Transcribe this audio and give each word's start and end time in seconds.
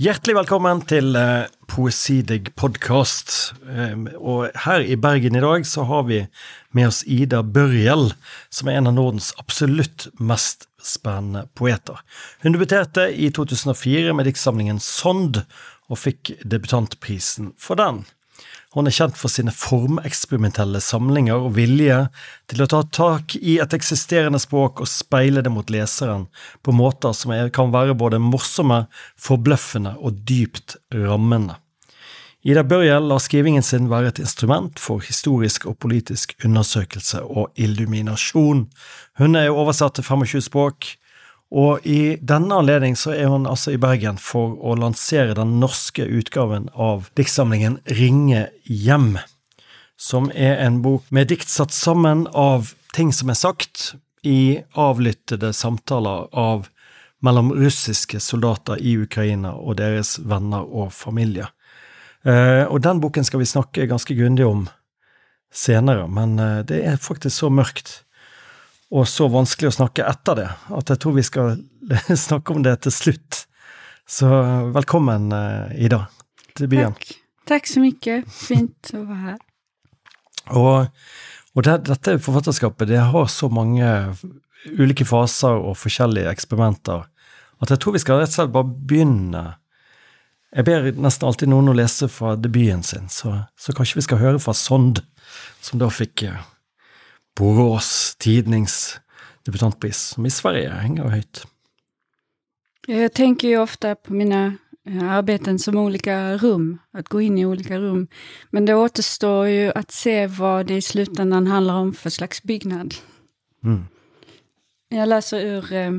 Hjertelig 0.00 0.32
velkommen 0.32 0.78
til 0.88 1.12
eh, 1.18 1.50
Poesidig 1.68 2.54
podkast. 2.56 3.50
Eh, 3.68 4.06
og 4.16 4.46
her 4.62 4.80
i 4.80 4.94
Bergen 4.96 5.34
i 5.36 5.42
dag 5.44 5.66
så 5.68 5.84
har 5.90 6.06
vi 6.08 6.22
med 6.72 6.86
oss 6.88 7.02
Ida 7.04 7.42
Børjel, 7.44 8.06
som 8.48 8.70
er 8.70 8.78
en 8.78 8.88
av 8.88 8.94
Nordens 8.96 9.28
absolutt 9.36 10.06
mest 10.16 10.70
spennende 10.80 11.42
poeter. 11.52 12.00
Hun 12.40 12.56
debuterte 12.56 13.10
i 13.12 13.28
2004 13.28 14.16
med 14.16 14.30
diktsamlingen 14.30 14.80
Sond, 14.80 15.42
og 15.92 16.00
fikk 16.00 16.32
debutantprisen 16.48 17.52
for 17.60 17.76
den. 17.76 18.06
Hun 18.70 18.86
er 18.86 18.94
kjent 18.94 19.16
for 19.18 19.32
sine 19.32 19.50
formeksperimentelle 19.50 20.78
samlinger 20.84 21.42
og 21.42 21.56
vilje 21.56 22.04
til 22.50 22.62
å 22.62 22.68
ta 22.70 22.84
tak 22.86 23.34
i 23.40 23.56
et 23.58 23.72
eksisterende 23.74 24.38
språk 24.38 24.84
og 24.84 24.90
speile 24.90 25.42
det 25.42 25.50
mot 25.50 25.72
leseren 25.74 26.28
på 26.62 26.74
måter 26.78 27.16
som 27.18 27.34
kan 27.50 27.72
være 27.74 27.98
både 27.98 28.22
morsomme, 28.22 28.84
forbløffende 29.18 29.96
og 29.98 30.22
dypt 30.22 30.76
rammende. 30.94 31.58
Ida 32.46 32.62
Børjel 32.64 33.10
lar 33.10 33.18
skrivingen 33.20 33.66
sin 33.66 33.90
være 33.90 34.14
et 34.14 34.22
instrument 34.22 34.78
for 34.80 35.02
historisk 35.04 35.66
og 35.66 35.76
politisk 35.82 36.38
undersøkelse 36.46 37.20
og 37.26 37.50
illuminasjon. 37.60 38.62
Hun 39.18 39.36
er 39.36 39.50
oversatt 39.50 39.98
til 39.98 40.06
25 40.06 40.46
språk, 40.46 40.94
og 41.50 41.86
i 41.86 42.14
denne 42.22 42.60
anledning 42.62 42.94
så 42.98 43.10
er 43.16 43.30
hun 43.32 43.48
altså 43.50 43.74
i 43.74 43.80
Bergen 43.82 44.20
for 44.22 44.54
å 44.62 44.76
lansere 44.78 45.34
den 45.34 45.58
norske 45.62 46.06
utgaven 46.06 46.68
av 46.74 47.08
diktsamlingen 47.18 47.80
Ringe 47.90 48.46
hjem, 48.62 49.16
som 49.98 50.30
er 50.30 50.62
en 50.62 50.78
bok 50.84 51.10
med 51.10 51.32
dikt 51.32 51.50
satt 51.50 51.74
sammen 51.74 52.28
av 52.30 52.70
ting 52.94 53.10
som 53.14 53.32
er 53.32 53.38
sagt 53.38 53.94
i 54.22 54.60
avlyttede 54.78 55.50
samtaler 55.56 56.28
av 56.30 56.68
mellom 57.20 57.50
russiske 57.52 58.20
soldater 58.22 58.78
i 58.80 58.94
Ukraina 59.02 59.52
og 59.58 59.76
deres 59.80 60.18
venner 60.22 60.64
og 60.64 60.92
familie. 60.94 61.50
Eh, 62.24 62.64
og 62.68 62.80
den 62.84 63.00
boken 63.00 63.26
skal 63.26 63.42
vi 63.42 63.48
snakke 63.48 63.88
ganske 63.90 64.14
grundig 64.16 64.46
om 64.46 64.68
senere, 65.52 66.06
men 66.08 66.38
eh, 66.38 66.60
det 66.68 66.80
er 66.86 67.00
faktisk 67.00 67.42
så 67.42 67.50
mørkt 67.52 68.02
og 68.90 69.06
så 69.08 69.28
vanskelig 69.30 69.70
å 69.70 69.76
snakke 69.78 70.06
etter 70.08 70.38
det, 70.40 70.48
at 70.76 70.92
jeg 70.92 71.00
tror 71.02 71.16
vi 71.18 71.26
skal 71.26 71.60
snakke 72.26 72.56
om 72.56 72.64
det 72.66 72.76
til 72.86 72.94
slutt. 72.94 73.44
Så 74.10 74.28
velkommen, 74.74 75.30
eh, 75.34 75.86
Ida, 75.86 76.04
til 76.58 76.70
byen. 76.72 76.96
Takk. 76.96 77.16
Takk 77.50 77.70
så 77.70 77.82
mye. 77.82 78.20
Fint 78.30 78.92
å 78.94 79.04
være 79.04 79.22
her. 79.28 79.38
Og, 80.58 81.04
og 81.54 81.66
det, 81.66 81.76
dette 81.86 82.18
forfatterskapet 82.22 82.90
det 82.90 83.02
har 83.12 83.30
så 83.30 83.50
mange 83.52 83.86
ulike 84.78 85.06
faser 85.06 85.54
og 85.62 85.78
forskjellige 85.78 86.30
eksperimenter 86.32 87.06
at 87.60 87.72
jeg 87.72 87.80
tror 87.82 87.96
vi 87.96 88.00
rett 88.00 88.28
og 88.28 88.32
slett 88.32 88.54
bare 88.54 88.68
begynne. 88.88 89.42
Jeg 90.50 90.66
ber 90.66 90.88
nesten 90.98 91.28
alltid 91.28 91.50
noen 91.52 91.70
å 91.70 91.76
lese 91.76 92.08
fra 92.10 92.34
debuten 92.40 92.82
sin, 92.82 93.10
så, 93.12 93.36
så 93.60 93.74
kanskje 93.76 94.00
vi 94.00 94.06
skal 94.08 94.20
høre 94.22 94.40
fra 94.42 94.54
Sond, 94.56 95.02
som 95.62 95.78
da 95.78 95.90
fikk 95.92 96.24
eh, 96.26 96.40
Borås 97.40 98.16
Tidnings 98.18 99.00
debutantpris, 99.42 99.98
som 99.98 100.26
i 100.26 100.30
Sverige 100.30 100.68
hänger 100.68 101.04
höjt. 101.04 101.46
Jag 102.86 103.12
tänker 103.12 103.48
ju 103.48 103.58
ofta 103.58 103.94
på 103.94 104.12
mina 104.12 104.56
eh, 104.86 105.10
arbeten 105.10 105.58
som 105.58 105.76
olika 105.76 106.36
rum, 106.36 106.78
att 106.92 107.08
gå 107.08 107.20
in 107.20 107.38
i 107.38 107.46
olika 107.46 107.78
rum. 107.78 108.08
Men 108.50 108.66
det 108.66 108.74
återstår 108.74 109.46
ju 109.46 109.72
att 109.72 109.90
se 109.90 110.26
vad 110.26 110.66
det 110.66 110.76
i 110.76 110.82
slutändan 110.82 111.46
handlar 111.46 111.74
om 111.74 111.92
för 111.92 112.10
slags 112.10 112.42
byggnad. 112.42 112.94
Mm. 113.64 113.84
Jag 114.88 115.08
läser 115.08 115.40
ur 115.40 115.72
eh, 115.72 115.90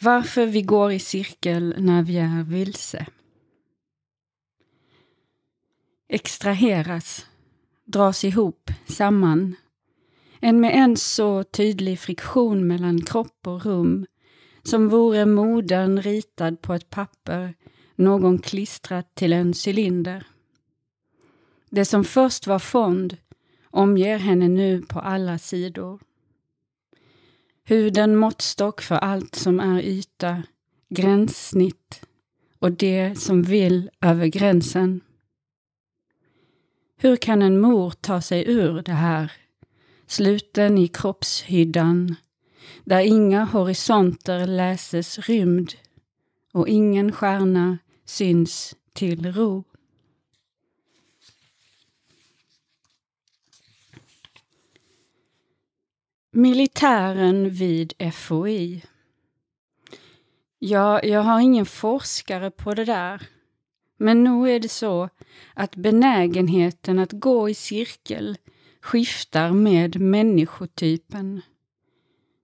Varför 0.00 0.46
vi 0.46 0.62
går 0.62 0.92
i 0.92 0.98
cirkel 0.98 1.74
när 1.78 2.02
vi 2.02 2.18
är 2.18 2.42
vilse. 2.42 3.06
Extraheras, 6.08 7.26
dras 7.84 8.24
ihop, 8.24 8.70
samman, 8.86 9.56
en 10.40 10.60
med 10.60 10.74
en 10.74 10.96
så 10.96 11.42
tydlig 11.42 11.98
friktion 11.98 12.66
mellan 12.66 13.00
kropp 13.00 13.46
och 13.46 13.66
rum, 13.66 14.06
som 14.62 14.88
vore 14.88 15.26
modern 15.26 16.02
ritad 16.02 16.62
på 16.62 16.74
ett 16.74 16.90
papper, 16.90 17.54
någon 17.96 18.38
klistrat 18.38 19.14
till 19.14 19.32
en 19.32 19.54
cylinder. 19.66 20.26
Det 21.70 21.84
som 21.84 22.04
först 22.04 22.46
var 22.46 22.58
fond 22.58 23.16
omger 23.70 24.18
henne 24.18 24.48
nu 24.48 24.82
på 24.82 25.00
alla 25.00 25.38
sidor. 25.38 26.00
Huden 27.64 28.16
måttstock 28.16 28.80
för 28.80 28.94
allt 28.94 29.34
som 29.34 29.60
är 29.60 29.82
yta, 29.82 30.42
gränssnitt 30.88 32.02
och 32.58 32.72
det 32.72 33.18
som 33.18 33.42
vill 33.42 33.90
över 34.00 34.26
gränsen. 34.26 35.00
Hur 36.96 37.16
kan 37.16 37.42
en 37.42 37.60
mor 37.60 37.90
ta 37.90 38.20
sig 38.20 38.50
ur 38.50 38.82
det 38.82 38.92
här 38.92 39.32
sluten 40.08 40.78
i 40.78 40.88
kroppshyddan, 40.88 42.16
där 42.84 43.00
inga 43.00 43.44
horisonter 43.44 44.46
läses 44.46 45.18
rymd 45.18 45.72
och 46.52 46.68
ingen 46.68 47.12
stjärna 47.12 47.78
syns 48.04 48.76
till 48.92 49.32
ro. 49.32 49.64
Militären 56.30 57.50
vid 57.50 58.12
FOI. 58.12 58.84
Ja, 60.58 61.02
jag 61.02 61.20
har 61.20 61.40
ingen 61.40 61.66
forskare 61.66 62.50
på 62.50 62.74
det 62.74 62.84
där. 62.84 63.22
Men 63.96 64.24
nog 64.24 64.48
är 64.48 64.60
det 64.60 64.68
så 64.68 65.08
att 65.54 65.76
benägenheten 65.76 66.98
att 66.98 67.12
gå 67.12 67.48
i 67.48 67.54
cirkel 67.54 68.36
skiftar 68.80 69.52
med 69.52 70.00
människotypen. 70.00 71.42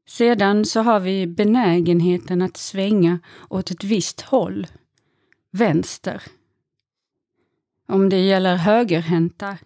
Sedan 0.07 0.65
så 0.65 0.81
har 0.81 1.01
vi 1.01 1.27
benägenheten 1.27 2.43
att 2.43 2.57
svänga 2.57 3.19
åt 3.49 3.71
ett 3.71 3.85
visst 3.85 4.21
håll, 4.21 4.67
vänster. 5.51 6.23
Om 7.89 8.09
det 8.09 8.21
gäller 8.21 8.57
högerhänta, 8.57 9.59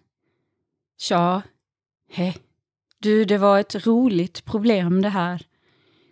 tja, 0.98 1.42
he, 2.10 2.34
du, 2.98 3.24
det 3.24 3.38
var 3.38 3.60
ett 3.60 3.86
roligt 3.86 4.44
problem 4.44 5.02
det 5.02 5.08
här. 5.08 5.46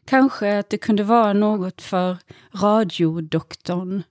Kanske 0.04 0.58
att 0.58 0.70
det 0.70 0.78
kunde 0.78 1.04
vara 1.04 1.32
något 1.32 1.82
för 1.82 2.18
radiodoktorn. 2.52 4.02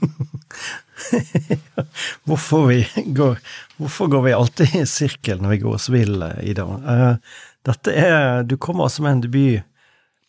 hvorfor, 2.24 2.66
vi 2.68 3.04
går, 3.16 3.38
hvorfor 3.76 4.10
går 4.12 4.22
vi 4.22 4.32
alltid 4.32 4.76
i 4.80 4.86
sirkel 4.86 5.42
når 5.42 5.54
vi 5.54 5.58
går 5.64 5.76
oss 5.78 5.88
vill, 5.92 6.22
Ida? 6.42 6.64
Uh, 6.64 7.40
dette 7.64 7.94
er 7.96 8.42
Du 8.44 8.56
kommer 8.56 8.88
altså 8.88 9.04
med 9.04 9.12
en 9.12 9.24
debut 9.24 9.62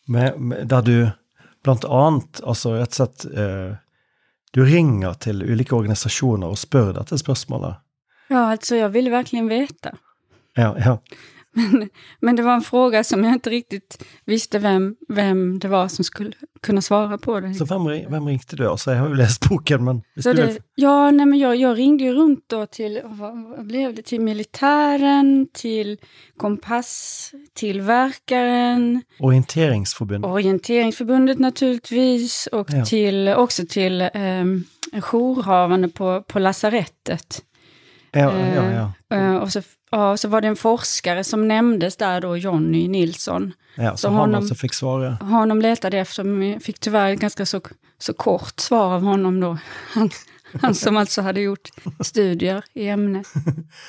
med, 0.06 0.40
med, 0.40 0.68
der 0.70 0.86
du 0.86 0.98
blant 1.66 1.86
annet 1.86 2.42
altså 2.46 2.76
rett 2.78 2.94
og 2.94 3.00
slett 3.00 3.26
uh, 3.34 3.76
Du 4.54 4.64
ringer 4.66 5.18
til 5.20 5.42
ulike 5.44 5.76
organisasjoner 5.76 6.54
og 6.54 6.60
spør 6.62 6.94
dette 6.96 7.18
spørsmålet. 7.20 7.82
Ja, 8.30 8.52
alltså 8.52 8.76
jag 8.76 8.90
ville 8.90 9.10
verkligen 9.10 9.48
veta. 9.48 9.92
Ja, 10.56 10.76
ja. 10.80 11.00
Men, 11.56 11.90
men 12.20 12.36
det 12.36 12.44
var 12.44 12.54
en 12.54 12.62
fråga 12.62 13.04
som 13.04 13.24
jag 13.24 13.34
inte 13.34 13.50
riktigt 13.50 14.04
visste 14.26 14.60
vem, 14.60 14.96
vem 15.10 15.60
det 15.60 15.68
var 15.68 15.88
som 15.88 16.04
skulle 16.04 16.32
kunna 16.62 16.82
svara 16.82 17.18
på. 17.18 17.40
Det. 17.40 17.54
Så 17.54 17.66
vem, 17.66 17.86
vem 17.86 18.28
ringde 18.28 18.44
du? 18.50 18.68
Alltså, 18.68 18.92
jag 18.92 19.00
har 19.00 19.10
ju 19.10 19.16
läst 19.16 19.50
boken, 19.50 19.84
men... 19.84 20.02
Så 20.24 20.34
det, 20.34 20.58
ja, 20.76 21.12
nej, 21.12 21.26
men 21.26 21.40
jag, 21.40 21.56
jag 21.56 21.78
ringde 21.78 22.04
ju 22.04 22.14
runt 22.14 22.44
då 22.48 22.66
till, 22.66 23.02
vad, 23.04 23.44
vad 23.44 23.68
blev 23.68 23.96
det, 23.96 24.02
till 24.02 24.22
militären, 24.22 25.48
till 25.54 25.98
kompasstillverkaren. 26.38 29.02
Orienteringsförbundet. 29.20 30.32
Orienteringsförbundet 30.32 31.40
naturligtvis, 31.40 32.48
och 32.52 32.68
ja. 32.72 32.86
till, 32.86 33.28
också 33.28 33.64
till 33.70 34.02
eh, 34.02 34.10
jourhavande 35.02 35.88
på, 35.88 36.24
på 36.28 36.40
lasarettet. 36.40 37.42
Ja, 38.16 38.40
ja, 38.40 38.92
ja. 39.10 39.18
Uh, 39.18 39.36
och 39.36 39.52
så 39.52 39.62
Ja, 39.96 40.18
så 40.18 40.28
var 40.28 40.42
det 40.42 40.48
en 40.48 40.56
forskare 40.56 41.24
som 41.24 41.48
nämndes 41.48 41.98
där 41.98 42.22
då, 42.22 42.38
Jonny 42.38 42.88
Nilsson. 42.88 43.54
Ja, 43.76 43.92
så, 43.92 43.98
så 43.98 44.10
honom, 44.10 44.36
alltså 44.36 44.56
fick 44.56 44.74
svara. 44.74 45.14
Honom 45.14 45.62
letade 45.62 45.98
efter, 45.98 46.24
men 46.24 46.60
fick 46.60 46.80
tyvärr 46.80 47.14
ett 47.14 47.20
ganska 47.20 47.46
så, 47.46 47.62
så 48.00 48.14
kort 48.14 48.60
svar 48.60 48.94
av 48.94 49.02
honom 49.02 49.40
då. 49.40 49.58
Han, 49.94 50.10
han 50.62 50.76
som 50.76 50.98
alltså 50.98 51.22
hade 51.22 51.42
gjort 51.42 51.70
studier 52.00 52.64
i 52.74 52.88
ämnet. 52.88 53.28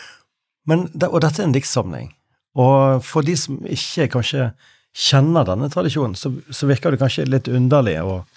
Men, 0.64 0.88
och 1.08 1.20
detta 1.20 1.42
är 1.42 1.46
en 1.46 1.52
diktsamling. 1.52 2.14
Och 2.54 3.04
för 3.04 3.22
de 3.22 3.36
som 3.36 3.66
inte 3.66 4.08
kanske 4.08 4.50
känner 4.94 5.44
denna 5.44 5.68
tradition, 5.68 6.16
så, 6.16 6.34
så 6.50 6.66
verkar 6.66 6.90
det 6.90 6.98
kanske 6.98 7.24
lite 7.24 7.52
underligt 7.52 8.02
och 8.02 8.28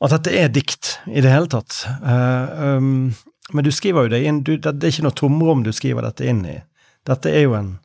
at 0.00 0.10
dette 0.10 0.30
er 0.30 0.48
dikt 0.48 0.98
i 1.06 1.20
det 1.20 1.30
hele 1.30 1.46
tatt. 1.46 1.86
Uh, 2.06 2.76
um, 2.76 3.14
men 3.52 3.64
du 3.64 3.70
skriver 3.72 4.06
jo 4.06 4.12
det 4.12 4.22
inn 4.28 4.42
du, 4.44 4.56
Det 4.56 4.72
er 4.72 4.92
ikke 4.92 5.06
noe 5.06 5.16
tomrom 5.16 5.62
du 5.64 5.72
skriver 5.72 6.04
dette 6.04 6.26
inn 6.28 6.44
i. 6.46 6.58
Dette 7.08 7.32
er 7.32 7.46
jo 7.46 7.54
en 7.58 7.76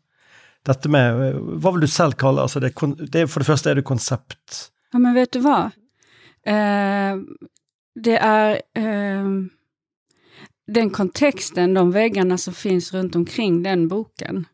Dette 0.64 0.88
med 0.92 1.40
Hva 1.60 1.74
vil 1.76 1.84
du 1.84 1.92
selv 1.92 2.16
kalle 2.20 2.44
altså 2.44 2.62
det, 2.64 2.74
det 3.12 3.26
For 3.32 3.44
det 3.44 3.48
første 3.48 3.72
er 3.72 3.80
det 3.80 3.88
konsept. 3.88 4.70
Ja, 4.94 5.00
men 5.00 5.16
vet 5.16 5.34
du 5.34 5.42
hva? 5.44 5.72
Eh, 6.46 7.18
det 7.96 8.18
är 8.18 8.62
eh, 8.76 9.26
den 10.68 10.90
kontexten, 10.90 11.74
de 11.74 11.92
väggarna 11.92 12.38
som 12.38 12.54
finns 12.54 12.94
runt 12.94 13.16
omkring 13.16 13.64
den 13.64 13.88
boken. 13.88 14.46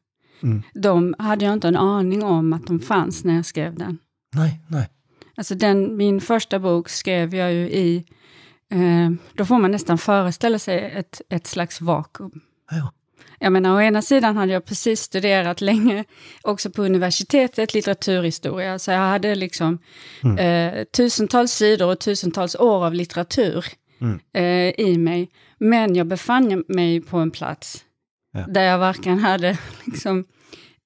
Mm. 0.44 0.64
De 0.74 1.16
hade 1.20 1.46
jag 1.46 1.54
inte 1.54 1.68
en 1.68 1.76
aning 1.76 2.24
om 2.24 2.54
att 2.54 2.68
de 2.68 2.80
fanns 2.80 3.24
när 3.24 3.36
jag 3.36 3.46
skrev 3.46 3.76
den. 3.76 3.98
Nej, 4.36 4.62
nej. 4.68 4.90
Alltså 5.36 5.56
den, 5.56 5.98
min 5.98 6.22
första 6.22 6.60
bok 6.60 6.90
skrev 6.90 7.36
jag 7.36 7.54
ju 7.54 7.70
i, 7.70 8.06
eh, 8.72 9.12
då 9.34 9.46
får 9.46 9.58
man 9.60 9.72
nästan 9.72 9.98
föreställa 9.98 10.60
sig 10.60 10.92
ett, 10.96 11.22
ett 11.30 11.48
slags 11.48 11.82
vakuum. 11.82 12.42
Ja. 12.72 12.94
Jag 13.42 13.52
menar, 13.52 13.76
å 13.76 13.82
ena 13.82 14.02
sidan 14.02 14.38
hade 14.38 14.52
jag 14.54 14.66
precis 14.66 15.02
studerat 15.02 15.62
länge, 15.62 16.04
också 16.42 16.70
på 16.72 16.84
universitetet, 16.84 17.74
litteraturhistoria, 17.74 18.80
så 18.80 18.92
jag 18.92 19.00
hade 19.00 19.36
liksom 19.36 19.80
Mm. 20.24 20.38
eh, 20.38 20.84
tusentals 20.84 21.52
sidor 21.52 21.92
och 21.92 22.00
tusentals 22.00 22.56
år 22.56 22.86
av 22.86 22.94
litteratur 22.94 23.66
Mm. 24.02 24.20
eh, 24.34 24.80
i 24.88 24.98
mig. 24.98 25.30
Men 25.58 25.96
jag 25.96 26.08
befann 26.08 26.64
mig 26.68 27.02
på 27.02 27.18
en 27.18 27.32
plats 27.32 27.86
Ja. 28.34 28.46
där 28.48 28.62
jag 28.64 28.78
varken 28.80 29.20
hade 29.20 29.58
liksom, 29.86 30.26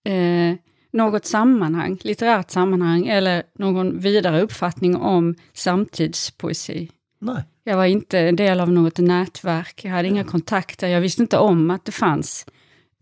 eh, 0.06 0.56
något 0.94 1.26
sammanhang, 1.26 1.98
litterärt 2.04 2.52
sammanhang, 2.52 3.08
eller 3.08 3.44
någon 3.60 4.00
vidare 4.00 4.42
uppfattning 4.42 4.96
om 4.96 5.36
samtidspoesi. 5.54 6.90
Nej. 7.22 7.44
Jag 7.64 7.78
var 7.78 7.86
inte 7.86 8.20
en 8.20 8.36
del 8.36 8.60
av 8.60 8.72
något 8.72 8.98
nätverk, 8.98 9.82
jag 9.86 9.92
hade 9.92 10.08
inga 10.08 10.24
kontakter, 10.24 10.88
jag 10.88 11.02
visste 11.02 11.22
inte 11.22 11.38
om 11.38 11.72
att 11.72 11.86
det 11.86 11.92
fanns 11.92 12.46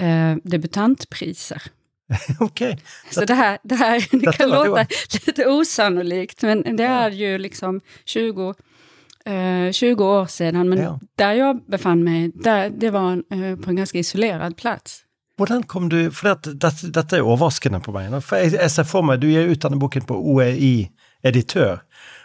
eh, 0.02 0.36
debutantpriser. 0.44 1.62
Okej. 2.40 2.78
Så 3.12 3.26
det 3.26 3.34
här, 3.34 3.58
det 3.64 3.76
här 3.76 4.08
det 4.26 4.32
kan 4.38 4.50
var 4.50 4.66
låta 4.68 4.84
då. 4.84 5.20
lite 5.28 5.46
osannolikt, 5.48 6.42
men 6.42 6.76
det 6.78 6.84
är 6.84 7.12
ju 7.12 7.38
liksom 7.38 7.82
20, 8.06 8.54
eh, 9.26 9.72
20 9.72 10.06
år 10.06 10.26
sedan. 10.26 10.70
Men 10.70 10.80
Ja. 10.80 11.00
där 11.16 11.34
jag 11.34 11.66
befann 11.66 12.04
mig, 12.04 12.32
där, 12.36 12.70
det 12.70 12.90
var 12.90 13.12
eh, 13.14 13.56
på 13.56 13.70
en 13.70 13.76
ganska 13.76 13.98
isolerad 14.00 14.58
plats. 14.58 15.04
Hvordan 15.38 15.64
kom 15.64 15.90
du 15.90 16.12
For 16.12 16.28
dette, 16.28 16.54
dette, 16.54 16.88
dette 16.88 17.18
er 17.18 17.22
overraskende 17.26 17.80
på 17.80 17.92
meg. 17.92 18.14
For 18.24 18.38
jeg, 18.38 18.52
jeg 18.54 18.72
ser 18.72 18.84
for 18.86 19.02
meg, 19.02 19.22
Du 19.22 19.28
gir 19.32 19.48
ut 19.50 19.62
denne 19.64 19.80
boken 19.80 20.02
på 20.06 20.14
OEI 20.34 20.92
editør. 21.24 21.80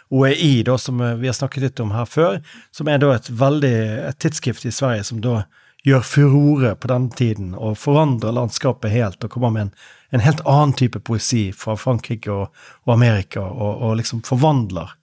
OEI, 0.09 0.63
da, 0.63 0.77
som 0.77 1.01
eh, 1.01 1.15
vi 1.15 1.27
har 1.27 1.35
snakket 1.37 1.63
litt 1.63 1.79
om 1.83 1.91
her 1.91 2.05
før, 2.05 2.41
som 2.71 2.87
er 2.87 3.01
da 3.03 3.13
et 3.15 3.29
veldig 3.29 3.77
et 4.07 4.19
tidsskrift 4.23 4.65
i 4.65 4.71
Sverige 4.71 5.05
som 5.07 5.21
da 5.23 5.41
gjør 5.87 6.03
furore 6.03 6.73
på 6.75 6.89
den 6.91 7.09
tiden 7.15 7.53
og 7.55 7.77
forandrer 7.79 8.35
landskapet 8.35 8.91
helt 8.91 9.23
og 9.23 9.31
kommer 9.31 9.53
med 9.53 9.67
en, 9.67 9.73
en 10.17 10.23
helt 10.23 10.43
annen 10.45 10.75
type 10.75 10.99
poesi 10.99 11.49
fra 11.55 11.77
Frankrike 11.79 12.31
og, 12.33 12.55
og 12.87 12.93
Amerika, 12.95 13.43
og, 13.43 13.83
og 13.83 13.97
liksom 14.01 14.23
forvandler 14.27 14.95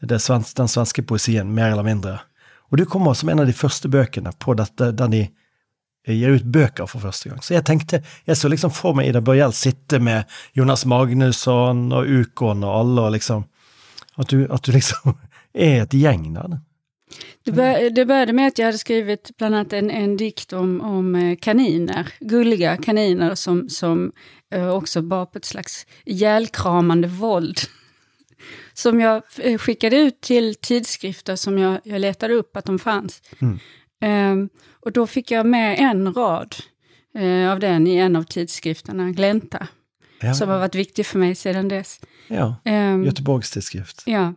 det 0.00 0.20
den 0.56 0.68
svenske 0.70 1.02
poesien 1.02 1.50
mer 1.54 1.74
eller 1.74 1.86
mindre. 1.86 2.18
Og 2.70 2.78
du 2.78 2.86
kommer 2.86 3.14
som 3.14 3.28
en 3.28 3.42
av 3.42 3.46
de 3.46 3.56
første 3.56 3.90
bøkene 3.90 4.32
på 4.38 4.54
dette, 4.58 4.92
der 4.96 5.10
de 5.12 5.24
gir 6.08 6.38
ut 6.38 6.46
bøker 6.46 6.88
for 6.88 7.02
første 7.02 7.28
gang. 7.28 7.42
Så 7.44 7.54
jeg 7.54 7.66
tenkte, 7.68 8.00
jeg 8.26 8.38
så 8.38 8.48
liksom 8.48 8.72
for 8.72 8.96
meg 8.96 9.10
Ida 9.10 9.20
Børjell 9.24 9.52
sitte 9.56 10.00
med 10.02 10.30
Jonas 10.56 10.86
Magnusson 10.88 11.90
og 11.92 12.08
Ukon 12.08 12.64
og 12.64 12.76
alle, 12.78 13.02
og 13.02 13.16
liksom 13.16 13.44
At 14.20 14.28
du, 14.28 14.46
at 14.52 14.62
du 14.62 14.72
liksom 14.72 15.14
er 15.54 15.82
et 15.82 15.94
gjeng 15.96 16.34
der. 16.34 16.58
Det, 17.44 17.52
bör, 17.52 17.90
det 17.90 18.06
började 18.06 18.32
med 18.32 18.48
att 18.48 18.58
jag 18.58 18.66
hade 18.66 18.78
skrivit 18.78 19.30
bland 19.38 19.54
annat 19.54 19.72
en, 19.72 19.90
en 19.90 20.16
dikt 20.16 20.52
om, 20.52 20.80
om 20.80 21.14
eh, 21.14 21.36
kaniner, 21.36 22.12
gulliga 22.20 22.76
kaniner 22.76 23.34
som, 23.34 23.68
som 23.68 24.12
eh, 24.52 24.68
också 24.68 25.02
bar 25.02 25.26
på 25.26 25.38
ett 25.38 25.44
slags 25.44 25.86
ihjälkramande 26.04 27.08
våld. 27.08 27.58
Som 28.74 29.00
jag 29.00 29.22
eh, 29.38 29.58
skickade 29.58 29.96
ut 29.96 30.20
till 30.20 30.54
tidskrifter 30.54 31.36
som 31.36 31.58
jag, 31.58 31.80
jag 31.84 32.00
letade 32.00 32.34
upp 32.34 32.56
att 32.56 32.64
de 32.64 32.78
fanns. 32.78 33.22
Mm. 33.38 33.58
Ehm, 34.00 34.48
och 34.80 34.92
då 34.92 35.06
fick 35.06 35.30
jag 35.30 35.46
med 35.46 35.78
en 35.78 36.12
rad 36.12 36.54
av 37.50 37.60
den 37.60 37.86
i 37.86 37.96
en 37.96 38.16
av 38.16 38.22
tidskrifterna, 38.22 39.10
Glänta, 39.10 39.68
Ja, 40.22 40.34
som 40.34 40.48
har 40.48 40.58
varit 40.58 40.74
viktig 40.74 41.06
för 41.06 41.18
mig 41.18 41.34
sedan 41.34 41.68
dess. 41.68 42.00
ja. 42.28 42.56
Ehm, 42.64 43.04
Göteborgs 43.04 43.50
tidskrift. 43.50 44.02
Ja, 44.06 44.34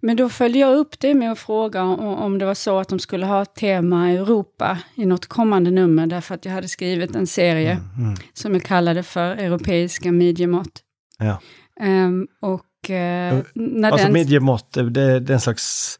men 0.00 0.16
då 0.16 0.28
följde 0.28 0.58
jag 0.58 0.76
upp 0.76 1.00
det 1.00 1.14
med 1.14 1.32
att 1.32 1.38
fråga 1.38 1.82
om, 1.82 2.38
det 2.38 2.44
var 2.46 2.54
så 2.54 2.78
att 2.78 2.88
de 2.88 2.98
skulle 2.98 3.26
ha 3.26 3.44
tema 3.44 4.10
Europa 4.10 4.78
i 4.94 5.06
något 5.06 5.26
kommande 5.26 5.70
nummer, 5.70 6.06
därför 6.06 6.34
att 6.34 6.44
jag 6.44 6.52
hade 6.52 6.68
skrivit 6.68 7.14
en 7.16 7.26
serie 7.26 7.80
Mm. 7.98 8.14
som 8.32 8.54
jag 8.54 8.62
kallade 8.62 9.02
för 9.02 9.36
Europeiska 9.36 10.12
midjemått. 10.12 10.82
Ja. 11.18 11.40
Ehm, 11.80 12.26
och 12.40 12.90
eh, 12.90 13.42
när 13.54 13.90
Altså 13.92 14.06
den... 14.06 14.12
midjemått, 14.12 14.72
det, 14.72 14.90
det 15.20 15.30
er 15.30 15.34
en 15.34 15.40
slags 15.40 15.98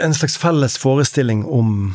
En 0.00 0.14
slags 0.14 0.36
felles 0.38 0.78
forestilling 0.78 1.44
om 1.44 1.94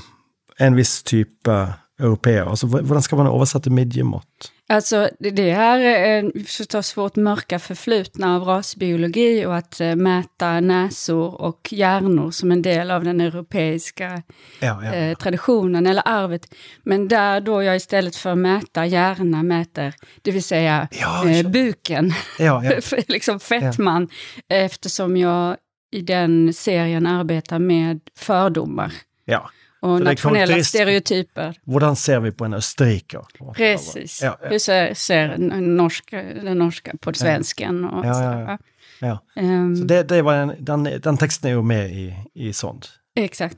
en 0.58 0.76
viss 0.76 1.04
type 1.04 1.74
europeer. 2.00 2.50
Altså, 2.50 2.68
hvordan 2.68 3.02
skal 3.02 3.18
man 3.18 3.28
oversette 3.28 3.70
midjemått? 3.70 4.52
Alltså, 4.70 5.10
det, 5.20 5.30
det 5.30 5.54
här 5.54 5.80
är 5.80 6.24
eh, 6.24 6.44
förstås 6.46 6.98
vårt 6.98 7.16
mörka 7.16 7.60
förflutna 7.60 8.36
av 8.36 8.44
rasbiologi 8.44 9.46
och 9.46 9.56
att 9.56 9.82
eh, 9.82 9.96
mäta 9.96 10.60
näsor 10.60 11.42
och 11.42 11.68
hjärnor 11.72 12.32
som 12.32 12.52
en 12.52 12.62
del 12.62 12.92
av 12.92 13.04
den 13.04 13.22
europeiska 13.22 14.24
Ja, 14.60 14.84
ja. 14.84 14.94
eh, 14.94 15.18
traditionen 15.18 15.88
eller 15.88 16.04
arvet. 16.06 16.54
Men 16.84 17.08
där 17.08 17.42
då 17.42 17.64
jag 17.64 17.76
istället 17.76 18.16
för 18.16 18.32
att 18.32 18.38
mäta 18.38 18.86
hjärna 18.86 19.44
mäter, 19.44 19.94
det 20.22 20.32
vill 20.32 20.44
säga 20.44 20.88
Ja, 20.92 21.30
eh, 21.30 21.50
buken, 21.50 22.14
ja, 22.40 22.64
ja. 22.64 22.98
liksom 23.08 23.40
fettman, 23.40 24.08
eftersom 24.50 25.18
jag 25.18 25.58
i 25.92 26.02
den 26.02 26.54
serien 26.54 27.08
arbetar 27.08 27.60
med 27.60 28.00
fördomar 28.18 28.94
ja. 29.26 29.50
Och 29.82 29.98
Så 29.98 30.04
är 30.04 30.06
nationella 30.06 30.64
stereotyper. 30.64 31.58
Hvordan 31.66 31.96
ser 31.96 32.20
vi 32.20 32.32
på 32.32 32.46
en 32.46 32.54
østerriker? 32.54 33.22
Precis. 33.56 34.22
Ja, 34.24 34.38
ja. 34.42 34.50
Hur 34.50 34.60
ser, 34.60 34.94
ser 34.94 35.38
norska, 35.62 36.24
den 36.24 36.58
norska 36.58 36.92
på 37.02 37.14
svensken 37.14 37.86
och 37.86 38.06
Ja, 38.06 38.14
så. 38.14 38.58
ja. 39.06 39.20
Ehm, 39.36 39.76
Så 39.76 39.84
det, 39.84 40.04
det 40.04 40.22
var 40.22 40.34
en, 40.36 40.54
den, 40.60 40.84
den 40.84 41.18
teksten 41.18 41.50
er 41.50 41.54
jo 41.54 41.62
med 41.62 41.92
i, 41.92 42.16
i 42.34 42.54
sånt. 42.54 42.90
Exakt. 43.16 43.58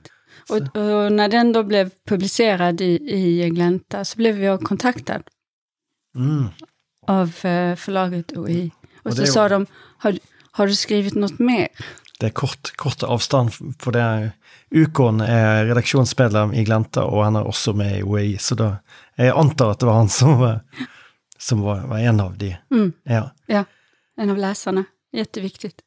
Och, 0.49 0.57
och 0.77 1.11
när 1.11 1.27
den 1.29 1.53
då 1.53 1.63
blev 1.63 1.89
publicerad 2.07 2.81
i, 2.81 2.99
i 3.11 3.49
Glänta 3.49 4.05
så 4.05 4.17
blev 4.17 4.43
jag 4.43 4.61
kontaktad 4.61 5.21
Mm. 6.15 6.45
av 7.07 7.27
eh, 7.27 7.75
förlaget 7.75 8.37
OI. 8.37 8.71
Och, 9.03 9.05
Och 9.05 9.13
så 9.17 9.25
sa 9.25 9.49
de, 9.49 9.65
har, 9.97 10.17
har 10.51 10.67
du 10.67 10.75
skrivit 10.75 11.15
något 11.15 11.39
mer? 11.39 11.67
Det 12.21 12.29
er 12.29 12.35
kort, 12.37 12.69
for 12.77 13.95
det 13.95 14.01
er, 14.01 14.27
Ukon 14.71 15.23
er 15.25 15.65
redaksjonsmedlem 15.71 16.53
i 16.53 16.63
Glenta, 16.67 17.01
og 17.03 17.23
han 17.25 17.39
er 17.39 17.47
også 17.49 17.73
med 17.73 17.95
i 17.97 18.03
OEI, 18.05 18.35
så 18.37 18.55
da 18.59 18.67
jeg 19.17 19.33
antar 19.33 19.73
at 19.73 19.81
det 19.81 19.89
var 19.89 19.97
han 19.97 20.11
som 20.13 20.35
var, 20.39 20.59
som 21.41 21.63
var, 21.65 21.81
var 21.89 22.03
en 22.05 22.21
av 22.21 22.37
de. 22.37 22.51
Mm, 22.71 22.91
Ja. 23.09 23.23
ja, 23.49 23.63
en 24.21 24.29
av 24.29 24.37
läsarna. 24.37 24.83
Jätteviktigt. 25.13 25.81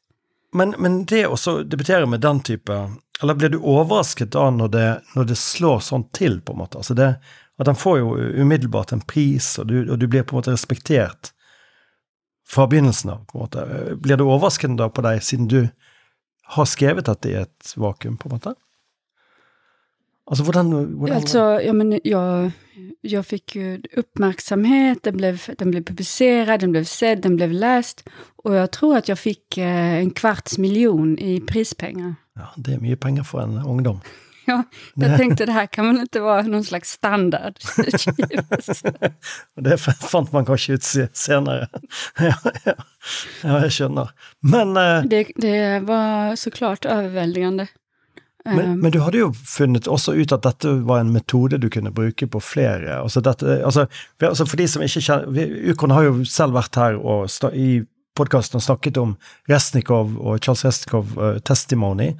Men, 0.53 0.75
men 0.77 1.05
det 1.05 1.23
å 1.27 1.37
debutere 1.63 2.05
med 2.05 2.21
den 2.21 2.39
type 2.39 2.75
Eller 3.23 3.33
blir 3.33 3.49
du 3.49 3.57
overrasket 3.57 4.31
da 4.31 4.49
når 4.51 4.69
det, 4.71 4.85
når 5.15 5.25
det 5.31 5.35
slår 5.39 5.79
sånn 5.83 6.03
til, 6.15 6.41
på 6.41 6.51
måte? 6.59 6.77
Altså 6.83 6.93
det, 6.93 7.13
at 7.57 7.67
han 7.71 7.79
får 7.79 7.97
jo 8.01 8.11
umiddelbart 8.43 8.91
en 8.91 9.01
pris, 9.07 9.53
og 9.59 9.67
du, 9.71 9.77
og 9.87 9.99
du 9.99 10.07
blir 10.11 10.27
på 10.27 10.35
begynnelsen 12.67 13.09
av. 13.15 13.23
på 13.25 13.37
en 13.37 13.45
måte. 13.47 13.65
Blir 14.03 14.19
det 14.19 14.27
overraskende 14.27 14.83
da 14.83 14.89
på 14.91 15.03
deg, 15.05 15.23
siden 15.23 15.47
du 15.47 15.61
har 16.45 16.65
skrevet 16.65 17.05
dette 17.05 17.29
i 17.29 17.35
et 17.41 17.73
vakuum, 17.77 18.17
på 18.17 18.29
en 18.29 18.35
måte? 18.37 18.55
Altså, 20.27 20.43
hvordan, 20.43 20.71
hvordan 20.71 21.15
Alltså, 21.15 21.39
ja, 21.39 21.73
men 21.73 21.99
jag, 22.03 22.51
jag 23.01 23.25
fick 23.25 23.55
ju 23.55 23.81
uppmärksamhet, 23.97 25.03
den 25.03 25.17
blev, 25.17 25.39
den 25.59 25.71
blev 25.71 25.83
publicerad, 25.83 26.59
den 26.59 26.71
blev 26.71 26.83
sedd, 26.83 27.21
den 27.21 27.35
blev 27.35 27.51
läst. 27.51 28.09
Och 28.43 28.55
jag 28.55 28.71
tror 28.71 28.97
att 28.97 29.09
jag 29.09 29.19
fick 29.19 29.57
eh, 29.57 29.93
en 29.93 30.11
kvarts 30.11 30.57
miljon 30.57 31.19
i 31.19 31.41
prispengar. 31.41 32.15
Ja, 32.35 32.47
det 32.57 32.73
er 32.73 32.79
mye 32.79 32.95
penger 32.95 33.23
for 33.23 33.41
en 33.41 33.61
ungdom. 33.63 34.01
Ja, 34.55 34.63
jag 34.95 35.17
tänkte 35.17 35.45
det 35.45 35.51
här 35.51 35.65
kan 35.65 35.87
väl 35.87 35.99
inte 35.99 36.19
vara 36.19 36.41
någon 36.41 36.63
slags 36.63 36.89
standard. 36.91 37.53
Det 39.61 39.77
fant 40.11 40.31
man 40.33 40.45
kanskje 40.45 40.73
ut 40.73 40.83
se- 40.83 41.07
senere. 41.13 41.67
ja, 42.19 42.33
ja. 42.65 42.73
ja, 43.43 43.55
jeg 43.63 43.71
skjønner. 43.71 44.11
Men, 44.41 44.75
eh, 44.77 45.01
det, 45.09 45.23
det 45.35 45.79
var 45.87 46.35
såklart 46.35 46.85
överväldigande. 46.85 47.67
men, 48.45 48.59
Eh, 48.59 48.75
men 48.75 48.91
du 48.91 48.99
hadde 49.01 49.17
jo 49.17 49.31
funnet 49.33 49.87
også 49.89 50.13
ut 50.13 50.31
at 50.31 50.43
dette 50.45 50.69
var 50.85 50.99
en 51.01 51.09
metode 51.13 51.57
du 51.57 51.69
kunne 51.69 51.91
bruke 51.91 52.27
på 52.27 52.39
flere. 52.39 52.99
Altså 53.01 53.21
dette, 53.21 53.55
altså, 53.65 53.87
for- 54.19 54.27
altså 54.29 54.45
for 54.45 54.57
de 54.57 54.67
som 54.67 54.81
ikke 54.85 55.01
kjenner 55.01 55.31
vi- 55.33 55.71
Ukon 55.71 55.91
har 55.91 56.03
jo 56.03 56.23
selv 56.25 56.53
vært 56.53 56.75
her 56.75 56.93
og 57.01 57.29
sta, 57.29 57.49
i 57.53 57.81
podkasten 58.15 58.57
og 58.59 58.63
snakket 58.63 58.97
om 59.01 59.15
Resnikov 59.49 60.15
og 60.19 60.39
Charles 60.43 60.65
Resnikov 60.65 61.15
eh, 61.19 61.39
testimony, 61.45 62.13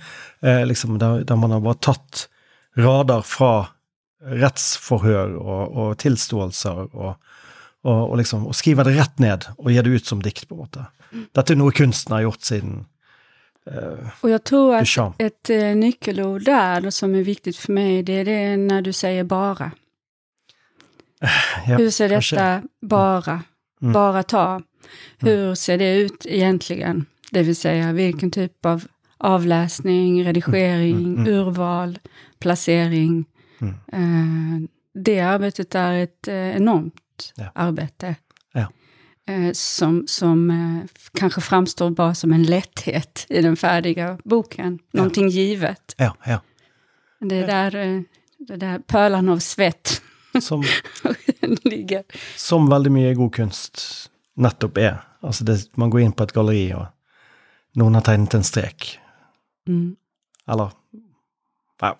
eh, 0.43 0.63
liksom 0.67 0.99
der, 1.01 1.23
der 1.23 1.35
man 1.39 1.51
har 1.55 1.63
bare 1.65 1.79
tatt 1.81 2.27
rader 2.77 3.21
fra 3.23 3.53
rettsforhør 4.25 5.35
og, 5.37 5.75
og 5.77 5.97
tilståelser 6.01 6.79
og, 6.95 7.15
og, 7.85 7.99
og 8.09 8.17
liksom 8.17 8.47
og 8.49 8.55
skriver 8.57 8.87
det 8.87 8.95
rett 8.97 9.19
ned 9.21 9.47
og 9.57 9.69
gir 9.71 9.85
det 9.85 9.99
ut 9.99 10.09
som 10.09 10.21
dikt, 10.25 10.47
på 10.49 10.55
en 10.57 10.63
måte. 10.65 10.85
Dette 11.37 11.53
er 11.53 11.59
noe 11.59 11.71
kunsten 11.75 12.15
har 12.15 12.25
gjort 12.25 12.41
siden 12.43 12.85
eh, 13.71 14.09
Och 14.21 14.29
jag 14.29 14.43
tror 14.43 14.73
att 14.75 14.81
Duchamp. 14.81 15.15
ett 15.21 15.49
eh, 15.49 15.75
nyckelord 15.75 16.43
där 16.45 16.89
som 16.89 17.15
är 17.15 17.21
viktigt 17.23 17.57
för 17.57 17.73
mig, 17.73 18.03
det 18.03 18.13
är 18.13 18.25
det 18.25 18.57
när 18.57 18.81
du 18.81 18.93
säger 18.93 19.23
bara. 19.23 19.71
Ja, 21.67 21.77
Hur 21.77 21.89
ser 21.89 22.09
kanske. 22.09 22.35
detta 22.35 22.61
bara, 22.81 23.43
Mm. 23.81 23.93
bara 23.93 24.23
ta? 24.23 24.61
Hur 25.19 25.55
ser 25.55 25.77
det 25.77 25.95
ut 25.97 26.25
egentligen? 26.25 27.05
Det 27.31 27.43
vill 27.43 27.55
säga 27.55 27.91
vilken 27.93 28.31
typ 28.31 28.65
av 28.65 28.83
avläsning, 29.17 30.23
redigering, 30.25 30.95
Mm, 30.97 31.15
mm. 31.17 31.27
urval, 31.33 31.99
placering. 32.39 33.25
Mm. 33.61 33.73
Eh, 33.91 34.69
det 34.93 35.19
arbetet 35.19 35.75
är 35.75 35.93
ett 35.93 36.27
eh, 36.27 36.55
enormt 36.57 36.93
Ja. 37.35 37.51
arbete. 37.55 38.15
Ja. 38.53 38.71
Eh, 39.27 39.51
som 39.53 40.03
som 40.07 40.49
eh, 40.49 40.89
kanske 41.19 41.41
framstår 41.41 41.89
bara 41.89 42.15
som 42.15 42.33
en 42.33 42.43
lätthet 42.43 43.25
i 43.29 43.41
den 43.41 43.55
färdiga 43.55 44.17
boken. 44.23 44.79
Någonting 44.93 45.29
givet. 45.29 45.95
Ja, 45.97 46.15
ja. 46.25 46.41
Det 47.19 47.35
är 47.35 47.47
där, 47.47 48.03
det 48.37 48.55
där 48.55 48.79
pölan 48.79 49.29
av 49.29 49.39
svett 49.39 50.01
Som, 50.41 50.63
ligger. 51.63 52.03
som 52.35 52.69
veldig 52.69 52.91
mye 52.91 53.13
god 53.13 53.33
kunst 53.35 53.81
nettopp 54.35 54.77
er. 54.77 54.99
Altså 55.25 55.43
det, 55.47 55.59
man 55.75 55.89
går 55.89 55.99
inn 56.05 56.13
på 56.15 56.23
et 56.23 56.33
galleri, 56.35 56.65
og 56.77 56.85
noen 57.79 57.97
har 57.97 58.05
tegnet 58.05 58.35
en 58.37 58.45
strek. 58.45 58.99
Mm. 59.67 59.95
Eller 60.51 60.75
ja, 61.81 61.95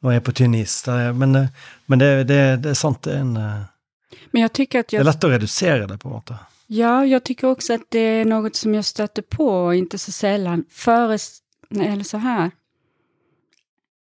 Nå 0.00 0.10
er 0.10 0.18
jeg 0.18 0.24
på 0.26 0.34
tynn 0.36 0.54
is, 0.54 0.74
det 0.84 0.96
men, 1.16 1.34
eh, 1.34 1.48
men 1.86 2.02
det, 2.02 2.10
det, 2.28 2.40
det 2.62 2.74
er 2.74 2.78
sant. 2.78 3.00
Det 3.06 3.14
er, 3.14 3.22
en, 3.24 3.36
eh, 3.36 4.18
Men 4.30 4.42
jag 4.42 4.52
tycker 4.52 4.80
att 4.80 4.88
det 4.88 4.96
er 4.96 5.00
jag, 5.00 5.06
lett 5.06 5.24
å 5.24 5.30
redusere 5.32 5.86
det, 5.86 5.98
på 5.98 6.08
en 6.08 6.14
måte. 6.14 6.38
ja, 6.66 7.06
jag 7.06 7.24
tycker 7.24 7.48
också 7.48 7.74
att 7.74 7.86
det 7.88 7.98
är 7.98 8.24
något 8.24 8.56
som 8.56 8.74
jag 8.74 8.84
stöter 8.84 9.22
på, 9.22 9.74
inte 9.74 9.98
så 9.98 10.12
sällan, 10.12 10.64
föres, 10.70 11.38
nej, 11.68 11.88
eller 11.88 12.04
så 12.04 12.18
här. 12.18 12.50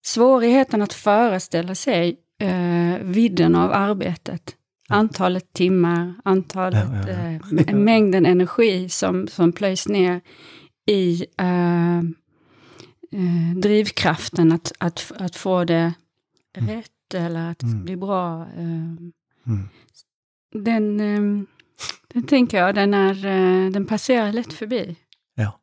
Svårigheten 0.04 0.82
att 0.82 0.92
föreställa 0.92 1.74
sig 1.74 2.16
eh, 2.38 2.98
vidden 3.02 3.54
av 3.54 3.72
arbetet. 3.72 4.56
Antalet 4.88 5.52
timmar, 5.52 6.14
antalet, 6.24 6.88
Ja, 7.06 7.12
ja, 7.12 7.30
ja. 7.50 7.62
Eh, 7.68 7.74
mängden 7.76 8.26
energi 8.26 8.88
som, 8.88 9.28
som 9.28 9.52
plöjs 9.52 9.88
ner 9.88 10.20
i 10.86 11.26
eh, 11.38 11.98
eh, 11.98 13.56
drivkraften 13.62 14.52
att, 14.52 14.72
att, 14.78 15.12
att 15.18 15.36
få 15.36 15.64
det 15.64 15.94
rätt 16.56 17.14
eller 17.14 17.50
att 17.50 17.62
Mm. 17.62 17.84
bli 17.84 17.96
bra. 17.96 18.42
Eh, 18.42 18.96
Mm. 19.46 19.68
den, 20.54 21.00
eh, 21.00 21.44
den 22.08 22.22
tänker 22.22 22.58
jag, 22.58 22.74
den, 22.74 22.94
är, 22.94 23.26
eh, 23.26 23.70
den 23.70 23.86
passerar 23.86 24.32
lätt 24.32 24.52
förbi. 24.52 24.96
Ja. 25.34 25.60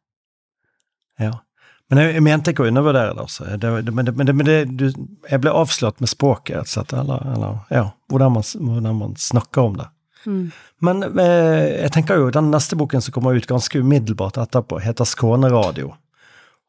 ja. 1.18 1.46
Men 1.92 2.00
jeg, 2.00 2.14
jeg 2.16 2.24
mente 2.24 2.52
ikke 2.54 2.64
å 2.64 2.70
undervurdere 2.72 3.26
det, 3.60 3.72
men 3.92 4.06
det, 4.08 4.14
men 4.16 4.28
det, 4.30 4.34
men 4.40 4.48
det, 4.48 4.58
du, 4.80 4.86
jeg 5.28 5.42
ble 5.44 5.52
avslørt 5.60 6.00
med 6.00 6.08
språket, 6.12 6.56
rett 6.62 6.70
og 6.70 6.72
slett. 6.72 6.94
Eller, 6.96 7.26
eller 7.36 7.58
ja, 7.76 7.82
hvordan 8.12 8.38
man, 8.38 8.46
hvordan 8.56 8.96
man 9.02 9.18
snakker 9.20 9.66
om 9.68 9.76
det. 9.82 9.90
Mm. 10.24 10.44
Men 10.88 11.04
eh, 11.20 11.66
jeg 11.82 11.92
tenker 11.98 12.22
jo, 12.22 12.30
den 12.32 12.48
neste 12.54 12.78
boken 12.80 13.04
som 13.04 13.12
kommer 13.16 13.36
ut 13.36 13.50
ganske 13.50 13.82
umiddelbart 13.84 14.40
etterpå, 14.40 14.80
heter 14.86 15.10
Skåneradio. 15.10 15.92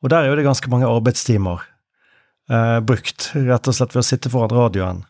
Og 0.02 0.10
der 0.10 0.24
er 0.26 0.32
jo 0.32 0.38
det 0.40 0.46
ganske 0.48 0.70
mange 0.72 0.90
arbeidstimer 0.90 1.62
eh, 2.50 2.78
brukt, 2.82 3.30
rett 3.38 3.68
og 3.70 3.76
slett 3.78 3.94
ved 3.94 4.02
å 4.02 4.08
sitte 4.10 4.32
foran 4.32 5.04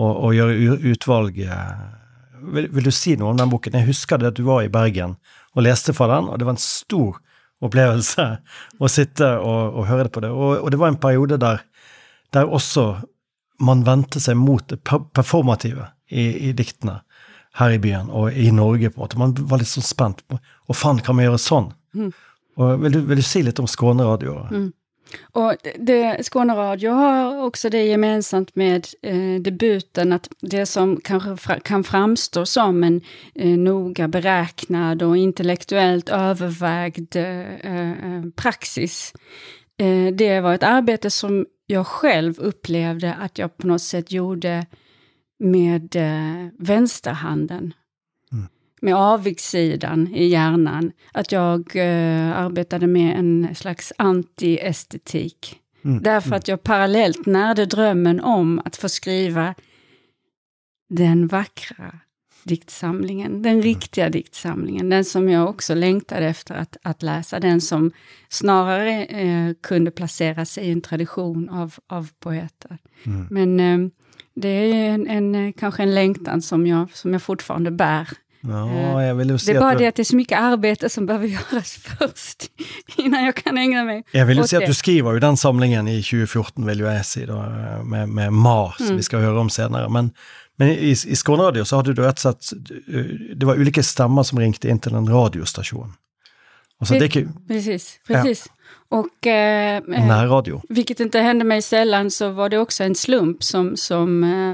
og, 0.00 0.12
og 0.16 0.32
gjøre 0.32 0.54
u- 0.56 0.92
utvalg. 0.94 1.42
eh. 1.44 1.80
Vil, 2.54 2.70
vil 2.72 2.86
du 2.88 2.92
si 2.94 3.18
noe 3.20 3.34
om 3.34 3.36
den 3.36 3.50
boken? 3.52 3.76
Jeg 3.76 3.90
husker 3.90 4.16
det 4.22 4.30
at 4.32 4.38
du 4.38 4.46
var 4.46 4.62
i 4.64 4.72
Bergen 4.72 5.18
og 5.52 5.66
leste 5.66 5.92
fra 5.92 6.06
den, 6.14 6.30
og 6.30 6.38
det 6.40 6.46
var 6.48 6.54
en 6.56 6.62
stor 6.62 7.18
opplevelse 7.64 8.26
å 8.80 8.88
sitte 8.90 9.26
og, 9.38 9.76
og 9.80 9.86
høre 9.90 10.08
på 10.12 10.22
det. 10.24 10.30
Og, 10.32 10.60
og 10.64 10.70
det 10.72 10.80
var 10.80 10.92
en 10.92 11.00
periode 11.00 11.38
der, 11.40 11.62
der 12.34 12.48
også 12.48 12.86
man 13.60 13.84
vendte 13.84 14.20
seg 14.22 14.38
mot 14.40 14.64
det 14.72 14.80
per- 14.88 15.04
performative 15.16 15.90
i, 16.08 16.48
i 16.48 16.52
diktene 16.56 17.00
her 17.60 17.74
i 17.74 17.80
byen 17.82 18.08
og 18.14 18.32
i 18.32 18.48
Norge. 18.54 18.90
på 18.90 19.00
en 19.00 19.04
måte. 19.04 19.18
Man 19.20 19.34
var 19.50 19.60
litt 19.60 19.68
sånn 19.68 19.84
spent 19.84 20.22
på 20.30 20.38
Å, 20.40 20.74
faen, 20.76 21.00
kan 21.04 21.18
vi 21.18 21.26
gjøre 21.26 21.40
sånn? 21.42 21.72
Mm. 21.98 22.12
Og 22.60 22.82
vil, 22.84 22.92
du, 22.94 23.00
vil 23.10 23.18
du 23.20 23.26
si 23.26 23.42
litt 23.42 23.58
om 23.60 23.66
Skåneradio? 23.68 24.36
Mm. 24.54 24.68
Och 25.22 25.54
det, 25.78 26.26
Skåne 26.26 26.54
Radio 26.54 26.90
har 26.90 27.44
också 27.44 27.70
det 27.70 27.84
gemensamt 27.84 28.56
med 28.56 28.86
eh, 29.02 29.40
debuten 29.40 30.12
att 30.12 30.28
det 30.40 30.66
som 30.66 31.00
kanske 31.04 31.36
fra, 31.36 31.60
kan 31.60 31.84
framstå 31.84 32.46
som 32.46 32.84
en 32.84 33.00
eh, 33.34 33.58
noga 33.58 34.08
beräknad 34.08 35.02
och 35.02 35.16
intellektuellt 35.16 36.08
övervägd 36.08 37.16
eh, 37.16 37.54
eh 37.54 38.22
praxis. 38.36 39.12
Eh, 39.78 40.14
det 40.14 40.40
var 40.40 40.54
ett 40.54 40.62
arbete 40.62 41.10
som 41.10 41.46
jag 41.66 41.86
själv 41.86 42.38
upplevde 42.38 43.14
att 43.14 43.38
jag 43.38 43.56
på 43.56 43.66
något 43.66 43.82
sätt 43.82 44.12
gjorde 44.12 44.66
med 45.38 45.96
eh, 45.96 46.48
vänsterhanden. 46.58 47.74
Mm. 48.82 48.92
Med 48.92 48.94
avigsidan 48.94 50.14
i 50.14 50.26
hjärnan. 50.26 50.92
Att 51.12 51.32
jag 51.32 51.76
eh, 51.76 52.38
arbetade 52.38 52.86
med 52.86 53.18
en 53.18 53.54
slags 53.54 53.92
anti-estetik. 53.98 55.56
Mm. 55.84 56.02
Därför 56.02 56.34
att 56.34 56.48
jag 56.48 56.62
parallellt 56.62 57.26
närde 57.26 57.66
drömmen 57.66 58.20
om 58.20 58.62
att 58.64 58.76
få 58.76 58.88
skriva 58.88 59.54
den 60.88 61.26
vackra 61.26 61.98
diktsamlingen, 62.44 63.42
den 63.42 63.62
riktiga 63.62 64.08
diktsamlingen, 64.08 64.88
den 64.88 65.04
som 65.04 65.28
jag 65.28 65.48
också 65.48 65.74
längtade 65.74 66.26
efter 66.26 66.54
att, 66.54 66.76
att 66.82 67.02
läsa, 67.02 67.40
den 67.40 67.60
som 67.60 67.92
snarare 68.28 69.04
eh, 69.04 69.52
kunde 69.62 69.90
placera 69.90 70.44
sig 70.44 70.64
i 70.64 70.72
en 70.72 70.80
tradition 70.80 71.48
av, 71.48 71.74
av 71.86 72.08
poeter. 72.18 72.78
Mm. 73.06 73.26
Men 73.30 73.60
eh, 73.60 73.90
det 74.34 74.48
är 74.48 74.74
en, 74.74 75.06
en, 75.06 75.34
eh, 75.34 75.52
kanske 75.52 75.82
en 75.82 75.94
längtan 75.94 76.42
som 76.42 76.66
jag, 76.66 76.90
som 76.92 77.12
jag 77.12 77.22
fortfarande 77.22 77.70
bär. 77.70 78.08
Ja, 78.42 79.02
jeg 79.02 79.16
vil 79.18 79.28
jo 79.28 79.38
si 79.38 79.52
Det 79.52 79.56
är 79.56 79.60
bara 79.60 79.72
at 79.72 79.78
det 79.78 79.84
du, 79.84 79.88
att 79.88 79.94
det 79.94 80.02
är 80.02 80.04
så 80.04 80.16
mycket 80.16 80.38
arbete 80.38 80.88
som 80.88 81.06
behöver 81.06 81.26
göras 81.36 81.72
först, 81.98 82.50
innan 82.96 83.24
jag 83.24 83.34
kan 83.34 83.58
ägna 83.58 83.84
mig 83.84 84.02
jeg 84.12 84.26
vil 84.26 84.36
jo 84.36 84.42
åt 84.42 84.48
si 84.50 84.56
at 84.56 84.60
det. 84.60 84.66
du 84.66 84.74
skriver 84.74 85.12
jo 85.12 85.18
den 85.18 85.36
samlingen 85.36 85.88
i 85.88 86.02
2014, 86.02 86.66
vil 86.66 86.78
jo 86.80 86.86
jeg 86.86 87.04
si, 87.04 87.26
da, 87.26 87.42
med, 87.84 88.08
med 88.08 88.32
Ma, 88.32 88.72
som 88.76 88.86
Mm. 88.86 88.96
vi 88.96 89.02
skal 89.02 89.20
høre 89.20 89.38
om 89.40 89.50
senere. 89.50 89.88
Men, 89.88 90.10
men 90.58 90.68
i, 90.68 90.90
i 90.90 91.16
Skåneradio 91.16 91.64
så 91.64 91.76
hadde 91.76 91.92
du 91.94 92.02
slett 92.16 92.52
uh, 92.88 93.04
Det 93.36 93.46
var 93.46 93.54
ulike 93.60 93.82
stemmer 93.82 94.22
som 94.22 94.38
ringte 94.38 94.68
inn 94.68 94.78
til 94.80 94.94
en 94.94 95.08
radiostasjon. 95.08 95.92
Altså, 96.80 96.94
det 96.94 97.02
er 97.02 97.08
ikke 97.10 97.28
Precis, 97.48 97.98
precis. 98.08 98.46
Och 98.90 99.26
eh, 99.26 99.76
eh, 99.76 100.06
nærradio. 100.08 100.62
vilket 100.68 101.00
inte 101.00 101.18
hände 101.18 101.44
mig 101.44 101.62
sällan 101.62 102.10
så 102.10 102.30
var 102.30 102.48
det 102.48 102.58
också 102.58 102.84
en 102.84 102.94
slump 102.94 103.42
som, 103.42 103.76
som 103.76 104.24
eh, 104.24 104.50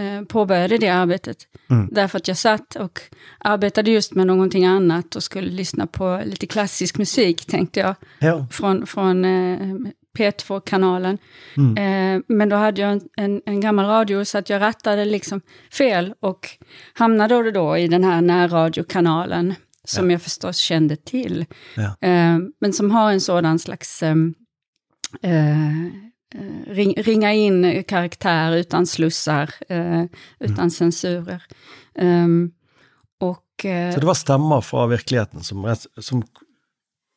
eh, 0.00 0.24
påbörjade 0.24 0.78
det 0.78 0.88
arbetet. 0.88 1.36
Mm. 1.70 1.88
Därför 1.92 2.18
att 2.18 2.28
jag 2.28 2.36
satt 2.36 2.76
och 2.76 3.00
arbetade 3.38 3.90
just 3.90 4.14
med 4.14 4.26
någonting 4.26 4.66
annat 4.66 5.16
och 5.16 5.22
skulle 5.22 5.50
lyssna 5.50 5.86
på 5.86 6.22
lite 6.24 6.46
klassisk 6.46 6.98
musik 6.98 7.46
tänkte 7.46 7.80
jag. 7.80 7.94
Ja. 8.18 8.46
Från, 8.50 8.86
från 8.86 9.24
eh, 9.24 9.58
P2-kanalen. 10.18 11.18
Mm. 11.56 11.76
Eh, 11.76 12.22
men 12.28 12.48
då 12.48 12.56
hade 12.56 12.80
jag 12.80 12.92
en, 12.92 13.00
en, 13.16 13.42
en 13.46 13.60
gammal 13.60 13.86
radio 13.86 14.24
så 14.24 14.38
att 14.38 14.50
jag 14.50 14.60
rattade 14.60 15.04
liksom 15.04 15.40
fel 15.72 16.14
och 16.20 16.48
hamnade 16.92 17.34
då 17.34 17.46
och 17.46 17.52
då 17.52 17.76
i 17.76 17.88
den 17.88 18.04
här 18.04 18.20
närradiokanalen 18.20 19.54
som 19.88 20.10
jag 20.10 20.22
förstås 20.22 20.56
kände 20.56 20.96
till. 20.96 21.46
Eh, 22.00 22.38
men 22.60 22.72
som 22.72 22.90
har 22.90 23.12
en 23.12 23.20
sådan 23.20 23.58
slags 23.58 24.02
ehm, 24.02 24.34
eh, 25.22 25.84
eh, 25.84 25.88
ring, 26.66 26.94
ringa 26.96 27.32
in 27.32 27.84
karaktär 27.84 28.56
utan 28.56 28.86
slussar, 28.86 29.54
eh, 29.68 30.04
utan 30.40 30.70
censurer. 30.70 31.42
Ehm, 31.98 32.50
och 33.20 33.64
eh, 33.64 33.94
Så 33.94 34.00
det 34.00 34.06
var 34.06 34.14
stemmer 34.14 34.60
fra 34.60 34.86
virkeligheten 34.86 35.42
som, 35.42 35.76
som, 36.00 36.22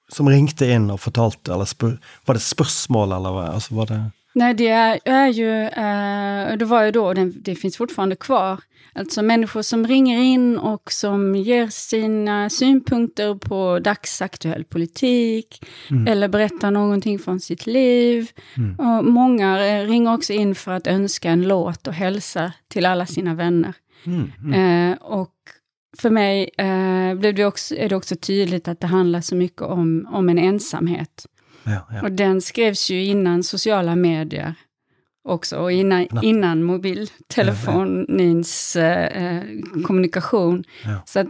som 0.09 0.29
ringte 0.29 0.65
inn 0.65 0.89
og 0.91 0.99
fortalte, 0.99 1.53
eller 1.53 1.65
spør, 1.65 1.99
var 2.25 2.33
det 2.33 2.41
spørsmål, 2.41 3.11
eller 3.11 3.35
hva? 3.35 3.45
Altså, 3.53 3.75
var 3.75 3.85
det 3.85 4.01
Nej, 4.33 4.53
det 4.53 4.67
är, 4.67 4.99
är 5.05 5.27
ju, 5.27 5.51
eh, 5.63 6.57
det 6.57 6.65
var 6.65 6.83
ju 6.83 6.91
då, 6.91 7.13
den, 7.13 7.33
det 7.35 7.55
finns 7.55 7.77
fortfarande 7.77 8.15
kvar, 8.15 8.59
alltså 8.95 9.21
människor 9.21 9.61
som 9.61 9.87
ringer 9.87 10.19
in 10.19 10.57
och 10.57 10.91
som 10.91 11.35
ger 11.35 11.67
sina 11.67 12.49
synpunkter 12.49 13.35
på 13.35 13.79
dagsaktuell 13.79 14.63
politik, 14.63 15.65
eller 16.07 16.27
berättar 16.27 16.71
någonting 16.71 17.19
från 17.19 17.39
sitt 17.39 17.65
liv. 17.65 18.31
Och 18.77 19.05
många 19.05 19.65
eh, 19.65 19.87
ringer 19.87 20.13
också 20.13 20.33
in 20.33 20.55
för 20.55 20.71
att 20.71 20.87
önska 20.87 21.29
en 21.29 21.47
låt 21.47 21.87
och 21.87 21.93
hälsa 21.93 22.53
till 22.67 22.85
alla 22.85 23.05
sina 23.05 23.33
vänner. 23.33 23.73
Mm, 24.05 24.31
mm. 24.43 24.91
Eh, 24.91 24.97
och 24.97 25.33
för 25.97 26.09
mig 26.09 26.49
eh, 26.57 27.15
blev 27.15 27.35
det 27.35 27.45
också, 27.45 27.75
är 27.75 27.89
det 27.89 27.95
också 27.95 28.15
tydligt 28.15 28.67
att 28.67 28.79
det 28.79 28.87
handlar 28.87 29.21
så 29.21 29.35
mycket 29.35 29.61
om, 29.61 30.07
om 30.11 30.29
en 30.29 30.37
ensamhet. 30.37 31.25
Ja, 31.63 31.87
ja. 31.89 32.01
Och 32.01 32.11
den 32.11 32.41
skrevs 32.41 32.89
ju 32.89 33.05
innan 33.05 33.43
sociala 33.43 33.95
medier 33.95 34.55
också, 35.23 35.57
och 35.57 35.71
innan, 35.71 36.07
innan 36.21 36.63
mobiltelefonins 36.63 38.75
eh, 38.75 39.43
kommunikation. 39.85 40.63
Ja. 40.85 41.01
Så 41.05 41.19
att 41.19 41.27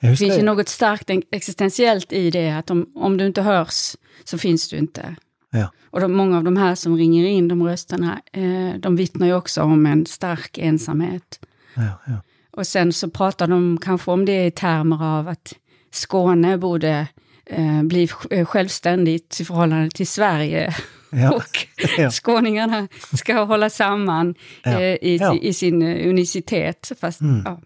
Jag 0.00 0.10
Det 0.10 0.16
finns 0.16 0.38
ju 0.38 0.42
något 0.42 0.68
starkt 0.68 1.10
existentiellt 1.32 2.12
i 2.12 2.30
det, 2.30 2.50
att 2.50 2.70
om, 2.70 2.92
om 2.94 3.16
du 3.16 3.26
inte 3.26 3.42
hörs 3.42 3.96
så 4.24 4.38
finns 4.38 4.68
du 4.68 4.76
inte. 4.76 5.16
ja, 5.50 5.72
Och 5.90 6.00
de, 6.00 6.12
många 6.12 6.36
av 6.36 6.44
de 6.44 6.56
här 6.56 6.74
som 6.74 6.96
ringer 6.96 7.26
in, 7.26 7.48
de 7.48 7.62
rösterna, 7.62 8.20
eh, 8.32 8.74
de 8.80 8.96
vittnar 8.96 9.26
ju 9.26 9.34
också 9.34 9.62
om 9.62 9.86
en 9.86 10.06
stark 10.06 10.58
ensamhet. 10.58 11.40
ja, 11.74 11.82
ja. 12.06 12.12
Och 12.50 12.66
sen 12.66 12.92
så 12.92 13.10
pratar 13.10 13.46
de 13.46 13.78
kanske 13.82 14.10
om 14.10 14.24
det 14.24 14.46
i 14.46 14.50
termer 14.50 15.04
av 15.18 15.28
att 15.28 15.54
Skåne 15.90 16.58
borde 16.58 17.06
eh, 17.46 17.82
bli 17.82 18.06
sj- 18.06 18.44
självständigt 18.44 19.40
i 19.40 19.44
förhållande 19.44 19.90
till 19.90 20.06
Sverige. 20.06 20.74
Ja. 21.10 21.30
Och 21.36 21.66
Ja. 21.98 22.10
skåningarna 22.10 22.88
ska 23.14 23.44
hålla 23.44 23.70
samman 23.70 24.34
Ja. 24.64 24.70
eh, 24.80 24.94
i, 25.02 25.38
i 25.42 25.52
sin 25.52 25.82
eh, 25.82 26.08
unicitet. 26.08 26.92
Fast, 27.00 27.20
Mm. 27.20 27.42
ja. 27.44 27.58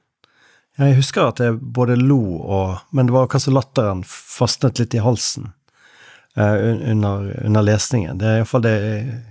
Ja, 0.76 0.84
jeg 0.86 0.96
husker 0.96 1.22
at 1.28 1.40
jeg 1.40 1.58
både 1.60 1.96
lo 1.96 2.36
og 2.40 2.78
Men 2.92 3.06
det 3.06 3.12
var 3.12 3.26
kanskje 3.26 3.52
latteren 3.52 4.04
fastnet 4.08 4.78
litt 4.78 4.94
i 4.94 4.98
halsen 5.04 5.50
eh, 6.36 6.42
un- 6.42 6.90
under, 6.90 7.44
under 7.44 7.62
lesningen. 7.62 8.18
Det 8.18 8.26
er 8.26 8.36
iallfall 8.40 8.62
det 8.62 8.70
jeg, 8.80 9.22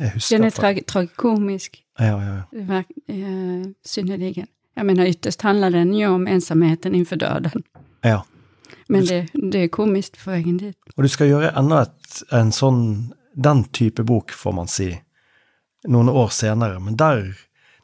jeg 0.00 0.10
husker. 0.14 0.36
Den 0.36 0.44
är 0.46 0.50
tra 0.50 0.74
tragikomisk, 0.86 1.82
ja, 1.98 2.04
ja, 2.04 2.42
ja. 2.52 2.82
eh, 3.08 3.66
synnerligen. 3.84 4.46
Jag 4.74 4.86
menar 4.86 5.04
ytterst 5.06 5.42
handlar 5.42 5.70
den 5.70 5.94
ju 5.94 6.06
om 6.06 6.26
ensamheten 6.26 6.94
inför 6.94 7.16
döden. 7.16 7.62
ja. 8.02 8.24
Men 8.88 9.04
det, 9.06 9.26
det 9.52 9.58
är 9.58 9.68
komiskt 9.68 10.24
på 10.24 10.30
vägen 10.30 10.56
dit. 10.56 10.76
Og 10.96 11.02
du 11.02 11.08
gjøre 11.26 11.50
enda 11.58 11.82
et, 11.82 12.22
en 12.32 12.50
sånn 12.52 13.12
Den 13.34 13.64
type 13.72 14.04
bok, 14.04 14.32
får 14.34 14.52
man 14.56 14.68
si, 14.70 14.90
noen 15.88 16.08
år 16.08 16.32
senere. 16.34 16.80
Men 16.82 16.96
der, 16.98 17.32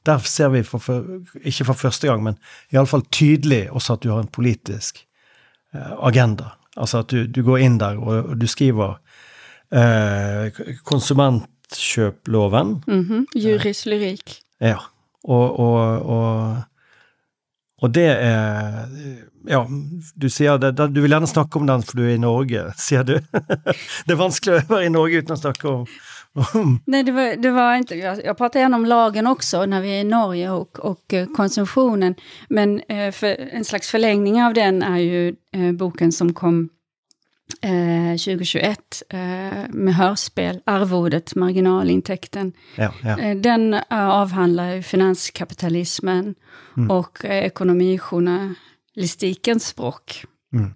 der 0.07 0.19
ser 0.19 0.49
vi, 0.55 0.63
for, 0.67 0.83
for, 0.83 1.05
ikke 1.43 1.69
for 1.71 1.79
første 1.87 2.11
gang, 2.11 2.23
men 2.25 2.39
iallfall 2.75 3.07
tydelig 3.13 3.67
også 3.71 3.97
at 3.97 4.05
du 4.05 4.13
har 4.13 4.23
en 4.25 4.33
politisk 4.33 5.03
eh, 5.75 5.93
agenda. 5.99 6.57
Altså 6.77 7.05
at 7.05 7.13
du, 7.13 7.25
du 7.27 7.43
går 7.47 7.65
inn 7.65 7.79
der, 7.81 7.99
og, 7.99 8.33
og 8.33 8.41
du 8.41 8.47
skriver 8.51 8.99
eh, 9.73 10.53
konsumentkjøploven. 10.85 12.81
Mhm. 12.87 13.27
Juris 13.35 13.87
lyrik. 13.87 14.41
Ja. 14.61 14.79
Og, 15.25 15.59
og, 15.59 16.03
og, 16.07 16.57
och 17.81 17.91
det 17.91 18.17
är, 18.17 18.87
Ja, 19.49 19.69
du 20.15 20.31
ser, 20.31 20.59
det, 20.59 20.89
du 20.89 21.01
vill 21.01 21.11
gjerne 21.11 21.27
snakke 21.27 21.59
om 21.59 21.67
den 21.67 21.83
för 21.83 21.97
du 21.97 22.11
är 22.11 22.15
i 22.15 22.19
Norge, 22.19 22.73
sier 22.77 23.05
du. 23.05 23.21
det 24.05 24.13
är 24.13 24.17
vanskelig 24.17 24.57
att 24.57 24.69
vara 24.69 24.85
i 24.85 24.89
Norge 24.89 25.19
utan 25.19 25.35
å 25.35 25.37
snakke 25.37 25.69
om, 25.69 25.87
om 26.55 26.81
Nej, 26.87 27.03
det 27.03 27.13
var, 27.13 27.37
det 27.37 27.51
var 27.51 27.75
inte, 27.75 27.95
jag, 27.95 28.25
jag 28.25 28.39
pratar 28.39 28.61
gärna 28.61 28.77
om 28.77 28.87
lagen 28.87 29.27
också 29.27 29.67
när 29.67 29.81
vi 29.81 29.97
är 29.97 30.01
i 30.01 30.05
Norge 30.05 30.51
och, 30.51 30.79
och 30.79 31.15
eh, 31.15 31.27
konsumtionen. 31.37 32.15
Men 32.49 32.81
eh, 32.81 33.13
för, 33.13 33.27
en 33.53 33.65
slags 33.65 33.91
förlängning 33.91 34.43
av 34.43 34.55
den 34.55 34.83
är 34.83 34.99
ju 34.99 35.35
eh, 35.53 35.73
boken 35.73 36.13
som 36.13 36.35
kom 36.35 36.69
2021 37.63 39.03
eh, 39.09 39.19
med 39.71 39.95
hörspel, 39.95 40.61
Arvodet, 40.67 41.35
marginalintäkten. 41.35 42.53
Ja, 42.77 42.93
ja. 43.03 43.19
Eh, 43.19 43.37
Den 43.37 43.75
eh, 43.75 43.81
avhandlar 43.91 44.75
ju 44.75 44.83
finanskapitalismen 44.83 46.35
och 46.91 47.25
eh, 47.25 47.45
ekonomijournalistikens 47.45 49.67
språk. 49.67 50.25
Mm. 50.53 50.67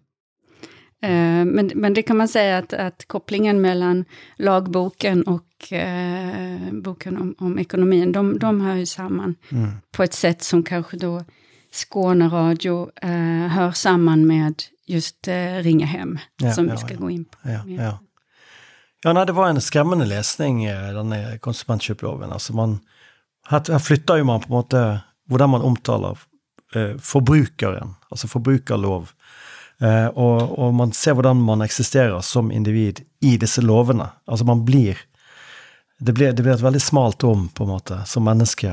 Eh, 1.03 1.45
Men, 1.55 1.71
men 1.75 1.95
det 1.95 2.03
kan 2.03 2.17
man 2.17 2.29
säga 2.29 2.59
att, 2.59 2.73
att 2.73 3.05
kopplingen 3.09 3.61
mellan 3.61 4.05
lagboken 4.37 5.23
och 5.23 5.73
eh, 5.73 6.61
boken 6.73 7.17
om, 7.17 7.35
om 7.39 7.59
ekonomin, 7.59 8.13
de, 8.13 8.39
de 8.39 8.61
hör 8.61 8.75
ju 8.75 8.87
samman 8.87 9.35
Mm. 9.53 9.71
på 9.97 10.03
ett 10.03 10.15
sätt 10.15 10.43
som 10.43 10.63
kanske 10.63 10.97
då 10.97 11.25
Skåneradio 11.73 12.91
eh, 13.03 13.49
hör 13.49 13.73
samman 13.73 14.27
med 14.27 14.63
just 14.87 15.29
eh, 15.29 15.55
Ringa 15.63 15.87
hem, 15.87 16.19
Ja, 16.37 16.53
som 16.53 16.69
ja, 16.69 16.73
vi 16.73 16.79
ska 16.79 16.95
ja. 16.95 17.01
gå 17.01 17.11
in 17.11 17.25
på. 17.25 17.39
Ja, 17.43 17.99
ja. 19.05 19.13
nei, 19.13 19.25
det 19.25 19.33
var 19.33 19.49
en 19.49 19.61
skremmende 19.61 20.07
lesning, 20.07 20.65
eh, 20.65 20.91
denne 20.95 21.39
konsumentkjøploven. 21.39 22.33
Altså 22.33 22.55
man, 22.55 22.81
her, 23.49 23.63
her 23.69 23.79
flytter 23.79 24.19
jo 24.19 24.25
man 24.25 24.43
på 24.43 24.51
en 24.51 24.59
måte 24.59 24.83
hvordan 25.31 25.51
man 25.51 25.63
omtaler 25.63 26.19
eh, 26.75 26.97
forbrukeren, 26.99 27.95
altså 28.11 28.29
forbrukerlov. 28.29 29.13
Eh, 29.81 30.07
og, 30.07 30.59
og 30.59 30.75
man 30.75 30.93
ser 30.93 31.15
hvordan 31.17 31.39
man 31.47 31.63
eksisterer 31.63 32.21
som 32.21 32.51
individ 32.51 33.05
i 33.21 33.37
disse 33.41 33.63
lovene. 33.63 34.11
Altså 34.27 34.45
man 34.45 34.65
blir 34.65 34.99
Det 36.01 36.15
blir, 36.17 36.33
det 36.33 36.43
blir 36.43 36.55
et 36.55 36.63
veldig 36.63 36.81
smalt 36.81 37.23
rom, 37.23 37.49
på 37.53 37.65
en 37.65 37.69
måte, 37.75 37.99
som 38.09 38.25
menneske 38.25 38.73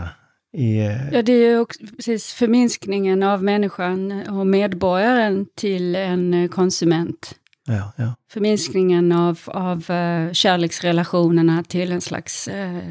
i 0.57 0.77
eh, 0.79 1.13
Ja, 1.13 1.21
det 1.21 1.31
är 1.33 1.49
ju 1.51 1.59
också 1.59 1.79
precis 1.95 2.33
förminskningen 2.33 3.23
av 3.23 3.43
människan 3.43 4.27
och 4.29 4.47
medborgaren 4.47 5.45
till 5.55 5.95
en 5.95 6.33
eh, 6.33 6.49
konsument. 6.49 7.35
Ja, 7.65 7.91
ja. 7.95 8.13
Förminskningen 8.31 9.11
av, 9.11 9.39
av 9.45 9.91
eh, 9.91 10.31
kärleksrelationerna 10.33 11.63
till 11.63 11.91
en 11.91 12.01
slags 12.01 12.47
eh, 12.47 12.81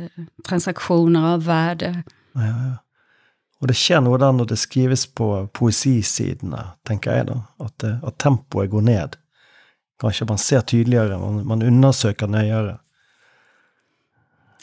transaktioner 0.49 1.33
av 1.35 1.45
värde. 1.45 2.03
Ja, 2.35 2.41
ja. 2.41 2.77
Og 3.61 3.69
det 3.69 3.89
der 3.89 4.33
når 4.33 4.45
det 4.45 4.59
skrives 4.59 5.07
på 5.07 5.49
poesisidene, 5.55 6.59
tenker 6.87 7.13
jeg 7.13 7.27
da. 7.27 7.35
At, 7.61 7.73
det- 7.81 8.01
at 8.07 8.19
tempoet 8.19 8.71
går 8.71 8.81
ned. 8.81 9.17
Kanskje 10.01 10.27
man 10.29 10.39
ser 10.39 10.61
tydeligere, 10.61 11.19
man, 11.19 11.47
man 11.47 11.63
undersøker 11.63 12.27
nøyere. 12.27 12.79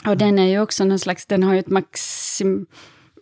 Och 0.05 0.17
den 0.17 0.39
är 0.39 0.45
ju 0.47 0.59
också 0.59 0.85
någon 0.85 0.99
slags, 0.99 1.25
den 1.25 1.43
har 1.43 1.53
ju 1.53 1.59
ett 1.59 1.69
maxim, 1.69 2.65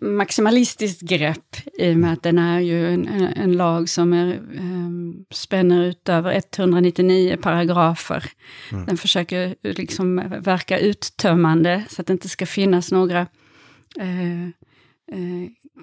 maximalistiskt 0.02 1.02
grepp 1.02 1.56
i 1.80 1.94
och 1.94 1.98
med 1.98 2.14
att 2.14 2.24
den 2.24 2.38
är 2.38 2.60
ju 2.60 2.94
en, 2.94 3.08
en, 3.36 3.54
lag 3.54 3.90
som 3.90 4.14
är, 4.14 4.34
eh, 4.34 4.90
spänner 5.32 5.84
ut 5.84 6.10
över 6.10 6.32
199 6.32 7.38
paragrafer. 7.42 8.32
Den 8.88 8.98
försöker 8.98 9.56
liksom 9.62 10.16
verka 10.40 10.80
uttömmande 10.80 11.84
så 11.90 12.02
att 12.02 12.08
det 12.08 12.14
inte 12.14 12.30
ska 12.30 12.46
finnas 12.46 12.92
några 12.92 13.22
eh, 14.00 14.50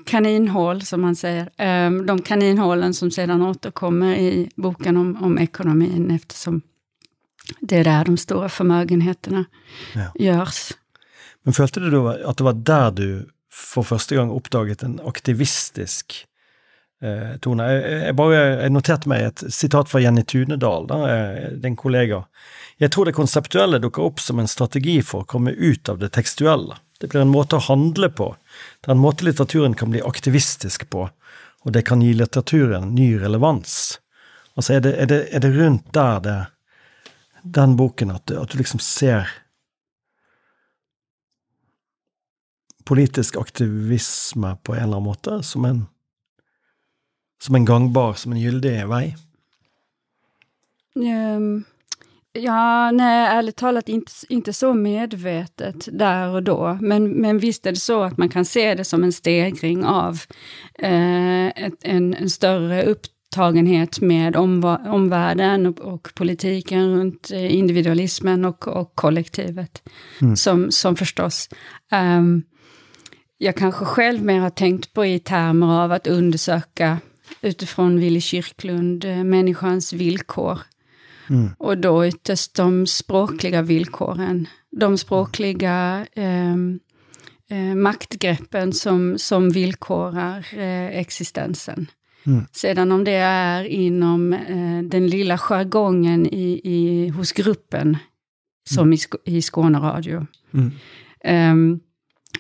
kaninhål, 0.07 0.83
som 0.83 1.01
man 1.01 1.17
säger. 1.17 1.51
Eh, 1.57 1.91
de 1.91 2.23
kaninhålen 2.23 2.95
som 2.95 3.11
sedan 3.11 3.43
återkommer 3.43 4.17
i 4.17 4.51
boken 4.57 4.97
om, 4.97 5.23
om 5.23 5.39
ekonomin 5.39 6.11
eftersom 6.11 6.63
det 7.61 7.77
är 7.77 7.85
där 7.85 8.05
de 8.05 8.17
stora 8.17 8.49
förmögenheterna 8.49 9.45
Ja. 9.95 10.13
görs. 10.15 10.73
Men 11.43 11.55
følte 11.55 11.81
du 11.81 11.91
da 11.91 12.31
at 12.31 12.37
det 12.37 12.45
var 12.45 12.53
der 12.53 12.91
du 12.91 13.29
för 13.53 13.83
första 13.83 14.17
gången 14.17 14.31
oppdaget 14.31 14.83
en 14.83 15.01
aktivistisk 15.07 16.27
eh, 17.03 17.39
ton. 17.41 17.59
Jag, 17.59 17.77
eh, 17.77 17.93
eh, 17.93 18.07
jag 18.07 18.17
bara 18.17 18.35
eh, 18.37 18.63
jeg 18.63 18.73
noterte 18.73 19.09
meg 19.09 19.23
et 19.23 19.45
sitat 19.55 19.89
Jenny 20.01 20.23
Tunedal, 20.23 20.87
där, 20.87 21.07
den 21.51 21.61
din 21.63 21.77
kollega. 21.77 22.25
Jag 22.77 22.93
tror 22.93 23.05
det 23.05 23.13
konceptuella 23.13 23.79
dukker 23.79 24.03
upp 24.03 24.21
som 24.21 24.39
en 24.39 24.49
strategi 24.49 25.03
för 25.03 25.21
att 25.21 25.27
komma 25.27 25.51
ut 25.51 25.89
av 25.89 25.99
det 25.99 26.09
textuella. 26.09 26.79
Det 27.01 27.07
blir 27.07 27.21
en 27.21 27.29
måte 27.29 27.57
att 27.57 27.65
handla 27.65 28.09
på. 28.09 28.37
Det 28.81 28.91
är 28.91 28.93
en 28.93 28.99
måte 28.99 29.25
litteraturen 29.25 29.75
kan 29.75 29.91
bli 29.91 30.03
aktivistisk 30.03 30.91
på, 30.91 31.11
och 31.63 31.73
det 31.73 31.83
kan 31.83 32.03
ge 32.03 32.15
litteraturen 32.15 32.95
ny 32.95 33.19
relevans. 33.21 34.01
Alltså 34.55 34.73
är 34.73 34.81
det, 34.81 34.93
är 34.93 35.07
det, 35.07 35.35
är 35.35 35.41
det 35.41 35.51
runt 35.51 35.93
där 35.93 36.21
det 36.21 36.47
den 37.43 37.77
boken 37.77 38.11
att 38.11 38.27
du- 38.27 38.47
du 38.51 38.59
liksom 38.59 38.81
ser 38.81 39.29
politisk 42.89 43.37
aktivisme 43.37 44.57
på 44.63 44.75
en 44.75 44.79
eller 44.79 44.97
annen 44.97 45.03
måte 45.03 45.43
som 45.43 45.65
en 45.65 45.87
som 47.43 47.55
en 47.55 47.65
gangbar, 47.65 48.15
som 48.15 48.33
en 48.33 48.41
gyldig 48.41 48.87
vei? 48.89 49.15
Ehm, 51.05 51.65
ja, 52.33 52.91
nej, 52.91 53.27
ärligt 53.27 53.57
talat 53.57 53.89
inte, 53.89 54.13
inte 54.29 54.53
så 54.53 54.75
medvetet 54.75 55.89
där 55.93 56.29
och 56.29 56.43
då. 56.43 56.79
Men, 56.81 57.09
men 57.09 57.39
visst 57.39 57.67
är 57.67 57.73
det 57.73 57.81
så 57.81 58.03
att 58.03 58.19
man 58.19 58.29
kan 58.29 58.45
se 58.45 58.75
det 58.75 58.85
som 58.85 59.05
en 59.05 59.13
stegring 59.13 59.85
av 59.85 60.21
eh, 60.79 61.47
ett, 61.47 61.75
en, 61.83 62.15
en 62.15 62.31
större 62.31 62.83
upptagenhet 62.83 64.01
med 64.01 64.37
omva- 64.37 64.89
omvärlden 64.89 65.67
och, 65.67 65.81
och 65.81 66.13
politiken 66.15 66.97
runt 66.97 67.31
eh, 67.31 67.55
individualismen 67.55 68.45
och, 68.45 68.69
och 68.69 68.95
kollektivet. 68.95 69.83
Som, 70.37 70.71
som 70.71 70.97
förstås 70.97 71.49
ehm, 71.91 72.43
jag 73.39 73.57
kanske 73.57 73.85
själv 73.85 74.23
mer 74.23 74.41
har 74.41 74.51
tänkt 74.51 74.93
på 74.93 75.07
i 75.07 75.19
termer 75.19 75.85
av 75.85 75.93
att 75.93 76.07
undersöka 76.07 76.99
utifrån 77.43 78.01
Willy 78.01 78.21
Kyrklund, 78.21 79.05
eh, 79.05 79.25
människans 79.25 79.93
villkor. 79.93 80.59
Och 81.59 81.79
då 81.79 82.07
ytterst 82.07 82.55
de 82.55 82.87
språkliga 82.87 83.63
villkoren. 83.63 84.47
De 84.71 84.99
språkliga 84.99 86.07
ehm, 86.15 86.81
eh, 87.51 87.75
maktgreppen 87.75 88.73
som, 88.73 89.19
som 89.19 89.51
villkorar 89.51 90.47
eh, 90.53 90.99
existensen. 90.99 91.87
Sedan 92.53 92.93
om 92.93 93.05
det 93.05 93.15
är 93.15 93.65
inom 93.65 94.33
eh, 94.33 94.83
den 94.91 95.07
lilla 95.07 95.39
jargongen 95.39 96.27
i, 96.27 96.61
i, 96.65 97.09
hos 97.09 97.33
gruppen, 97.33 97.97
som 98.71 98.93
i, 98.93 98.97
Sk- 98.97 99.23
i 99.25 99.43
Skåneradio. 99.43 100.27
Mm. 100.55 101.81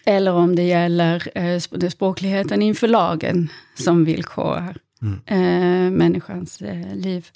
Ehm, 0.05 0.15
eller 0.17 0.33
om 0.33 0.57
det 0.57 0.63
gäller 0.63 1.29
eh, 1.39 1.89
språkligheten 1.91 2.63
inför 2.63 2.89
lagen 2.89 3.49
som 3.75 4.05
villkorar. 4.05 4.77
Mm. 5.03 5.21
eh, 5.27 5.91
människans 5.99 6.63
eh, 6.63 6.95
liv. 6.97 7.27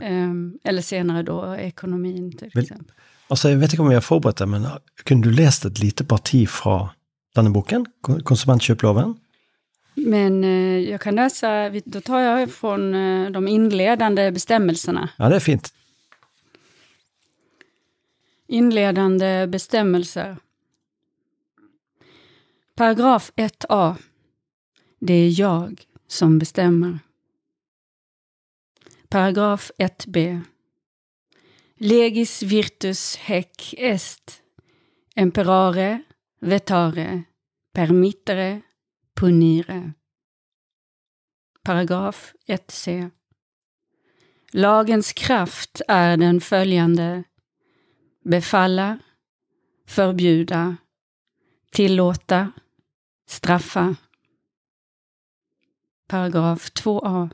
Eh, 0.00 0.32
eller 0.64 0.82
senare 0.82 1.22
då 1.22 1.54
ekonomin 1.58 2.32
till 2.38 2.58
exempel. 2.58 2.92
Altså, 3.30 3.48
Jeg 3.48 3.58
vet 3.60 3.72
ikke 3.72 3.82
om 3.82 3.88
vi 3.88 3.94
har 3.94 4.00
forberedt 4.02 4.38
det, 4.38 4.46
men 4.46 4.66
kunne 5.04 5.22
du 5.22 5.30
lest 5.30 5.64
et 5.64 5.78
lite 5.78 6.04
parti 6.04 6.48
fra 6.48 6.88
denne 7.36 7.50
boken? 7.50 7.86
Kon- 8.00 8.20
Konsumentkjøploven? 8.22 9.14
Men 9.96 10.44
eh, 10.44 10.90
jag 10.90 11.00
kan 11.00 11.14
läsa, 11.14 11.70
då 11.84 12.00
tar 12.00 12.20
jag 12.20 12.50
från 12.50 12.92
de 13.32 13.48
inledande 13.48 14.30
bestämmelserna. 14.32 15.08
Ja, 15.18 15.28
det 15.28 15.36
er 15.36 15.40
fint. 15.40 15.72
Inledande 18.48 19.46
bestämmelser. 19.46 20.36
Paragraf 22.78 23.32
1a. 23.36 23.96
Det 24.98 25.14
är 25.14 25.40
jag 25.40 25.82
som 26.06 26.38
bestämmer. 26.38 26.98
Paragraf 29.08 29.70
1b. 29.78 30.40
Legis 31.76 32.42
virtus 32.42 33.16
hec 33.16 33.74
est 33.78 34.42
Emperare, 35.14 36.02
vetare 36.40 37.22
permittere 37.72 38.62
punire. 39.14 39.92
Paragraf 41.62 42.34
1c. 42.46 43.10
Lagens 44.52 45.12
kraft 45.12 45.80
är 45.88 46.16
den 46.16 46.40
följande 46.40 47.24
befalla, 48.24 48.98
förbjuda, 49.86 50.76
tillåta, 51.72 52.52
straffa. 53.28 53.96
Paragraf 56.08 56.70
2a. 56.70 57.30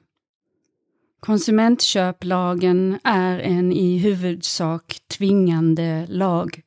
Konsumentköplagen 1.20 2.98
är 3.04 3.38
en 3.38 3.72
i 3.72 3.98
huvudsak 3.98 5.00
tvingande 5.08 6.06
lag. 6.08 6.62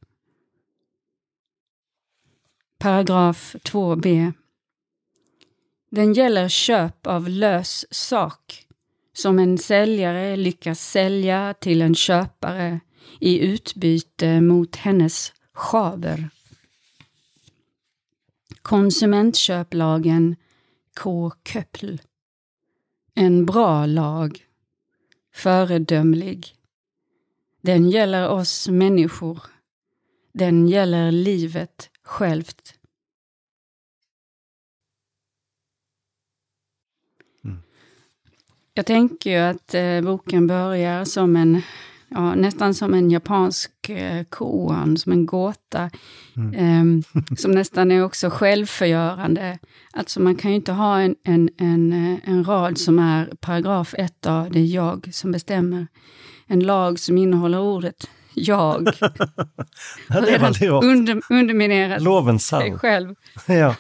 Paragraf 2.80 3.56
2b. 3.64 4.34
Den 5.92 6.14
gäller 6.14 6.50
köp 6.50 7.08
av 7.08 7.30
lös 7.30 7.86
sak 7.94 8.66
som 9.14 9.40
en 9.40 9.58
säljare 9.58 10.36
lyckas 10.36 10.92
sälja 10.92 11.54
till 11.54 11.82
en 11.82 11.96
köpare 11.96 12.80
i 13.20 13.40
utbyte 13.40 14.42
mot 14.42 14.76
hennes 14.76 15.34
schaber. 15.54 16.30
Konsumentköplagen 18.68 20.36
K. 21.00 21.32
Köppl. 21.44 21.98
En 23.14 23.46
bra 23.46 23.86
lag. 23.86 24.46
Föredömlig. 25.34 26.56
Den 27.62 27.90
gäller 27.90 28.30
oss 28.30 28.68
människor. 28.68 29.42
Den 30.32 30.68
gäller 30.68 31.12
livet 31.12 31.90
självt. 32.04 32.74
Jag 38.74 38.86
tänker 38.86 39.30
ju 39.30 39.38
att 39.38 39.74
eh, 39.74 40.02
boken 40.02 40.48
börjar 40.48 41.06
som 41.06 41.36
en, 41.36 41.62
ja, 42.10 42.36
nästan 42.36 42.74
som 42.74 42.94
en 42.94 43.12
japansk 43.12 43.90
eh, 43.90 44.24
koan, 44.24 44.98
som 44.98 45.12
en 45.12 45.26
gåta. 45.26 45.90
ehm, 46.56 47.04
som 47.38 47.52
nästan 47.52 47.92
är 47.92 48.04
också 48.04 48.30
självförgörande. 48.30 49.60
Alltså 49.94 50.22
man 50.22 50.36
kan 50.36 50.52
ju 50.52 50.56
inte 50.58 50.72
ha 50.72 51.00
en, 51.00 51.16
en, 51.24 51.50
en, 51.58 51.94
eh, 51.94 52.30
en 52.30 52.44
rad 52.44 52.78
som 52.78 53.00
är 53.00 53.26
paragraf 53.42 53.94
1 53.98 54.26
a 54.26 54.48
det 54.52 54.60
är 54.60 54.66
jag 54.66 55.10
som 55.12 55.32
bestämmer. 55.32 55.88
En 56.48 56.60
lag 56.60 57.00
som 57.00 57.18
innehåller 57.18 57.60
ordet 57.60 58.10
jag. 58.38 58.90
Ja, 60.10 60.22
det 60.22 60.38
rart. 60.38 60.84
Under, 60.84 61.22
underminerat 61.30 62.02
Loven 62.02 62.40
sig 62.40 62.78
själv. 62.78 63.16
Ja. 63.46 63.76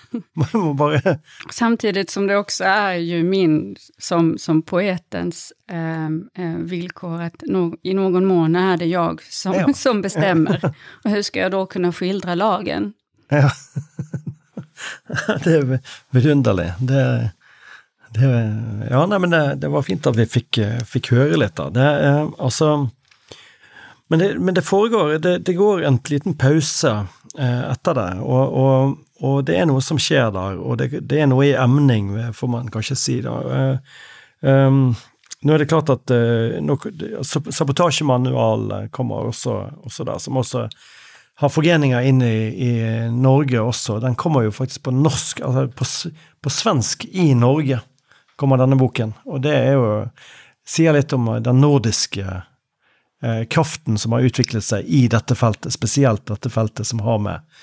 Bare 0.76 1.20
Samtidigt 1.52 2.10
som 2.10 2.28
det 2.28 2.38
också 2.38 2.64
är 2.64 2.94
ju 2.94 3.24
min, 3.24 3.76
som, 3.98 4.38
som 4.38 4.62
poetens 4.62 5.54
eh, 5.72 6.06
eh, 6.46 6.58
villkor, 6.58 7.22
att 7.22 7.44
no, 7.48 7.76
i 7.84 7.94
någon 7.94 8.26
mån 8.26 8.56
är 8.56 8.78
det 8.78 8.86
jag 8.86 9.22
som, 9.24 9.54
Ja. 9.54 9.74
som 9.76 10.02
bestämmer. 10.02 10.74
Och 11.04 11.12
hur 11.12 11.22
ska 11.22 11.40
jag 11.40 11.52
då 11.52 11.66
kunna 11.66 11.94
skildra 11.94 12.36
lagen? 12.36 12.94
Ja. 13.30 13.52
Det 15.44 15.52
er 15.52 15.80
vidunderlig. 16.10 16.72
Det, 16.80 17.30
det, 18.10 18.28
ja, 18.90 19.06
nei, 19.06 19.20
men 19.20 19.30
det, 19.30 19.56
det 19.56 19.68
var 19.68 19.82
fint 19.82 20.08
at 20.08 20.16
vi 20.16 20.26
fikk, 20.30 20.58
eh, 20.58 20.84
fikk 20.86 21.12
høre 21.12 21.38
litt, 21.38 21.56
da. 21.58 21.70
Det, 21.74 21.88
er, 22.08 22.30
altså, 22.40 22.90
men, 24.08 24.20
det, 24.20 24.30
men 24.40 24.56
det 24.56 24.64
foregår 24.66 25.18
det, 25.24 25.38
det 25.48 25.54
går 25.58 25.84
en 25.84 26.00
liten 26.10 26.38
pause 26.40 26.94
eh, 27.38 27.64
etter 27.72 27.98
det, 27.98 28.10
og, 28.22 28.54
og, 28.62 28.96
og 29.26 29.44
det 29.48 29.58
er 29.60 29.68
noe 29.70 29.84
som 29.84 30.00
skjer 30.02 30.32
der, 30.36 30.60
og 30.62 30.80
det, 30.82 31.04
det 31.10 31.22
er 31.22 31.30
noe 31.32 31.50
i 31.50 31.56
emning, 31.58 32.14
får 32.34 32.52
man 32.52 32.72
kanskje 32.74 32.98
si. 33.00 33.18
da. 33.26 33.38
Eh, 33.58 33.98
ehm, 34.48 34.96
nå 35.46 35.54
er 35.54 35.62
det 35.62 35.70
klart 35.70 35.92
at 35.94 36.12
eh, 36.14 36.58
Sabotasjemanualen 37.24 38.72
eh, 38.78 38.88
kommer 38.94 39.28
også, 39.30 39.60
også 39.86 40.08
der, 40.08 40.24
som 40.24 40.40
også 40.40 40.68
har 41.38 41.54
forgreninger 41.54 42.08
inn 42.10 42.24
i, 42.26 42.38
i 42.66 42.72
Norge 43.14 43.62
også. 43.62 44.00
Den 44.02 44.18
kommer 44.18 44.48
jo 44.48 44.56
faktisk 44.56 44.88
på 44.88 44.96
norsk, 44.96 45.44
altså 45.46 45.68
på, 45.70 45.86
på 46.42 46.54
svensk 46.54 47.06
i 47.12 47.30
Norge 47.38 47.84
kommer 48.38 48.58
denne 48.58 48.78
boken. 48.80 49.14
Og 49.30 49.44
det 49.46 49.54
er 49.54 49.78
jo 49.78 49.86
sier 50.68 50.96
litt 50.96 51.14
om 51.14 51.30
eh, 51.34 51.42
den 51.44 51.62
nordiske 51.62 52.42
eh, 53.24 53.44
kraften 53.50 53.98
som 53.98 54.12
har 54.12 54.28
utviklet 54.28 54.64
seg 54.64 54.86
i 54.86 55.08
dette 55.12 55.36
feltet, 55.36 55.74
spesielt 55.74 56.26
dette 56.28 56.50
feltet 56.50 56.88
som 56.88 57.04
har 57.06 57.20
med 57.20 57.60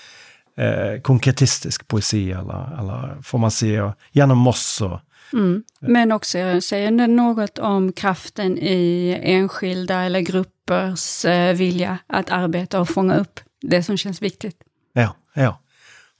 eh, 0.56 1.00
konkretistisk 1.02 1.88
poesi, 1.88 2.30
eller, 2.32 2.76
eller 2.80 3.18
får 3.22 3.42
man 3.46 3.54
si, 3.54 3.74
og, 3.80 3.92
gjennom 4.12 4.38
Moss 4.38 4.68
og 4.86 5.00
Mm. 5.32 5.62
Men 5.80 6.12
också 6.12 6.60
säger 6.60 6.90
den 6.90 7.16
något 7.16 7.58
om 7.58 7.92
kraften 7.92 8.58
i 8.58 9.20
enskilda 9.22 10.00
eller 10.00 10.20
gruppers 10.20 11.24
eh, 11.24 11.54
vilja 11.54 11.98
att 12.06 12.30
arbeta 12.30 12.80
och 12.80 12.88
fånga 12.88 13.16
upp 13.16 13.40
det 13.60 13.82
som 13.82 13.96
känns 13.96 14.22
viktigt. 14.22 14.56
Ja, 14.92 15.16
ja. 15.34 15.58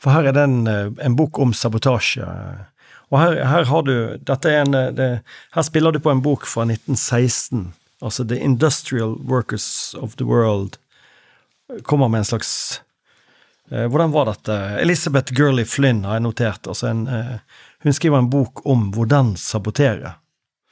For 0.03 0.11
her 0.11 0.25
er 0.29 0.33
det 0.33 0.43
en, 0.43 0.67
eh, 0.67 1.07
en 1.07 1.17
bok 1.17 1.39
om 1.39 1.53
sabotasje. 1.55 2.27
Og 3.11 3.21
her, 3.21 3.45
her 3.45 3.65
har 3.65 3.83
du 3.83 3.95
dette 4.21 4.51
er 4.51 4.65
en, 4.65 4.75
eh, 4.75 4.93
det, 4.93 5.23
Her 5.55 5.63
spiller 5.63 5.93
du 5.93 6.01
på 6.01 6.11
en 6.11 6.23
bok 6.23 6.47
fra 6.47 6.65
1916. 6.65 7.73
Altså 8.03 8.25
The 8.29 8.39
Industrial 8.41 9.15
Workers 9.29 9.95
of 10.01 10.17
the 10.17 10.25
World 10.25 10.77
kommer 11.83 12.09
med 12.09 12.19
en 12.19 12.25
slags 12.25 12.81
eh, 13.71 13.87
Hvordan 13.87 14.13
var 14.13 14.25
dette? 14.27 14.53
Elizabeth 14.83 15.33
Gurley 15.35 15.65
Flynn 15.65 16.05
har 16.05 16.13
jeg 16.19 16.23
notert. 16.27 16.67
Altså 16.67 16.87
en, 16.91 17.07
eh, 17.09 17.39
hun 17.83 17.93
skriver 17.93 18.19
en 18.19 18.31
bok 18.31 18.67
om 18.67 18.91
hvordan 18.93 19.37
sabotere. 19.37 20.13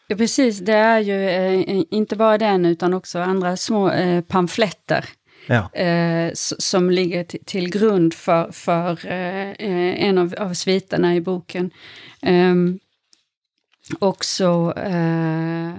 Ja, 0.08 0.16
precis, 0.16 0.58
det 0.58 0.72
är 0.74 0.98
ju 0.98 1.28
eh, 1.28 1.82
inte 1.90 2.16
bara 2.16 2.38
den 2.38 2.66
utan 2.66 2.94
också 2.94 3.18
andra 3.18 3.56
små 3.56 3.90
eh, 3.90 4.20
pamfletter 4.20 5.04
Ja. 5.46 5.70
eh, 5.74 6.30
som 6.34 6.90
ligger 6.90 7.24
ti- 7.24 7.44
till 7.46 7.70
grund 7.70 8.14
för, 8.14 8.52
för 8.52 9.06
eh, 9.06 9.50
eh, 9.50 10.04
en 10.08 10.18
av, 10.18 10.34
av 10.38 10.54
sviterna 10.54 11.14
i 11.16 11.20
boken. 11.20 11.70
Ehm, 12.22 12.78
också 13.98 14.72
eh, 14.76 15.72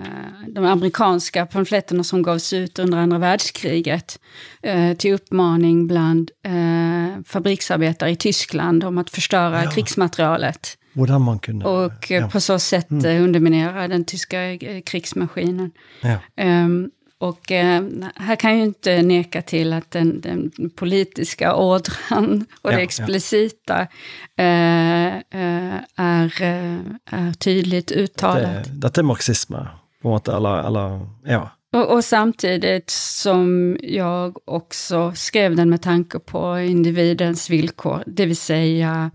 de 0.47 0.65
amerikanska 0.65 1.45
pamfletterna 1.45 2.03
som 2.03 2.21
gavs 2.21 2.53
ut 2.53 2.79
under 2.79 2.97
andra 2.97 3.17
världskriget 3.17 4.19
eh, 4.61 4.93
till 4.93 5.13
uppmaning 5.13 5.87
bland 5.87 6.31
eh, 6.43 7.23
fabriksarbetare 7.25 8.11
i 8.11 8.15
Tyskland 8.15 8.83
om 8.83 8.97
att 8.97 9.09
förstöra 9.09 9.63
Ja. 9.63 9.71
krigsmaterialet 9.71 10.77
kunne 11.41 11.65
och 11.65 12.11
eh, 12.11 12.17
ja. 12.21 12.27
på 12.29 12.39
så 12.39 12.59
sätt 12.59 12.91
eh, 12.91 13.23
underminera 13.23 13.87
den 13.87 14.05
tyska 14.05 14.43
eh, 14.43 14.81
krigsmaskinen. 14.81 15.71
ja. 16.01 16.17
Ehm, 16.35 16.89
och 17.23 17.51
eh, 17.51 17.83
här 18.15 18.35
kan 18.35 18.51
jag 18.51 18.59
ju 18.59 18.65
inte 18.65 19.01
neka 19.01 19.41
till 19.41 19.73
att 19.73 19.91
den, 19.91 20.21
den 20.21 20.51
politiska 20.75 21.55
ådran 21.55 22.45
och 22.61 22.71
Ja, 22.71 22.75
det 22.75 22.81
ja. 22.81 22.83
explicita 22.83 23.87
eh, 24.37 25.07
eh, 25.15 25.79
är, 25.95 26.41
eh, 26.41 26.79
är 27.05 27.33
tydligt 27.33 27.91
uttalat. 27.91 28.63
Det, 28.63 28.71
dette 28.81 29.01
er 29.01 29.03
marxisme, 29.03 29.67
på 30.01 30.09
måte. 30.09 30.31
Eller, 30.31 30.67
eller 30.67 31.07
ja. 31.25 31.49
Och, 31.73 31.93
och 31.93 32.05
samtidigt 32.05 32.89
som 32.89 33.77
jag 33.81 34.37
också 34.45 35.11
skrev 35.15 35.55
den 35.55 35.69
med 35.69 35.81
tanke 35.81 36.19
på 36.19 36.59
individens 36.59 37.49
villkor, 37.49 38.03
det 38.07 38.25
vill 38.25 38.37
säga 38.37 39.11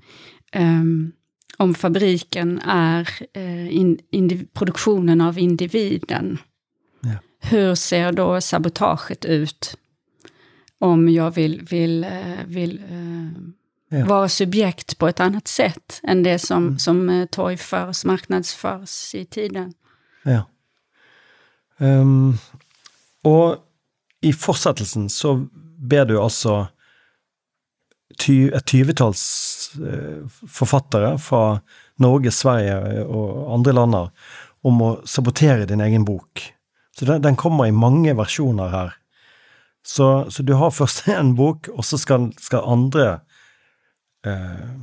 ehm, 0.53 1.12
om 1.59 1.75
fabriken 1.75 2.59
är 2.66 3.09
eh, 3.35 3.77
in, 3.77 3.99
indiv- 4.12 4.47
produktionen 4.55 5.21
av 5.21 5.38
individen. 5.38 6.38
Hur 7.40 7.74
ser 7.74 8.12
då 8.12 8.40
sabotaget 8.40 9.24
ut? 9.24 9.77
Om 10.79 11.09
jag 11.09 11.31
vill, 11.31 11.66
vill, 11.70 12.05
eh, 12.05 12.44
vill 12.46 12.83
eh, 12.90 13.98
ja. 13.98 14.07
vara 14.07 14.29
subjekt 14.29 14.98
på 14.98 15.09
ett 15.09 15.20
annat 15.20 15.48
sätt 15.48 16.01
än 16.03 16.22
det 16.22 16.38
som, 16.38 16.66
mm. 16.66 16.79
som 16.79 17.09
eh, 17.09 17.27
torgförs, 17.27 18.05
marknadsförs 18.05 19.14
i 19.14 19.24
tiden. 19.24 19.74
Ja. 20.22 20.42
Um, 21.81 22.38
og 23.24 23.57
i 24.20 24.33
fortsettelsen 24.33 25.09
så 25.09 25.46
ber 25.79 26.05
du 26.05 26.16
altså 26.18 26.66
ty, 28.18 28.51
et 28.51 28.66
tyvetalls 28.66 29.22
forfattere 30.51 31.18
fra 31.22 31.61
Norge, 32.03 32.31
Sverige 32.35 33.05
og 33.05 33.55
andre 33.55 33.74
lander 33.79 34.11
om 34.66 34.83
å 34.83 34.90
sabotere 35.07 35.68
din 35.70 35.83
egen 35.85 36.05
bok. 36.05 36.42
Så 36.99 37.05
den, 37.05 37.23
den 37.23 37.37
kommer 37.37 37.67
i 37.67 37.71
mange 37.71 38.17
versjoner 38.17 38.69
her. 38.69 38.95
Så, 39.87 40.31
så, 40.31 40.43
du 40.43 40.53
har 40.53 40.71
først 40.71 41.09
en 41.19 41.35
bok, 41.35 41.69
och 41.69 41.85
så 41.85 41.99
ska, 41.99 42.31
ska 42.39 42.63
andra... 42.73 43.21
Eh... 44.27 44.81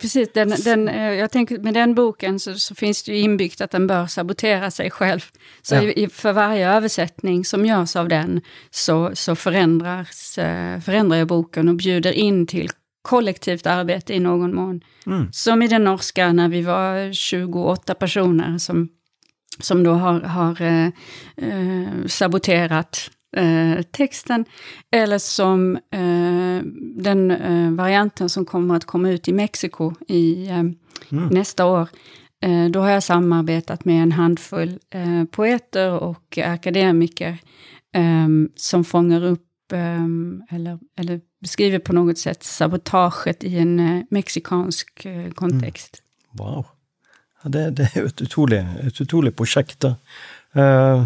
Precis, 0.00 0.28
den, 0.34 0.54
den, 0.64 0.88
eh, 0.88 1.12
jag 1.12 1.30
tänker 1.30 1.58
med 1.58 1.74
den 1.74 1.94
boken 1.94 2.40
så, 2.40 2.54
så, 2.54 2.74
finns 2.74 3.02
det 3.02 3.12
ju 3.12 3.18
inbyggt 3.18 3.60
att 3.60 3.70
den 3.70 3.86
bör 3.86 4.06
sabotera 4.06 4.70
sig 4.70 4.90
själv. 4.90 5.20
Så 5.62 5.74
ja. 5.74 5.82
i, 5.82 6.08
för 6.08 6.32
varje 6.32 6.70
översättning 6.70 7.44
som 7.44 7.66
görs 7.66 7.96
av 7.96 8.08
den 8.08 8.40
så, 8.70 9.10
så 9.14 9.36
förändras, 9.36 10.38
eh, 10.38 10.80
förändrar 10.80 11.18
jag 11.18 11.28
boken 11.28 11.68
och 11.68 11.74
bjuder 11.74 12.12
in 12.12 12.46
till 12.46 12.70
kollektivt 13.02 13.66
arbete 13.66 14.14
i 14.14 14.20
någon 14.20 14.54
mån. 14.54 14.80
Mm. 15.06 15.32
Som 15.32 15.62
i 15.62 15.68
den 15.68 15.84
norska 15.84 16.32
när 16.32 16.48
vi 16.48 16.62
var 16.62 17.12
28 17.12 17.94
personer 17.94 18.58
som, 18.58 18.88
som 19.58 19.82
då 19.82 19.92
har, 19.92 20.20
har 20.20 20.62
eh, 20.62 20.86
eh, 21.36 22.06
saboterat 22.06 23.10
eh, 23.36 23.82
texten. 23.82 24.44
Eller 24.92 25.18
som 25.18 25.76
eh, 25.76 26.62
den 26.96 27.30
eh, 27.30 27.70
varianten 27.70 28.28
som 28.28 28.44
kommer 28.44 28.76
att 28.76 28.84
komma 28.84 29.10
ut 29.10 29.28
i 29.28 29.32
Mexiko 29.32 29.92
i, 30.08 30.48
mm. 30.48 30.76
nästa 31.30 31.66
år. 31.66 31.88
Då 32.70 32.80
har 32.80 32.90
jag 32.90 33.02
samarbetat 33.02 33.84
med 33.84 34.02
en 34.02 34.12
handfull 34.12 34.78
poeter 35.30 35.90
och 35.90 36.38
akademiker 36.38 37.38
som 38.56 38.84
fångar 38.84 39.24
upp 39.24 39.72
eller, 40.50 40.78
eller 40.96 41.20
beskriver 41.40 41.78
på 41.78 41.92
något 41.92 42.18
sätt 42.18 42.42
sabotaget 42.42 43.44
i 43.44 43.58
en 43.58 44.06
mexikansk 44.10 45.06
kontext. 45.34 46.02
Mm. 46.40 46.46
Wow. 46.46 46.66
Ja, 47.42 47.52
det, 47.54 47.64
det, 47.78 47.90
er 47.92 48.02
jo 48.02 48.10
et 48.10 48.22
utrolig, 48.24 48.60
et 48.82 49.00
utrolig 49.00 49.34
prosjekt. 49.36 49.84
Da. 49.84 49.94
Eh, 50.58 51.04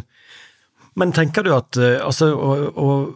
men 0.95 1.13
tenker 1.13 1.45
du 1.45 1.53
at 1.57 1.77
eh, 1.77 1.99
altså, 2.05 2.33
og, 2.33 2.79
og, 2.79 3.15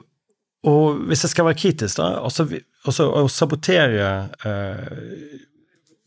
og, 0.67 1.03
hvis 1.09 1.25
jeg 1.25 1.35
skal 1.35 1.49
være 1.49 1.61
kritisk, 1.61 2.01
da 2.01 2.13
altså, 2.25 2.49
altså 2.85 3.11
Å 3.21 3.27
sabotere 3.33 4.09
eh, 4.49 5.37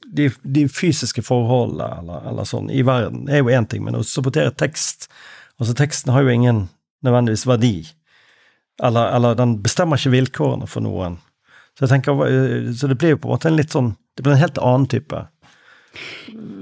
de, 0.09 0.29
de, 0.41 0.65
fysiske 0.73 1.21
forholdene 1.25 2.01
eller, 2.01 2.29
eller, 2.31 2.49
sånn 2.49 2.71
i 2.73 2.81
verden 2.85 3.29
er 3.29 3.43
jo 3.43 3.53
én 3.53 3.67
ting, 3.69 3.83
men 3.85 3.97
å 3.99 4.05
sabotere 4.05 4.55
tekst 4.57 5.09
altså 5.59 5.75
Teksten 5.75 6.13
har 6.15 6.23
jo 6.23 6.33
ingen 6.33 6.67
nødvendigvis 7.03 7.45
verdi. 7.47 7.73
Eller, 8.83 9.09
eller 9.15 9.35
den 9.35 9.57
bestemmer 9.63 9.99
ikke 9.99 10.13
vilkårene 10.13 10.69
for 10.71 10.83
noen. 10.83 11.17
Så 11.75 11.83
jeg 11.83 11.91
tenker, 11.91 12.21
eh, 12.27 12.69
så 12.75 12.87
det 12.87 12.95
blir 12.99 13.15
jo 13.15 13.19
på 13.19 13.29
en 13.29 13.35
måte 13.35 13.51
en 13.51 13.59
litt 13.59 13.75
sånn 13.75 13.93
Det 14.15 14.23
blir 14.23 14.35
en 14.35 14.41
helt 14.41 14.57
annen 14.59 14.87
type 14.91 15.19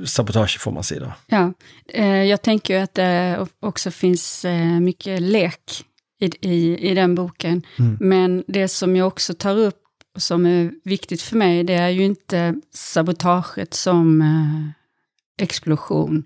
sabotage 0.05 0.59
får 0.59 0.71
man 0.71 0.83
säga. 0.83 0.99
Då. 1.01 1.13
Ja, 1.27 1.53
eh, 1.93 2.23
jag 2.23 2.41
tänker 2.41 2.73
ju 2.73 2.79
att 2.79 2.93
det 2.93 3.47
också 3.59 3.91
finns 3.91 4.45
eh, 4.45 4.79
mycket 4.79 5.21
lek 5.21 5.85
i, 6.19 6.47
i, 6.49 6.89
i 6.89 6.93
den 6.93 7.15
boken. 7.15 7.63
Mm. 7.79 7.97
Men 7.99 8.43
det 8.47 8.67
som 8.67 8.95
jag 8.95 9.07
också 9.07 9.33
tar 9.33 9.57
upp, 9.57 9.83
som 10.17 10.45
är 10.45 10.71
viktigt 10.83 11.21
för 11.21 11.37
mig, 11.37 11.63
det 11.63 11.73
är 11.73 11.89
ju 11.89 12.03
inte 12.03 12.55
sabotaget 12.73 13.73
som 13.73 14.21
eh, 14.21 15.43
explosion. 15.43 16.23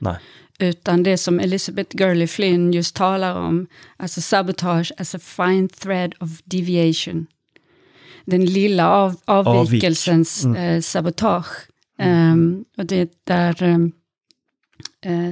Nej. 0.00 0.16
Utan 0.58 1.02
det 1.02 1.18
som 1.18 1.40
Elizabeth 1.40 1.96
Gurley 1.96 2.26
Flynn 2.26 2.72
just 2.72 2.96
talar 2.96 3.34
om, 3.34 3.66
alltså 3.96 4.20
sabotage 4.20 4.92
as 4.98 5.14
a 5.14 5.18
fine 5.18 5.68
thread 5.68 6.14
of 6.20 6.30
deviation. 6.44 7.26
Den 8.24 8.44
lilla 8.44 8.90
av, 8.90 9.16
avvikelsens 9.24 10.44
mm. 10.44 10.56
eh, 10.56 10.80
sabotage. 10.80 11.46
Um, 12.00 12.64
och 12.76 12.86
det 12.86 13.24
där, 13.24 13.62
um, 13.62 13.92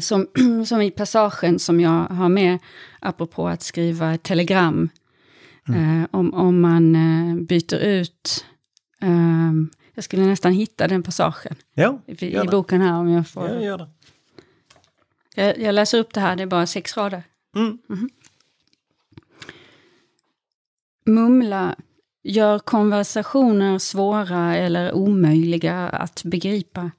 som, 0.01 0.27
som 0.67 0.83
i 0.83 0.91
passagen 0.91 1.59
som 1.59 1.81
jag 1.81 2.05
har 2.05 2.29
med, 2.29 2.59
apropå 3.01 3.49
att 3.49 3.63
skriva 3.63 4.15
ett 4.15 4.23
telegram, 4.23 4.89
mm. 5.69 6.01
uh, 6.01 6.07
om, 6.11 6.35
om 6.35 6.61
man 6.61 6.97
uh, 6.97 7.43
byter 7.43 7.75
ut, 7.75 8.45
um, 9.03 9.71
jag 9.95 10.05
skulle 10.05 10.27
nästan 10.27 10.53
hitta 10.53 10.89
den 10.89 11.03
passagen 11.03 11.57
ja, 11.75 12.01
i, 12.07 12.37
i 12.37 12.45
boken 12.51 12.81
här 12.81 12.93
om 12.93 13.09
jag 13.09 13.29
får. 13.29 13.49
Ja, 13.49 13.61
gör 13.61 13.79
det. 13.79 13.89
Jag, 15.35 15.59
jag, 15.59 15.75
läser 15.75 15.99
upp 15.99 16.15
det 16.15 16.21
här, 16.21 16.37
det 16.37 16.43
är 16.43 16.47
bara 16.47 16.67
sex 16.67 16.97
rader. 16.97 17.23
Mm. 17.57 17.79
Mm. 17.91 18.09
Mumla 21.07 21.77
gör 22.29 22.59
konversationer 22.59 23.79
svåra 23.79 24.57
eller 24.57 24.95
omöjliga 24.95 25.89
att 25.89 26.23
begripa. 26.25 26.91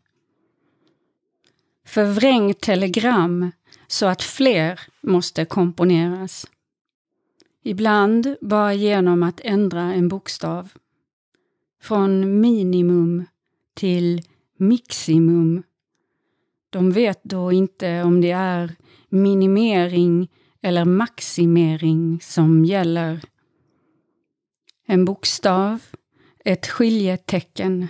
Förvräng 1.86 2.54
telegram 2.54 3.52
så 3.88 4.06
att 4.06 4.22
fler 4.22 4.80
måste 5.02 5.46
komponeras. 5.46 6.48
Ibland 7.64 8.36
bara 8.42 8.74
genom 8.74 9.24
att 9.24 9.42
ändra 9.44 9.82
en 9.82 10.08
bokstav. 10.08 10.70
Från 11.82 12.42
minimum 12.42 13.26
till 13.74 14.22
maximum. 14.58 15.64
De 16.70 16.92
vet 16.92 17.24
då 17.24 17.52
inte 17.52 18.04
om 18.04 18.22
det 18.22 18.32
är 18.32 18.76
minimering 19.10 20.28
eller 20.62 20.86
maximering 20.86 22.20
som 22.22 22.66
gäller 22.66 23.22
en 24.90 25.06
bokstav, 25.06 25.82
ett 26.46 26.68
skiljetecken. 26.68 27.88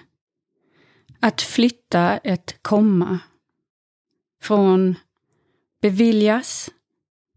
Att 1.19 1.41
flytta 1.41 2.17
ett 2.17 2.57
komma. 2.61 3.19
Från 4.41 4.95
beviljas, 5.81 6.69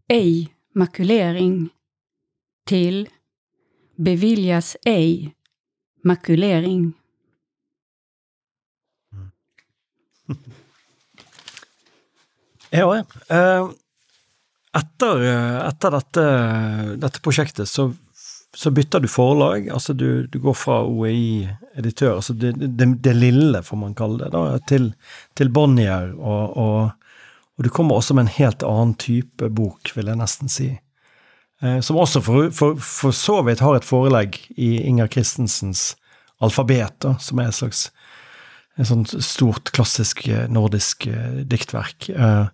ej 0.07 0.55
makulering 0.75 1.69
till 2.65 3.09
beviljas 3.95 4.77
ej 4.85 5.35
makulering. 6.03 6.93
Ja, 12.69 12.97
eh, 12.97 13.69
etter, 14.77 15.21
etter 15.67 15.87
eh, 15.87 15.99
dette, 15.99 16.23
eh, 16.23 16.85
dette 16.85 17.21
prosjektet 17.21 17.69
så 17.69 17.93
så 18.55 18.71
bytter 18.71 18.99
du 18.99 19.07
forlag. 19.07 19.69
altså 19.69 19.93
Du, 19.93 20.27
du 20.27 20.39
går 20.39 20.53
fra 20.53 20.81
OEI-editør, 20.85 22.15
altså 22.15 22.33
det, 22.33 22.53
det, 22.57 22.87
det, 23.03 23.13
lille, 23.13 23.63
får 23.63 23.77
man 23.77 23.95
kalle 23.97 24.23
det, 24.23 24.31
da, 24.33 24.59
til, 24.69 24.91
til 25.37 25.49
Bonnier. 25.49 26.13
Og, 26.13 26.57
og, 26.57 27.09
og, 27.57 27.63
du 27.65 27.69
kommer 27.69 27.97
også 27.97 28.13
med 28.13 28.27
en 28.27 28.35
helt 28.37 28.63
annen 28.63 28.93
type 29.01 29.49
bok, 29.49 29.93
vil 29.95 30.11
jeg 30.11 30.21
nesten 30.21 30.51
si. 30.51 30.69
Eh, 31.61 31.79
som 31.81 31.97
også 31.97 32.21
for, 32.21 32.49
for, 32.53 32.77
for, 32.77 33.15
så 33.15 33.41
vidt 33.47 33.63
har 33.65 33.79
et 33.79 33.87
forelegg 33.87 34.37
i 34.53 34.75
Inger 34.83 35.09
Christensens 35.09 35.93
alfabet, 36.43 36.93
da, 37.01 37.17
som 37.23 37.41
er 37.41 37.49
et 37.49 37.61
slags 37.61 37.87
et 38.79 38.89
sånt 38.89 39.11
stort, 39.21 39.69
klassisk 39.73 40.25
eh, 40.27 40.47
nordisk 40.49 41.07
eh, 41.07 41.41
diktverk. 41.49 42.09
Eh, 42.09 42.45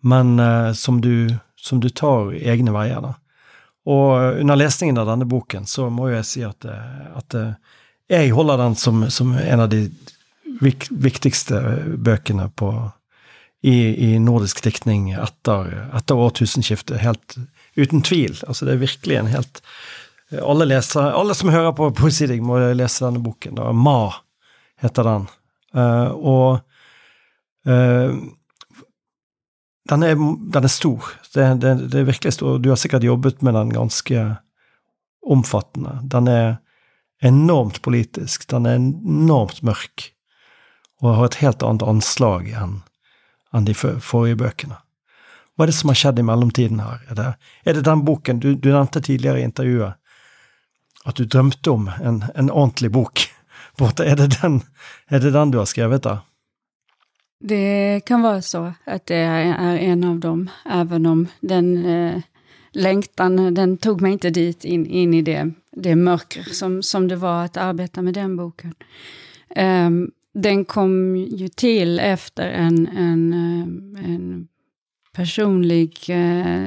men 0.00 0.38
eh, 0.40 0.72
som 0.72 1.00
du, 1.04 1.36
som, 1.56 1.80
du, 1.80 1.90
tar 1.92 2.32
egne 2.32 2.72
veier, 2.72 3.00
da. 3.04 3.14
Og 3.88 4.40
under 4.42 4.58
lesningen 4.60 4.98
av 5.00 5.08
denne 5.08 5.28
boken 5.28 5.66
så 5.66 5.88
må 5.92 6.10
jeg 6.10 6.26
si 6.28 6.42
at, 6.44 6.64
eh, 6.68 7.04
at 7.16 7.36
eh, 7.38 7.52
jeg 8.10 8.34
holder 8.36 8.60
den 8.60 8.76
som, 8.76 9.04
som, 9.10 9.32
en 9.38 9.64
av 9.64 9.70
de 9.72 9.86
viktigste 10.60 11.60
bøkene 11.96 12.50
på, 12.58 12.72
i, 13.62 13.76
i 14.12 14.18
nordisk 14.20 14.62
diktning 14.64 15.12
etter, 15.14 15.72
etter 15.96 16.20
årtusenskiftet. 16.20 17.00
Helt 17.00 17.36
uten 17.78 18.02
tvil. 18.02 18.36
Altså 18.46 18.66
det 18.66 18.74
er 18.74 18.84
virkelig 18.84 19.20
en 19.20 19.32
helt 19.32 19.62
Alle, 20.30 20.62
leser, 20.68 21.08
alle 21.10 21.34
som 21.34 21.48
hører 21.50 21.72
på 21.74 21.88
Poesidig, 21.98 22.36
må 22.42 22.60
lese 22.78 23.02
denne 23.02 23.18
boken. 23.18 23.56
Da. 23.58 23.72
Ma 23.74 24.12
heter 24.78 25.08
den. 25.08 25.24
Eh, 25.74 25.80
uh, 25.80 26.10
og 26.12 26.60
uh, 27.66 27.72
eh, 27.74 28.12
den 29.88 30.02
er, 30.02 30.14
den 30.52 30.64
er 30.64 30.72
stor. 30.72 31.04
Det, 31.34 31.46
det, 31.60 31.74
det, 31.90 32.00
er 32.00 32.08
virkelig 32.08 32.32
stor. 32.36 32.58
Du 32.58 32.68
har 32.68 32.76
sikkert 32.76 33.06
jobbet 33.06 33.42
med 33.42 33.54
den 33.54 33.72
ganske 33.72 34.26
omfattende. 35.26 35.98
Den 36.02 36.28
er 36.28 36.58
enormt 37.22 37.82
politisk. 37.82 38.48
Den 38.50 38.66
er 38.66 38.76
enormt 38.76 39.62
mørk. 39.62 40.10
Og 41.00 41.16
har 41.16 41.30
et 41.30 41.40
helt 41.40 41.64
annet 41.64 41.86
anslag 41.88 42.52
enn, 42.52 42.80
enn 43.56 43.66
de 43.68 43.74
forrige 43.74 44.38
bøkene. 44.40 44.76
Hva 45.56 45.64
er 45.64 45.72
det 45.72 45.76
som 45.76 45.92
har 45.92 45.98
skjedd 46.00 46.20
i 46.20 46.24
mellomtiden 46.24 46.80
her? 46.80 47.00
Er 47.12 47.16
det, 47.16 47.30
er 47.64 47.76
det 47.76 47.86
den 47.88 48.04
boken 48.04 48.38
du, 48.40 48.52
du, 48.54 48.70
nevnte 48.72 49.02
tidligere 49.04 49.40
i 49.40 49.48
intervjuet, 49.48 49.96
at 51.08 51.16
du 51.16 51.24
drømte 51.24 51.72
om 51.72 51.88
en, 52.00 52.22
en 52.34 52.50
ordentlig 52.50 52.92
bok. 52.92 53.26
Är 53.80 54.16
det 54.16 54.40
den, 54.42 54.60
är 55.08 55.20
det 55.20 55.30
den 55.30 55.50
du 55.50 55.58
har 55.58 55.64
skrivit 55.64 56.02
där? 56.02 56.18
Det 57.40 58.00
kan 58.06 58.22
vara 58.22 58.42
så 58.42 58.72
att 58.84 59.06
det 59.06 59.16
är 59.16 59.76
en 59.76 60.04
av 60.04 60.20
dem, 60.20 60.50
även 60.70 61.06
om 61.06 61.26
den 61.40 61.86
eh, 61.86 62.22
längtan, 62.72 63.54
den 63.54 63.76
tog 63.76 64.00
mig 64.00 64.12
inte 64.12 64.30
dit 64.30 64.64
in, 64.64 64.86
in 64.86 65.14
i 65.14 65.22
det, 65.22 65.50
det 65.76 65.96
mörker 65.96 66.42
som, 66.42 66.82
som 66.82 67.08
det 67.08 67.16
var 67.16 67.44
att 67.44 67.56
arbeta 67.56 68.02
med 68.02 68.14
den 68.14 68.36
boken. 68.36 68.74
Um, 69.56 70.10
den 70.34 70.64
kom 70.64 71.16
ju 71.16 71.48
till 71.48 71.98
efter 71.98 72.48
en, 72.48 72.86
en, 72.86 73.32
eh, 73.32 74.10
en 74.10 74.48
personlig 75.12 75.96
eh, 76.08 76.66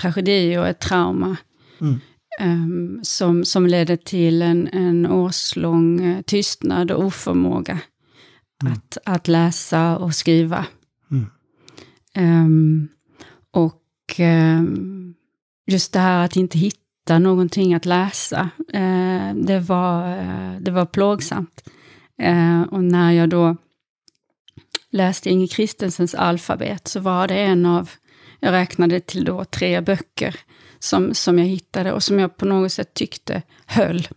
tragedi 0.00 0.56
och 0.56 0.68
ett 0.68 0.80
trauma. 0.80 1.36
Mm. 1.80 2.00
Um, 2.40 3.00
som, 3.02 3.44
som 3.44 3.66
ledde 3.66 3.96
till 3.96 4.42
en, 4.42 4.68
en 4.68 5.06
årslång 5.06 6.00
uh, 6.00 6.22
tystnad 6.22 6.90
och 6.90 7.04
oförmåga 7.04 7.78
mm. 8.62 8.72
att, 8.72 8.98
att 9.04 9.28
läsa 9.28 9.96
och 9.96 10.14
skriva. 10.14 10.66
Um, 12.16 12.88
och 13.50 14.18
um, 14.18 15.14
just 15.66 15.92
det 15.92 15.98
här 15.98 16.24
att 16.24 16.36
inte 16.36 16.58
hitta 16.58 17.18
någonting 17.18 17.74
att 17.74 17.84
läsa, 17.84 18.50
uh, 18.74 19.34
det, 19.34 19.60
var, 19.60 20.18
uh, 20.18 20.60
det 20.60 20.70
var 20.70 20.86
plågsamt. 20.86 21.68
och 22.70 22.84
när 22.84 23.12
jag 23.12 23.28
då 23.28 23.56
läste 24.90 25.30
Inge 25.30 25.46
Kristensens 25.46 26.14
alfabet 26.14 26.88
så 26.88 27.00
var 27.00 27.28
det 27.28 27.34
en 27.34 27.66
av, 27.66 27.90
jag 28.40 28.52
räknade 28.52 29.00
till 29.00 29.24
då 29.24 29.44
tre 29.44 29.80
böcker 29.80 30.36
som, 30.78 31.14
som 31.14 31.38
jag 31.38 31.46
hittade 31.46 31.92
och 31.92 32.02
som 32.02 32.18
jag 32.18 32.36
på 32.36 32.46
något 32.46 32.72
sätt 32.72 32.94
tyckte 32.94 33.42
höll. 33.66 34.08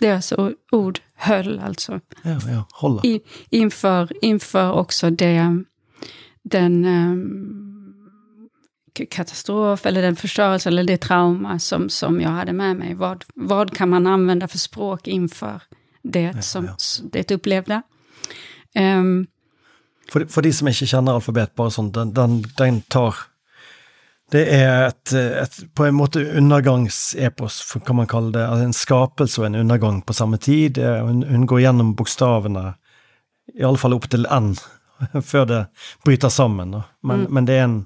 Deras 0.00 0.32
ord 0.72 1.00
höll 1.14 1.58
alltså. 1.58 2.00
Ja, 2.22 2.38
ja, 2.48 2.64
hålla. 2.72 3.02
I, 3.02 3.20
inför, 3.50 4.24
inför 4.24 4.72
också 4.72 5.10
det, 5.10 5.64
den 6.42 6.84
um, 6.84 7.60
katastrof 9.10 9.86
eller 9.86 10.02
den 10.02 10.16
förstörelse 10.16 10.68
eller 10.68 10.84
det 10.84 10.96
trauma 10.96 11.58
som, 11.58 11.88
som 11.88 12.20
jag 12.20 12.30
hade 12.30 12.52
med 12.52 12.76
mig. 12.76 12.94
Vad, 12.94 13.24
vad 13.34 13.76
kan 13.76 13.88
man 13.88 14.06
använda 14.06 14.48
för 14.48 14.58
språk 14.58 15.08
inför 15.08 15.62
det 16.02 16.32
ja, 16.34 16.42
som 16.42 16.64
ja. 16.64 16.76
det 17.12 17.30
upplevde? 17.30 17.82
Um, 18.78 19.26
för, 20.12 20.26
för 20.26 20.42
de 20.42 20.52
som 20.52 20.68
inte 20.68 20.86
känner 20.86 21.12
alfabet, 21.12 21.54
bara 21.54 21.70
sånt, 21.70 21.94
den, 21.94 22.14
den, 22.14 22.44
den 22.56 22.80
tar 22.80 23.14
det 24.30 24.44
er 24.54 24.86
et, 24.86 25.12
et, 25.12 25.56
på 25.74 25.84
en 25.88 25.96
måte 25.98 26.22
undergangsepos, 26.38 27.62
kan 27.86 27.96
man 27.98 28.06
kalle 28.10 28.32
det. 28.36 28.44
Altså 28.46 28.68
en 28.68 28.76
skapelse 28.76 29.42
og 29.42 29.46
en 29.48 29.60
undergang 29.64 30.02
på 30.06 30.14
samme 30.14 30.38
tid. 30.38 30.78
Hun, 30.78 31.22
hun 31.26 31.46
går 31.50 31.64
gjennom 31.64 31.94
bokstavene, 31.98 32.74
iallfall 33.58 33.98
opp 33.98 34.06
til 34.10 34.28
N, 34.30 34.52
før 35.32 35.48
det 35.50 35.62
bryter 36.04 36.30
sammen. 36.30 36.76
Men, 37.02 37.24
mm. 37.26 37.32
men, 37.34 37.48
det 37.48 37.58
er 37.58 37.64
en 37.64 37.76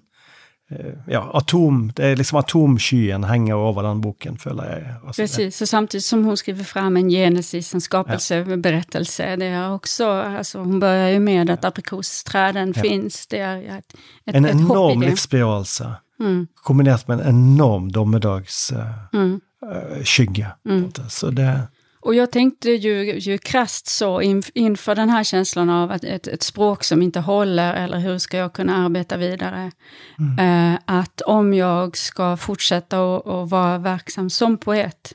eh, 0.71 0.93
ja, 1.07 1.25
atom, 1.33 1.93
det 1.97 2.05
är 2.07 2.17
liksom 2.17 2.39
atomskyen 2.39 3.25
hänger 3.25 3.69
över 3.69 3.83
den 3.83 4.01
boken, 4.01 4.39
føler 4.39 4.65
jeg. 4.65 4.95
Alltså 5.07 5.23
Precis, 5.23 5.57
så 5.57 5.67
samtidigt 5.67 6.05
som 6.05 6.25
hon 6.25 6.37
skriver 6.37 6.65
fram 6.65 6.97
en 6.97 7.11
genesis, 7.11 7.75
en 7.75 7.81
skapelseberättelse, 7.81 9.31
ja. 9.31 9.37
det 9.37 9.47
är 9.47 9.75
också, 9.75 10.11
alltså 10.11 10.59
hon 10.59 10.81
börjar 10.81 11.09
ju 11.09 11.21
med 11.21 11.51
att 11.51 11.65
aprikosträden 11.65 12.73
ja. 12.77 12.83
finns, 12.83 13.27
det 13.27 13.39
är 13.39 13.79
ett, 13.79 13.95
ett 14.27 14.35
En 14.35 14.45
ett 14.45 14.55
enorm 14.55 15.03
livsbevarelse. 15.03 15.95
Mm. 16.21 16.47
Kombinerat 16.55 17.09
med 17.09 17.21
en 17.21 17.29
enorm 17.29 17.93
domedagsskygga. 17.93 20.57
Mm. 20.65 20.79
Mm. 20.79 20.91
Så 21.09 21.31
det... 21.31 21.61
Och 22.01 22.15
jag 22.15 22.33
tänkte 22.33 22.71
ju, 22.71 23.19
ju 23.19 23.39
krasst 23.39 23.87
så 23.87 24.21
in, 24.21 24.43
inför 24.55 24.95
den 24.95 25.11
här 25.11 25.25
känslan 25.25 25.71
av 25.71 25.91
att 25.91 26.05
ett, 26.05 26.27
ett 26.27 26.43
språk 26.43 26.85
som 26.85 27.03
inte 27.03 27.21
håller, 27.21 27.75
eller 27.75 27.99
hur 27.99 28.19
ska 28.19 28.37
jag 28.37 28.53
kunna 28.53 28.77
arbeta 28.77 29.17
vidare? 29.17 29.73
Mm. 30.19 30.75
Eh, 30.75 30.81
att 30.85 31.21
om 31.21 31.55
jag 31.55 31.97
ska 31.97 32.37
fortsätta 32.37 33.17
att 33.17 33.51
vara 33.51 33.79
verksam 33.79 34.31
som 34.31 34.59
poet, 34.59 35.15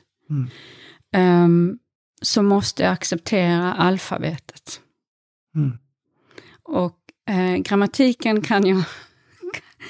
eh, 1.14 1.48
så 2.22 2.42
måste 2.42 2.82
jag 2.82 2.92
acceptera 2.92 3.72
alfabetet. 3.72 4.80
Mm. 5.54 5.78
Och 6.62 6.98
eh, 7.28 7.56
grammatiken 7.56 8.42
kan 8.42 8.66
jag 8.66 8.82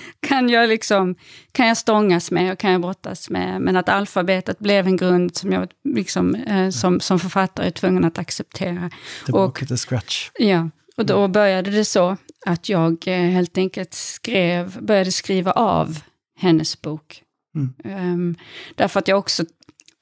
kan 0.21 0.49
jag, 0.49 0.69
liksom, 0.69 1.15
kan 1.53 1.67
jag 1.67 1.77
stångas 1.77 2.31
med 2.31 2.53
och 2.53 2.59
kan 2.59 2.73
jag 2.73 2.81
brottas 2.81 3.31
med. 3.31 3.61
Men 3.61 3.77
att 3.77 3.89
alfabetet 3.89 4.59
blev 4.59 4.87
en 4.87 4.97
grund 4.97 5.37
som 5.37 5.53
jag 5.53 5.69
liksom, 5.85 6.35
eh, 6.35 6.71
som, 6.71 7.01
som 7.01 7.21
författare 7.21 7.67
är 7.67 7.71
tvungen 7.71 8.05
att 8.05 8.19
acceptera. 8.19 8.91
Tillbaka 9.25 9.67
till 9.67 9.79
scratch. 9.79 10.31
Ja, 10.39 10.71
och 10.97 11.07
då 11.07 11.29
började 11.29 11.71
det 11.71 11.85
så 11.85 12.17
att 12.47 12.69
jag 12.69 13.09
eh, 13.09 13.15
helt 13.15 13.59
enkelt 13.59 13.95
skrev, 13.95 14.83
började 14.83 15.13
skriva 15.13 15.53
av 15.53 15.99
hennes 16.37 16.83
bok. 16.83 17.23
Mm. 17.55 18.13
Um, 18.13 18.37
därför 18.75 19.01
att 19.01 19.09
jag 19.09 19.19
också, 19.19 19.45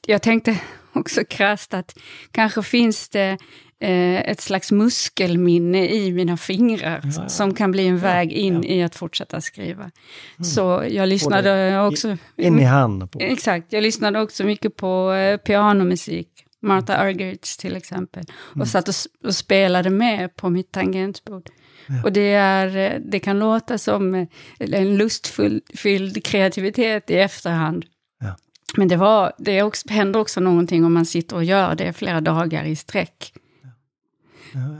jag 0.06 0.22
tänkte 0.22 0.60
också 0.92 1.24
krasst 1.24 1.74
att 1.74 1.98
kanske 2.32 2.62
finns 2.62 3.08
det 3.08 3.38
ett 3.80 4.40
slags 4.40 4.72
muskelminne 4.72 5.88
i 5.88 6.12
mina 6.12 6.36
fingrar 6.36 7.00
ja, 7.16 7.28
som 7.28 7.54
kan 7.54 7.70
bli 7.70 7.86
en 7.86 7.98
väg 7.98 8.32
in 8.32 8.64
i 8.64 8.82
att 8.82 8.94
fortsätta 8.94 9.40
skriva. 9.40 9.82
Mm. 9.82 10.44
Så 10.44 10.84
jag 10.90 11.08
lyssnade 11.08 11.80
också... 11.80 12.16
In 12.36 12.58
i 12.58 12.64
handen. 12.64 13.08
På. 13.08 13.18
Exakt, 13.20 13.72
jag 13.72 13.82
lyssnade 13.82 14.20
också 14.20 14.44
mycket 14.44 14.76
på 14.76 15.12
eh, 15.12 15.36
pianomusik. 15.36 16.28
Martha 16.60 16.94
mm. 16.94 17.06
Argerich 17.06 17.56
till 17.56 17.76
exempel. 17.76 18.24
Mm. 18.48 18.60
Och 18.60 18.68
satt 18.68 18.88
och, 18.88 18.94
och, 19.24 19.34
spelade 19.34 19.90
med 19.90 20.36
på 20.36 20.50
mitt 20.50 20.72
tangentbord. 20.72 21.48
Ja. 21.86 21.94
Och 22.04 22.12
det, 22.12 22.32
är, 22.32 22.76
eh, 22.76 23.00
det 23.00 23.20
kan 23.20 23.38
låta 23.38 23.78
som 23.78 24.14
eh, 24.14 24.26
en 24.58 24.96
lustfylld 24.96 26.24
kreativitet 26.24 27.10
i 27.10 27.16
efterhand. 27.16 27.84
Ja. 28.20 28.36
Men 28.76 28.88
det, 28.88 28.96
var, 28.96 29.32
det 29.38 29.62
också, 29.62 29.88
händer 29.88 30.20
också 30.20 30.40
någonting 30.40 30.84
om 30.84 30.92
man 30.92 31.06
sitter 31.06 31.36
och 31.36 31.44
gör 31.44 31.74
det 31.74 31.92
flera 31.92 32.20
dagar 32.20 32.64
i 32.64 32.76
sträck. 32.76 33.32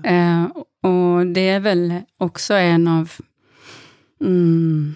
Eh, 0.04 0.44
och 0.82 1.26
det 1.26 1.48
är 1.48 1.60
väl 1.60 2.00
också 2.18 2.54
en 2.54 2.88
av 2.88 3.12
mm, 4.20 4.94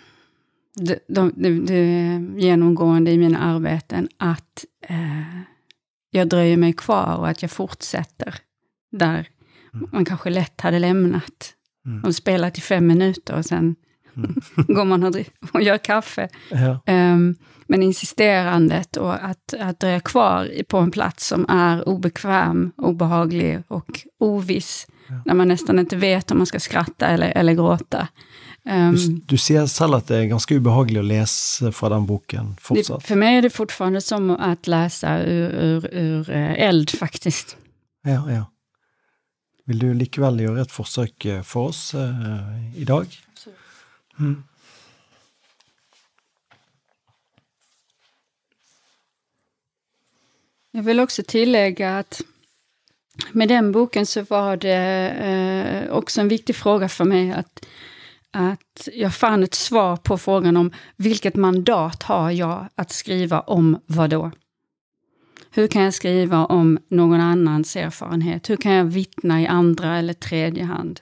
det, 0.75 0.99
de, 1.09 1.33
det, 1.37 1.61
det 1.61 2.41
genomgående 2.43 3.11
i 3.11 3.19
mina 3.19 3.39
arbeten, 3.39 4.09
att 4.17 4.65
eh, 4.89 5.41
jag 6.11 6.29
dröjer 6.29 6.57
mig 6.57 6.73
kvar 6.73 7.17
och 7.17 7.29
att 7.29 7.43
jag 7.43 7.51
fortsätter 7.51 8.35
där 8.93 9.29
mm. 9.75 9.89
man 9.93 10.05
kanske 10.05 10.31
lätt 10.31 10.61
hade 10.61 10.79
lämnat 10.79 11.55
mm. 11.87 12.05
och 12.05 12.15
spelat 12.15 12.59
i 12.59 12.61
fem 12.61 12.87
minuter 12.87 13.37
och 13.37 13.45
sen. 13.45 13.77
går 14.69 14.85
man 14.85 15.03
och, 15.03 15.17
och 15.53 15.63
gör 15.63 15.79
kaffe. 15.79 16.29
Ja. 16.51 16.81
Um, 16.87 17.37
men 17.67 17.83
insisterandet 17.83 18.97
och 18.97 19.25
att, 19.25 19.55
att 19.61 19.81
dröja 19.81 20.01
kvar 20.01 20.51
på 20.69 20.79
en 20.79 20.91
plats 20.91 21.27
som 21.27 21.47
är 21.49 21.89
obekväm, 21.89 22.73
obehaglig 22.77 23.63
och 23.69 24.01
oviss, 24.19 24.87
ja. 25.09 25.23
när 25.27 25.35
man 25.35 25.49
nästan 25.49 25.79
inte 25.79 25.97
vet 25.97 26.31
om 26.31 26.39
man 26.39 26.47
ska 26.47 26.61
skratta 26.61 27.07
eller, 27.07 27.29
eller 27.29 27.53
gråta. 27.53 28.09
Um, 28.65 28.97
du, 28.97 29.21
du, 29.27 29.37
ser 29.37 29.67
själv 29.67 29.95
att 29.95 30.07
det 30.07 30.17
är 30.17 30.25
ganska 30.25 30.57
obehagligt 30.57 30.99
att 30.99 31.05
läsa 31.05 31.73
från 31.73 31.91
den 31.91 32.07
boken 32.07 32.57
fortsatt? 32.61 33.01
Det, 33.01 33.07
för 33.07 33.17
mig 33.17 33.37
är 33.37 33.43
det 33.43 33.51
fortfarande 33.51 34.01
som 34.01 34.31
att 34.31 34.67
läsa 34.67 35.19
ur, 35.23 35.51
ur, 35.51 35.95
ur 35.95 36.31
eh, 36.31 36.53
eld 36.53 36.91
faktiskt. 36.91 37.57
Ja, 38.05 38.33
ja. 38.33 38.45
Vill 39.65 39.79
du 39.79 39.95
likväl 39.95 40.41
göra 40.41 40.63
ett 40.63 40.73
försök 40.73 41.25
eh, 41.25 41.43
för 41.43 41.61
oss 41.61 41.95
eh, 41.95 42.81
idag? 42.81 43.07
Mm. 44.19 44.43
Jag 50.71 50.83
vill 50.83 51.01
också 51.01 51.23
tillägga 51.27 51.99
att 51.99 52.23
med 53.33 53.49
den 53.49 53.73
boken 53.73 54.07
så 54.07 54.23
var 54.23 54.57
det 54.57 55.09
eh, 55.09 55.93
också 55.93 56.21
en 56.21 56.29
viktig 56.29 56.57
fråga 56.57 56.89
för 56.89 57.05
mig 57.05 57.33
att, 57.33 57.67
att 58.31 58.89
jag 58.93 59.15
fann 59.15 59.43
ett 59.43 59.55
svar 59.55 59.97
på 59.97 60.19
frågan 60.19 60.57
om 60.57 60.73
vilket 60.97 61.37
mandat 61.37 62.03
har 62.03 62.31
jag 62.31 62.69
att 62.75 62.91
skriva 62.91 63.41
om 63.41 63.81
vad 63.87 64.11
då? 64.11 64.31
Hur 65.51 65.67
kan 65.67 65.83
jag 65.83 65.95
skriva 65.95 66.47
om 66.47 66.79
någon 66.89 67.21
annans 67.21 67.77
erfarenhet? 67.77 68.51
Hur 68.51 68.57
kan 68.57 68.73
jag 68.73 68.85
vittna 68.85 69.43
i 69.43 69.47
andra 69.47 69.99
eller 69.99 70.15
tredje 70.15 70.65
hand? 70.65 71.01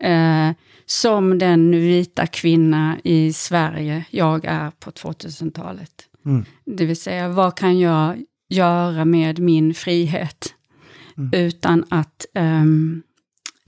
Eh, 0.00 0.50
som 0.86 1.38
den 1.38 1.70
vita 1.70 2.26
kvinna 2.26 2.98
i 3.04 3.32
Sverige 3.32 4.04
jag 4.10 4.44
är 4.44 4.70
på 4.70 4.90
2000-talet. 4.90 5.92
Mm. 6.26 6.44
Det 6.64 6.86
vill 6.86 7.00
säga, 7.00 7.28
vad 7.28 7.56
kan 7.56 7.78
jag 7.78 8.24
göra 8.48 9.04
med 9.04 9.38
min 9.38 9.74
frihet? 9.74 10.54
Mm. 11.18 11.30
Utan 11.32 11.84
att 11.90 12.26
um, 12.34 13.02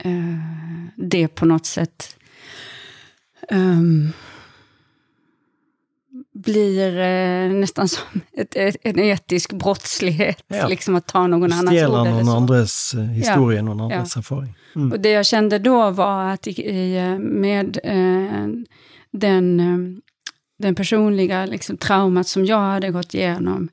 uh, 0.05 0.85
det 0.95 1.27
på 1.27 1.45
något 1.45 1.65
sätt 1.65 2.15
um, 3.51 4.11
blir 6.33 6.99
eh, 6.99 7.51
nästan 7.53 7.87
som 7.87 8.21
ett, 8.37 8.55
ett, 8.55 8.75
en 8.81 8.99
etisk 8.99 9.53
brottslighet, 9.53 10.43
Ja. 10.47 10.67
liksom 10.67 10.95
att 10.95 11.07
ta 11.07 11.27
någon 11.27 11.53
annans 11.53 11.69
Stjäla 11.69 12.01
ord 12.01 12.07
eller 12.07 12.17
någon 12.17 12.25
så. 12.25 12.37
andres 12.37 12.93
eh, 12.93 13.01
historia, 13.01 13.61
någon 13.61 13.81
andres 13.81 14.17
erfaring. 14.17 14.55
Mm. 14.75 14.91
Och 14.91 14.99
det 14.99 15.09
jag 15.09 15.25
kände 15.25 15.59
då 15.59 15.91
var 15.91 16.29
att 16.29 16.47
i, 16.47 17.17
med 17.19 17.79
eh, 17.83 18.47
den, 19.11 19.59
eh, 19.59 20.01
den 20.59 20.75
personliga 20.75 21.45
liksom, 21.45 21.77
traumat 21.77 22.27
som 22.27 22.45
jag 22.45 22.59
hade 22.59 22.91
gått 22.91 23.13
igenom 23.13 23.69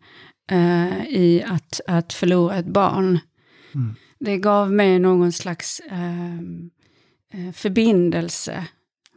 eh, 0.50 1.04
i 1.08 1.44
att, 1.46 1.80
att 1.86 2.12
förlora 2.12 2.56
ett 2.56 2.66
barn, 2.66 3.18
Mm. 3.74 3.94
det 4.20 4.36
gav 4.36 4.72
mig 4.72 4.98
någon 4.98 5.32
slags 5.32 5.80
eh, 5.80 6.34
eh, 7.32 7.52
förbindelse 7.52 8.64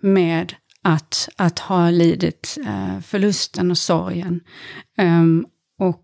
med 0.01 0.53
att, 0.81 1.29
att 1.37 1.59
ha 1.59 1.89
lidit 1.89 2.57
eh, 2.67 2.99
förlusten 2.99 3.71
och 3.71 3.77
sorgen. 3.77 4.41
Ehm, 4.97 5.45
och 5.79 6.03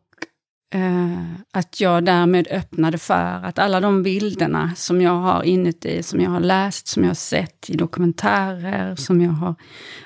eh, 0.73 1.33
att 1.51 1.81
jag 1.81 2.05
därmed 2.05 2.47
öppnade 2.51 2.97
för 2.97 3.45
att 3.45 3.59
alla 3.59 3.79
de 3.79 4.03
bilderna 4.03 4.71
som 4.75 5.01
jag 5.01 5.11
har 5.11 5.43
inuti, 5.43 6.03
som 6.03 6.21
jag 6.21 6.29
har 6.29 6.39
läst, 6.39 6.87
som 6.87 7.03
jag 7.03 7.09
har 7.09 7.15
sett 7.15 7.69
i 7.69 7.77
dokumentärer, 7.77 8.95
som 8.95 9.21
jag 9.21 9.31
har 9.31 9.55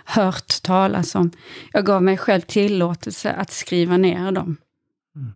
hört 0.05 0.61
talas 0.63 1.15
om. 1.15 1.31
Jag 1.73 1.85
gav 1.85 2.03
mig 2.03 2.17
själv 2.17 2.41
tillåtelse 2.41 3.31
att 3.31 3.51
skriva 3.51 3.97
ner 3.97 4.31
dem. 4.31 4.57
Mm. 5.15 5.31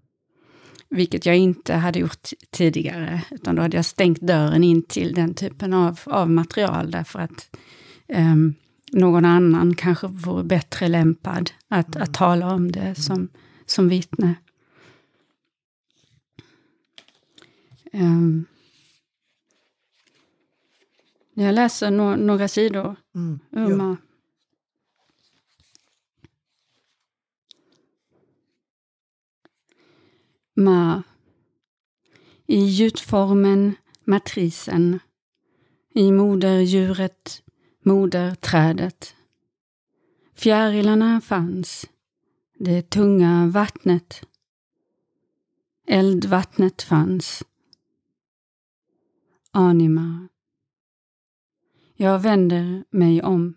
Vilket 0.89 1.25
jag 1.25 1.37
inte 1.37 1.73
hade 1.73 1.99
gjort 1.99 2.29
tidigare, 2.51 3.21
utan 3.31 3.55
då 3.55 3.61
hade 3.61 3.77
jag 3.77 3.85
stängt 3.85 4.21
dörren 4.21 4.63
in 4.63 4.83
till 4.83 5.13
den 5.13 5.33
typen 5.33 5.73
av, 5.73 5.99
av 6.05 6.29
material 6.29 6.91
därför 6.91 7.19
att 7.19 7.55
ehm, 8.07 8.53
någon 8.91 9.25
annan 9.25 9.75
kanske 9.75 10.07
vore 10.07 10.43
bättre 10.43 10.87
lämpad 10.87 11.51
att, 11.69 11.95
att 11.95 12.13
tala 12.13 12.53
om 12.53 12.71
det 12.71 12.95
som, 12.95 13.29
som 13.65 13.89
vittne. 13.89 14.35
Ehm, 17.95 18.45
jag 21.33 21.55
läser 21.55 21.91
no 21.91 22.15
några 22.15 22.47
sidor 22.47 22.95
Mm. 23.15 23.39
ur 23.51 23.69
Ja. 23.69 23.75
Ma. 23.77 23.97
Ma. 30.53 31.03
I 32.47 32.65
gjutformen 32.65 33.75
matrisen. 34.03 34.99
I 35.95 36.11
moderdjuret, 36.11 37.43
moderträdet. 37.83 39.15
Fjärilarna 40.33 41.21
fanns. 41.21 41.85
Det 42.59 42.89
tunga 42.89 43.47
vattnet. 43.47 44.21
Eldvattnet 45.87 46.81
fanns. 46.81 47.43
Anima. 49.57 50.27
Jag 51.95 52.19
vänder 52.19 52.83
mig 52.89 53.23
om. 53.23 53.53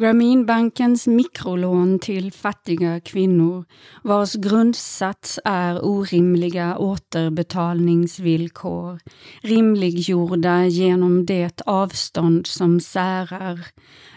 Grameenbankens 0.00 1.06
mikrolån 1.06 1.98
till 1.98 2.32
fattiga 2.32 3.00
kvinnor 3.00 3.64
vars 4.02 4.34
grundsats 4.34 5.38
är 5.44 5.84
orimliga 5.84 6.78
återbetalningsvillkor 6.78 9.00
rimliggjorda 9.42 10.66
genom 10.66 11.26
det 11.26 11.62
avstånd 11.66 12.46
som 12.46 12.80
särar 12.80 13.66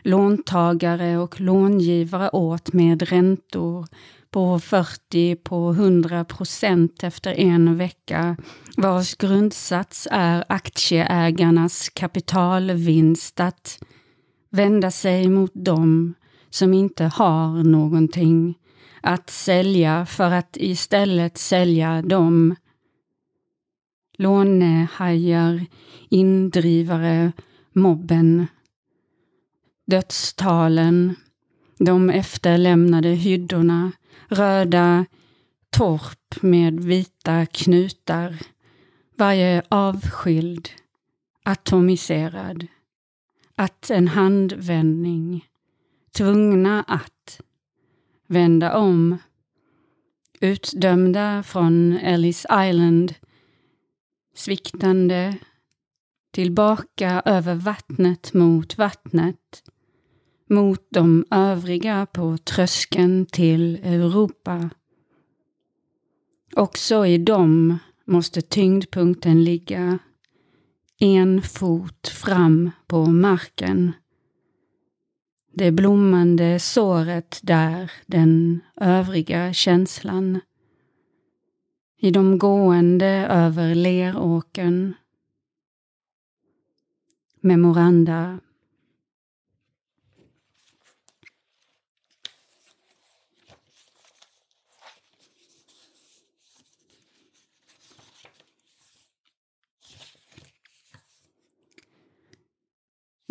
låntagare 0.03 1.17
och 1.17 1.41
långivare 1.41 2.29
åt 2.29 2.73
med 2.73 3.09
räntor 3.09 3.87
på 4.31 4.59
40 4.59 5.35
på 5.35 5.69
100 5.69 6.25
procent 6.25 7.03
efter 7.03 7.39
en 7.39 7.77
vecka 7.77 8.37
vars 8.77 9.15
grundsats 9.15 10.07
är 10.11 10.43
aktieägarnas 10.49 11.89
kapitalvinst 11.89 13.39
att 13.39 13.79
vända 14.53 14.91
sig 14.91 15.29
mot 15.29 15.51
dem 15.53 16.13
som 16.49 16.73
inte 16.73 17.03
har 17.05 17.63
någonting 17.63 18.55
att 19.01 19.29
sälja 19.29 20.05
för 20.05 20.31
att 20.31 20.57
istället 20.57 21.37
sälja 21.37 22.01
dem. 22.01 22.55
Lånehajar, 24.17 25.65
indrivare, 26.09 27.31
mobben. 27.73 28.47
Dödstalen, 29.87 31.15
de 31.77 32.09
efterlämnade 32.09 33.09
hyddorna, 33.09 33.91
röda 34.27 35.05
torp 35.69 36.41
med 36.41 36.79
vita 36.79 37.45
knutar, 37.45 38.37
varje 39.17 39.63
avskild, 39.69 40.69
atomiserad 41.43 42.67
att 43.55 43.89
en 43.89 44.07
handvändning, 44.07 45.45
tvungna 46.11 46.83
att 46.83 47.41
vända 48.27 48.77
om, 48.77 49.17
utdömda 50.39 51.43
från 51.43 51.93
Ellis 51.93 52.45
Island, 52.51 53.13
sviktande, 54.35 55.37
tillbaka 56.31 57.21
över 57.25 57.55
vattnet 57.55 58.33
mot 58.33 58.77
vattnet, 58.77 59.63
mot 60.49 60.87
de 60.89 61.25
övriga 61.31 62.05
på 62.05 62.37
tröskeln 62.37 63.25
till 63.25 63.75
Europa. 63.75 64.69
Också 66.55 67.05
i 67.05 67.17
dem 67.17 67.77
måste 68.05 68.41
tyngdpunkten 68.41 69.43
ligga 69.43 69.99
en 71.03 71.41
fot 71.41 72.07
fram 72.07 72.71
på 72.87 73.05
marken. 73.05 73.91
Det 75.53 75.71
blommande 75.71 76.59
såret 76.59 77.39
där, 77.43 77.91
den 78.05 78.61
övriga 78.75 79.53
känslan. 79.53 80.39
I 81.97 82.11
de 82.11 82.37
gående 82.37 83.27
över 83.29 83.75
leråkern. 83.75 84.93
Memoranda. 87.41 88.39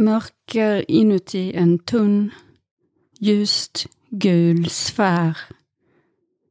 Mörker 0.03 0.90
inuti 0.90 1.53
en 1.55 1.78
tunn, 1.78 2.30
ljust 3.20 3.86
gul 4.11 4.68
sfär. 4.68 5.38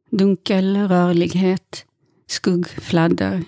Dunkel 0.10 0.88
rörlighet, 0.88 1.86
skuggfladder. 2.28 3.44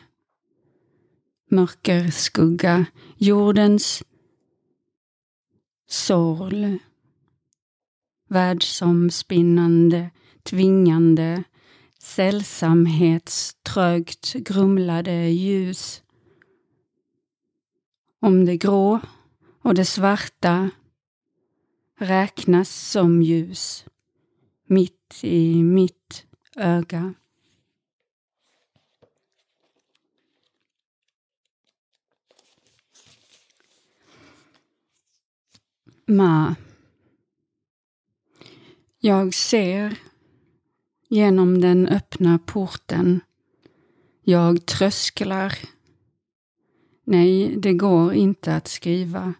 Mörker 1.51 2.11
skugga, 2.11 2.85
jordens 3.17 4.03
sorl. 5.89 6.77
Världsomspinnande, 8.29 10.09
tvingande, 10.43 11.43
sällsamhetströgt 11.99 14.33
grumlade 14.33 15.29
ljus. 15.29 16.03
Om 18.19 18.45
det 18.45 18.57
grå 18.57 18.99
och 19.63 19.75
det 19.75 19.85
svarta 19.85 20.69
räknas 21.97 22.69
som 22.91 23.21
ljus 23.21 23.85
mitt 24.65 25.19
i 25.21 25.63
mitt 25.63 26.25
öga. 26.55 27.13
Ma. 36.05 36.55
Jag 38.99 39.33
ser 39.33 39.99
genom 41.09 41.61
den 41.61 41.87
öppna 41.87 42.39
porten. 42.39 43.19
Jag 44.21 44.65
trösklar. 44.65 45.57
Nej, 47.03 47.55
det 47.57 47.73
går 47.73 48.13
inte 48.13 48.55
att 48.55 48.67
skriva. 48.67 49.33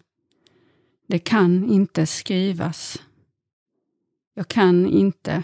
Det 1.08 1.20
kan 1.20 1.70
inte 1.70 2.06
skrivas. 2.06 3.02
Jag 4.34 4.48
kan 4.48 4.88
inte. 4.88 5.44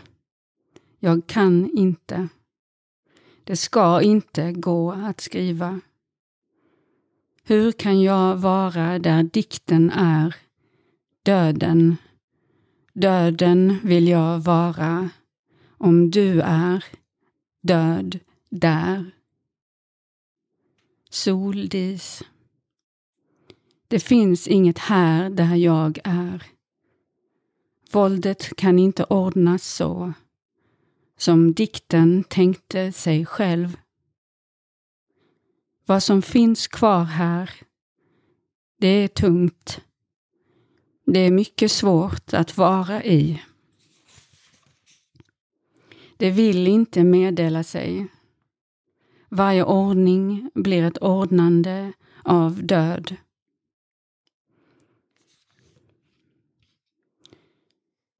Jag 0.99 1.28
kan 1.28 1.70
inte. 1.78 2.28
Det 3.43 3.55
ska 3.55 4.01
inte 4.01 4.51
gå 4.51 4.91
att 4.91 5.22
skriva. 5.22 5.80
Hur 7.43 7.72
kan 7.72 8.01
jag 8.01 8.38
vara 8.38 8.99
där 8.99 9.24
dikten 9.24 9.91
är? 9.91 10.36
Döden. 11.24 11.97
Döden 12.93 13.80
vill 13.84 14.07
jag 14.07 14.39
vara 14.39 15.10
om 15.78 16.12
du 16.12 16.41
är 16.41 16.86
död 17.62 18.20
där. 18.49 19.12
Soldis. 21.10 22.24
Det 23.90 24.00
finns 24.00 24.48
inget 24.48 24.78
här 24.78 25.30
där 25.30 25.56
jag 25.56 26.00
är. 26.04 26.44
Våldet 27.92 28.56
kan 28.56 28.80
inte 28.80 29.04
ordnas 29.04 29.64
så 29.64 30.14
som 31.18 31.54
dikten 31.54 32.24
tänkte 32.24 32.92
sig 32.92 33.26
själv. 33.26 33.78
Vad 35.86 36.04
som 36.04 36.22
finns 36.22 36.68
kvar 36.68 37.04
här, 37.04 37.52
det 38.80 38.88
är 38.88 39.08
tungt. 39.08 39.82
Det 41.06 41.20
är 41.20 41.32
mycket 41.32 41.72
svårt 41.72 42.34
att 42.34 42.58
vara 42.58 43.04
i. 43.04 43.44
Det 46.18 46.32
vill 46.32 46.68
inte 46.68 47.04
meddela 47.04 47.64
sig. 47.64 48.08
Varje 49.30 49.64
ordning 49.64 50.52
blir 50.54 50.84
ett 50.84 50.98
ordnande 50.98 51.94
av 52.24 52.64
död. 52.64 53.16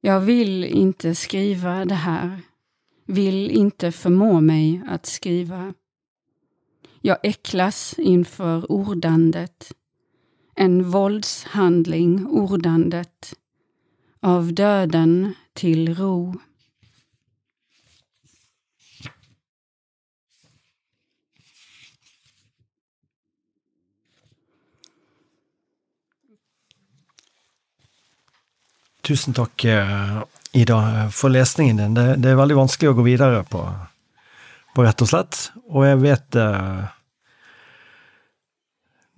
Jag 0.00 0.20
vill 0.20 0.64
inte 0.64 1.14
skriva 1.14 1.84
det 1.84 1.94
här, 1.94 2.40
vill 3.06 3.50
inte 3.50 3.92
förmå 3.92 4.40
mig 4.40 4.82
att 4.88 5.06
skriva. 5.06 5.74
Jag 7.00 7.18
äcklas 7.22 7.94
inför 7.98 8.72
ordandet, 8.72 9.72
en 10.54 10.90
våldshandling 10.90 12.26
ordandet, 12.26 13.34
av 14.20 14.54
döden 14.54 15.34
till 15.52 15.94
ro. 15.94 16.34
Tusen 29.10 29.34
takk, 29.34 29.64
eh, 29.64 30.22
Ida, 30.52 31.10
for 31.10 31.28
lesningen 31.28 31.76
din. 31.76 31.94
Det, 31.94 32.16
det, 32.22 32.30
er 32.30 32.36
veldig 32.38 32.60
vanskelig 32.60 32.92
å 32.92 32.94
gå 32.94 33.02
videre 33.02 33.40
på, 33.50 33.58
på 34.70 34.84
rett 34.86 35.02
og 35.02 35.08
slett. 35.10 35.38
Og 35.66 35.82
jeg 35.82 35.96
vet 35.98 36.36
eh, 36.38 36.84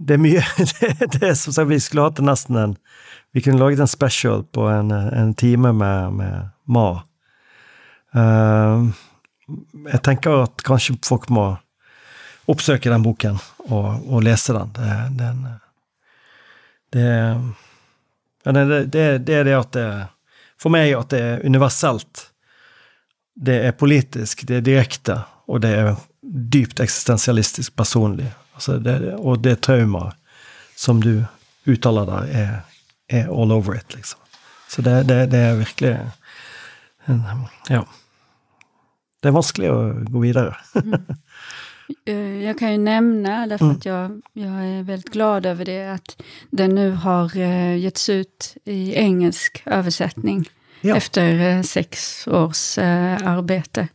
Det 0.01 0.16
er 0.16 0.22
mye 0.22 0.45
Det, 0.70 0.88
det 1.12 1.20
er 1.28 1.36
som 1.36 1.53
sagt, 1.53 1.68
vi 1.68 1.76
skulle 1.76 2.07
hatt 2.07 2.22
nesten 2.24 2.57
en 2.57 2.72
Vi 3.36 3.43
kunne 3.45 3.61
laget 3.61 3.82
en 3.84 3.90
special 3.90 4.47
på 4.49 4.64
en, 4.72 4.95
en 4.97 5.34
time 5.36 5.74
med, 5.76 6.16
med 6.16 6.49
Ma. 6.64 6.86
Uh, 8.16 8.88
jeg 9.93 10.01
tenker 10.09 10.47
at 10.47 10.64
kanskje 10.64 10.97
folk 11.05 11.28
må 11.28 11.51
oppsøke 12.49 12.88
den 12.88 13.05
boken 13.05 13.36
og, 13.68 14.09
og 14.09 14.24
lese 14.24 14.57
den. 14.57 14.72
Det, 14.78 14.97
den, 15.20 15.45
det, 16.97 17.12
ja, 18.45 18.53
det, 18.53 18.64
det, 18.93 19.05
det, 19.26 19.34
er 19.34 19.45
det 19.45 19.57
at 19.57 19.72
det 19.76 19.86
For 20.62 20.70
meg 20.70 20.93
at 20.95 21.11
det 21.11 21.20
er 21.20 21.45
universelt. 21.47 22.28
Det 23.34 23.57
er 23.66 23.72
politisk, 23.74 24.45
det 24.47 24.61
er 24.61 24.66
direkte, 24.66 25.16
og 25.49 25.62
det 25.64 25.72
er 25.74 25.95
dypt 26.22 26.80
eksistensialistisk 26.80 27.74
personlig. 27.76 28.28
Altså 28.55 28.76
det, 28.78 29.14
og 29.18 29.40
det 29.43 29.57
traumet 29.64 30.14
som 30.76 31.01
du 31.03 31.24
uttaler 31.66 32.07
der, 32.07 32.28
er, 32.30 32.53
er, 33.09 33.26
all 33.26 33.53
over 33.53 33.74
it, 33.74 33.95
liksom. 33.95 34.20
Så 34.68 34.82
det, 34.82 35.09
det 35.09 35.34
er 35.38 35.57
virkelig 35.59 35.97
Ja. 37.68 37.86
Det 39.20 39.28
är 39.28 39.32
vanskligt 39.32 39.70
att 39.70 40.05
gå 40.05 40.18
vidare. 40.18 40.57
mm. 40.74 41.05
Eh, 42.05 42.43
jag 42.45 42.59
kan 42.59 42.72
ju 42.72 42.78
nämna, 42.78 43.47
därför 43.47 43.64
mm. 43.64 43.76
att 43.76 43.84
jag, 43.84 44.22
jag 44.32 44.66
är 44.66 44.82
väldigt 44.82 45.12
glad 45.12 45.47
över 45.47 45.64
det, 45.64 45.93
att 45.93 46.22
den 46.51 46.74
nu 46.74 46.90
har 46.90 47.36
uh, 47.36 47.78
getts 47.78 48.09
ut 48.09 48.57
i 48.64 48.95
engelsk 48.95 49.62
översättning. 49.66 50.49
Ja. 50.80 50.97
Efter 50.97 51.57
uh, 51.57 51.62
sex 51.62 52.26
års 52.28 52.78
arbete. 52.78 53.88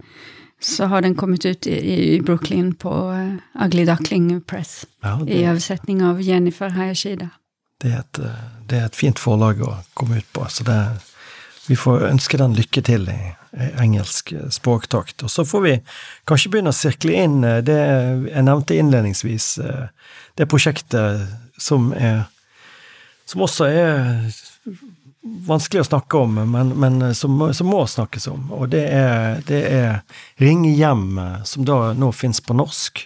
Så 0.59 0.85
har 0.85 1.01
den 1.01 1.15
kommit 1.15 1.45
ut 1.45 1.67
i, 1.67 2.15
i 2.15 2.21
Brooklyn 2.21 2.75
på 2.75 3.15
Ugly 3.63 3.85
Duckling 3.85 4.41
Press. 4.41 4.85
Ja, 5.01 5.21
det... 5.25 5.33
I 5.33 5.43
översättning 5.45 6.03
av 6.03 6.21
Jennifer 6.21 6.69
Hayashida. 6.69 7.29
Det 7.81 7.87
är, 7.87 7.99
ett, 7.99 8.19
det 8.65 8.75
är 8.75 8.85
ett 8.85 8.95
fint 8.95 9.19
förlag 9.19 9.61
att 9.61 9.89
komma 9.93 10.17
ut 10.17 10.33
på. 10.33 10.45
Så 10.49 10.63
det, 10.63 10.87
vi 11.67 11.75
får 11.75 12.03
önska 12.07 12.37
den 12.37 12.53
lycka 12.53 12.81
till 12.81 13.09
i, 13.09 13.35
Eh, 13.59 13.81
engelsk 13.81 14.31
eh, 14.31 14.49
språktakt. 14.49 15.23
Og 15.23 15.31
så 15.31 15.45
får 15.45 15.61
vi 15.61 15.73
kanskje 16.29 16.51
begynne 16.53 16.73
å 16.73 16.77
sirkle 16.77 17.15
inn 17.23 17.39
eh, 17.47 17.61
det 17.65 17.77
jeg 18.29 18.45
nevnte 18.45 18.77
innledningsvis, 18.77 19.47
det 20.37 20.49
prosjektet 20.49 21.25
som 21.57 21.93
er 21.97 22.27
Som 23.27 23.41
også 23.43 23.65
er 23.67 24.21
vanskelig 25.47 25.81
å 25.81 25.87
snakke 25.89 26.17
om, 26.17 26.37
men, 26.47 26.69
men 26.79 27.13
som, 27.13 27.41
som, 27.51 27.67
må 27.67 27.81
snakkes 27.83 28.27
om. 28.31 28.45
Og 28.55 28.69
det 28.71 28.85
er, 28.87 29.41
det 29.43 29.59
er 29.67 29.97
Ringe 30.39 30.71
hjem, 30.71 31.19
som 31.43 31.65
da 31.67 31.91
nå 31.91 32.13
fins 32.15 32.39
på 32.39 32.55
norsk, 32.55 33.03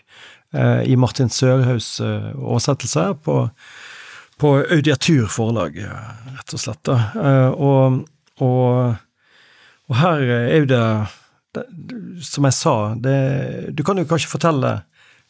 i 0.85 0.95
Martin 0.95 1.33
Sørhaus 1.33 1.97
oversettelse, 2.03 3.07
på, 3.25 3.49
på 4.37 4.53
Audiatur 4.61 5.25
forlag, 5.25 5.81
rett 5.81 6.53
og 6.53 6.61
slett. 6.61 6.93
Og, 7.57 8.03
og 8.45 8.93
og 9.91 9.97
her 9.99 10.21
er 10.31 10.61
jo 10.61 10.67
det, 10.71 10.83
Som 12.23 12.47
jeg 12.47 12.55
sa, 12.55 12.75
det, 12.95 13.75
du 13.75 13.83
kan 13.83 13.99
jo 13.99 14.07
kanskje 14.07 14.31
fortelle 14.31 14.69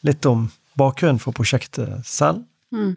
litt 0.06 0.26
om 0.26 0.46
bakgrunnen 0.78 1.18
for 1.18 1.34
prosjektet 1.34 2.06
selv? 2.06 2.44
Mm. 2.70 2.94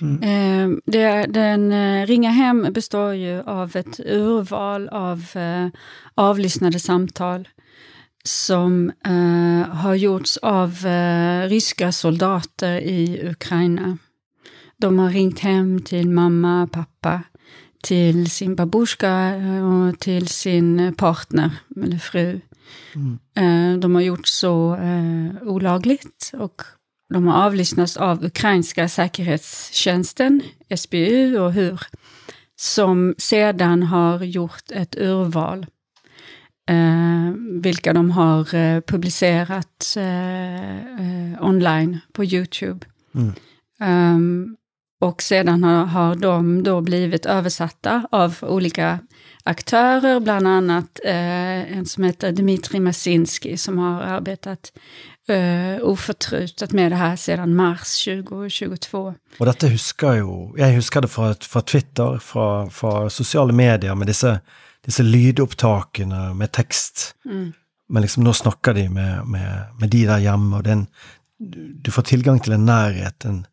Mm. 0.00 0.14
Eh, 0.22 0.70
det, 0.86 1.34
den 1.34 1.72
eh, 1.72 2.06
Ringa 2.06 2.30
hem 2.30 2.62
består 2.72 3.14
ju 3.14 3.42
av 3.42 3.76
ett 3.76 4.00
urval 4.00 4.88
av 4.88 5.26
eh, 5.34 5.68
avlyssnade 6.14 6.78
samtal 6.78 7.48
som 8.24 8.92
eh, 9.04 9.74
har 9.74 9.94
gjorts 9.94 10.36
av 10.36 10.86
eh, 10.86 11.48
ryska 11.48 11.92
soldater 11.92 12.80
i 12.80 13.28
Ukraina. 13.28 13.98
De 14.76 14.98
har 14.98 15.10
ringt 15.10 15.38
hem 15.38 15.82
till 15.82 16.08
mamma, 16.08 16.68
pappa, 16.72 17.22
till 17.84 18.30
sin 18.30 18.56
babushka 18.56 19.34
eh, 19.34 19.88
och 19.88 19.98
till 19.98 20.28
sin 20.28 20.94
partner, 20.94 21.50
eller 21.76 21.98
fru. 21.98 22.40
Mm. 22.94 23.18
Eh, 23.36 23.78
de 23.80 23.94
har 23.94 24.02
gjort 24.02 24.26
så 24.26 24.74
eh, 24.74 25.48
olagligt 25.48 26.30
och 26.34 26.62
de 27.14 27.26
har 27.26 27.46
avlyssnats 27.46 27.96
av 27.96 28.24
ukrainska 28.24 28.88
säkerhetstjänsten, 28.88 30.42
SBU 30.76 31.38
och 31.38 31.52
HUR, 31.52 31.80
som 32.56 33.14
sedan 33.18 33.82
har 33.82 34.24
gjort 34.24 34.70
ett 34.70 34.96
urval 34.98 35.66
Eh, 36.66 37.32
vilka 37.62 37.92
de 37.92 38.10
har 38.10 38.54
eh, 38.54 38.80
publicerat 38.80 39.96
eh, 39.96 41.44
online 41.44 41.98
på 42.12 42.24
Youtube. 42.24 42.86
Mm. 43.14 43.32
Um, 43.80 44.56
och 45.00 45.22
sedan 45.22 45.64
har, 45.64 45.84
har 45.84 46.14
de 46.14 46.62
då 46.62 46.80
blivit 46.80 47.26
översatta 47.26 48.08
av 48.10 48.38
olika 48.42 48.98
aktörer, 49.44 50.20
bland 50.20 50.48
annat 50.48 51.00
eh, 51.04 51.76
en 51.76 51.86
som 51.86 52.04
heter 52.04 52.32
Dmitrij 52.32 52.80
Masinski 52.80 53.56
som 53.56 53.78
har 53.78 54.02
arbetat 54.02 54.72
eh, 55.28 55.82
oförtrutet 55.82 56.72
med 56.72 56.92
det 56.92 56.96
här 56.96 57.16
sedan 57.16 57.54
mars 57.54 58.04
2022. 58.04 59.14
Och 59.38 59.46
detta 59.46 59.66
husker 59.66 60.14
jo, 60.14 60.54
jag 60.58 60.68
husker 60.68 61.00
det 61.00 61.08
från, 61.08 61.34
från 61.34 61.62
Twitter, 61.62 62.18
från, 62.18 62.70
från 62.70 63.10
sociala 63.10 63.52
medier 63.52 63.94
med 63.94 64.06
dessa, 64.06 64.40
dessa 64.84 65.02
lydopptakene 65.02 66.34
med 66.34 66.52
text. 66.52 67.14
Mm. 67.24 67.52
Men 67.88 68.02
liksom 68.02 68.24
nå 68.24 68.32
snakker 68.32 68.74
de 68.74 68.88
med, 68.88 69.26
med, 69.26 69.66
med 69.80 69.90
de 69.90 70.06
der 70.06 70.18
hjemme, 70.18 70.56
og 70.56 70.64
den, 70.64 70.86
du 71.82 71.90
får 71.90 72.02
tillgång 72.02 72.40
till 72.40 72.52
en 72.52 72.64
närhet, 72.64 73.24
en, 73.24 73.46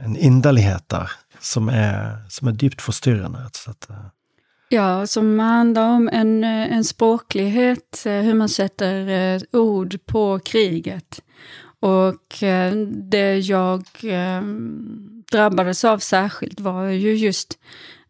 en 0.00 0.16
inderlighet 0.16 0.88
där 0.88 1.10
som 1.40 1.68
är, 1.68 2.16
som 2.28 2.48
är 2.48 2.52
djupt 2.52 2.82
förstyrrande. 2.82 3.50
Så 3.52 3.70
att, 3.70 3.90
eh, 3.90 3.96
Ja, 4.68 5.06
som 5.06 5.38
handlar 5.38 5.88
om 5.88 6.08
en, 6.12 6.44
eh, 6.44 6.72
en 6.72 6.84
språklighet, 6.84 8.06
eh, 8.06 8.12
hur 8.12 8.34
man 8.34 8.48
sätter 8.48 9.56
ord 9.56 10.06
på 10.06 10.38
kriget. 10.38 11.20
Och 11.80 12.42
det 13.10 13.38
jag 13.38 13.84
drabbades 15.32 15.84
av 15.84 15.98
särskilt 15.98 16.60
var 16.60 16.84
ju 16.84 17.14
just 17.14 17.58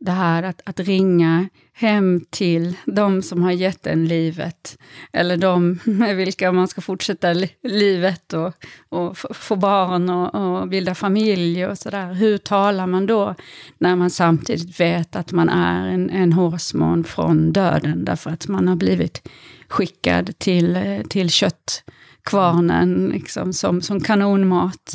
det 0.05 0.13
här 0.13 0.43
att, 0.43 0.61
att 0.65 0.81
ringa 0.81 1.49
hem 1.73 2.21
till 2.31 2.77
de 2.87 3.23
som 3.23 3.43
har 3.43 3.53
gett 3.53 3.87
en 3.87 4.05
livet, 4.05 4.79
eller 5.13 5.37
de 5.37 5.79
med 5.85 6.17
vilka 6.17 6.53
man 6.53 6.69
ska 6.69 6.81
fortsätta 6.81 7.33
li 7.33 7.51
livet 7.63 8.33
och, 8.33 8.53
och 8.89 9.19
få 9.19 9.57
barn 9.57 10.11
och, 10.11 10.35
och, 10.35 10.69
bilda 10.69 10.95
familj 10.95 11.67
och 11.67 11.79
sådär. 11.79 12.13
Hur 12.13 12.39
talar 12.39 12.87
man 12.87 13.07
då 13.07 13.35
när 13.79 13.97
man 13.97 14.11
samtidigt 14.11 14.81
vet 14.81 15.17
att 15.17 15.33
man 15.33 15.49
är 15.49 15.87
en, 15.87 16.11
en 16.11 16.33
hårsmån 16.33 17.05
från 17.05 17.53
döden, 17.53 18.05
därför 18.05 18.31
att 18.31 18.49
man 18.49 18.69
har 18.69 18.77
blivit 18.77 19.29
skickad 19.69 20.39
till, 20.39 21.03
till 21.09 21.31
köttkvarnen 21.31 23.11
liksom, 23.13 23.53
som, 23.53 23.81
som 23.81 24.01
kanonmat. 24.01 24.95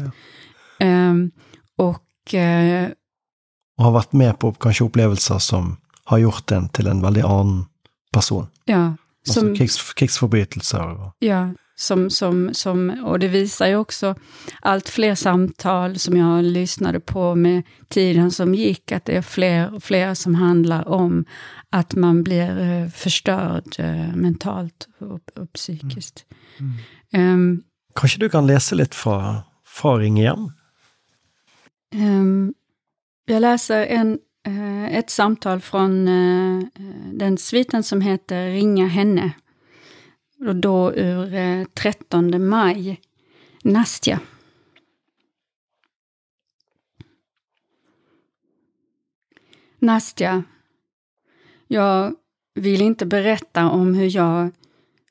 Ja. 0.78 1.10
Um, 1.10 1.32
och 1.76 2.34
uh, 2.34 2.88
och 3.80 3.86
har 3.86 3.92
varit 3.92 4.14
med 4.14 4.40
på 4.40 4.54
kanske 4.54 4.84
upplevelser 4.84 5.40
som 5.40 5.78
har 6.04 6.18
gjort 6.18 6.48
den 6.48 6.70
till 6.70 6.88
en 6.88 7.02
väldigt 7.02 7.26
annen 7.26 7.66
person. 8.12 8.48
Ja. 8.66 8.96
Alltså 9.28 9.40
som, 9.40 9.56
krigs, 9.56 9.94
krigsförbrytelser. 9.94 11.12
Ja, 11.20 11.54
som, 11.76 12.10
som, 12.10 12.50
som, 12.54 13.04
och 13.06 13.20
det 13.20 13.28
visar 13.28 13.68
ju 13.68 13.76
också 13.76 14.16
allt 14.62 14.90
fler 14.90 15.16
samtal 15.16 16.00
som 16.00 16.18
jag 16.18 16.44
lyssnade 16.44 17.00
på 17.00 17.36
med 17.36 17.64
tiden 17.88 18.32
som 18.32 18.56
gick, 18.56 18.92
att 18.92 19.06
det 19.06 19.18
är 19.18 19.22
fler 19.22 19.74
och 19.74 19.84
fler 19.84 20.14
som 20.14 20.36
handlar 20.36 20.88
om 20.88 21.26
att 21.70 21.96
man 21.96 22.24
blir 22.24 22.60
eh, 22.60 22.90
förstörd 22.90 23.76
eh, 23.78 24.16
mentalt 24.16 24.88
och, 25.00 25.42
och 25.42 25.54
psykiskt. 25.54 26.26
Mm. 26.60 26.74
Mm. 27.14 27.34
Um, 27.34 27.64
Kanske 27.96 28.20
du 28.20 28.30
kan 28.30 28.48
läsa 28.48 28.76
lite 28.76 28.96
från, 28.96 29.36
från 29.66 30.00
Ring 30.00 30.18
igen? 30.18 30.52
Um, 31.96 32.54
jag 33.30 33.42
läser 33.42 33.86
en, 33.86 34.20
eh, 34.46 34.98
ett 34.98 35.10
samtal 35.10 35.62
från 35.62 36.08
eh, 36.08 36.58
eh, 36.58 37.14
den 37.14 37.38
sviten 37.38 37.84
som 37.84 38.02
heter 38.02 38.50
Ringa 38.50 38.88
henne. 38.88 39.32
Och 40.48 40.56
då 40.56 40.94
ur 40.94 41.66
13 41.66 42.48
maj. 42.48 43.02
Nastja. 43.64 44.20
Nastja. 49.80 50.44
Jag 51.68 52.16
vill 52.56 52.82
inte 52.82 53.06
berätta 53.06 53.70
om 53.70 53.94
hur 53.94 54.16
jag 54.16 54.52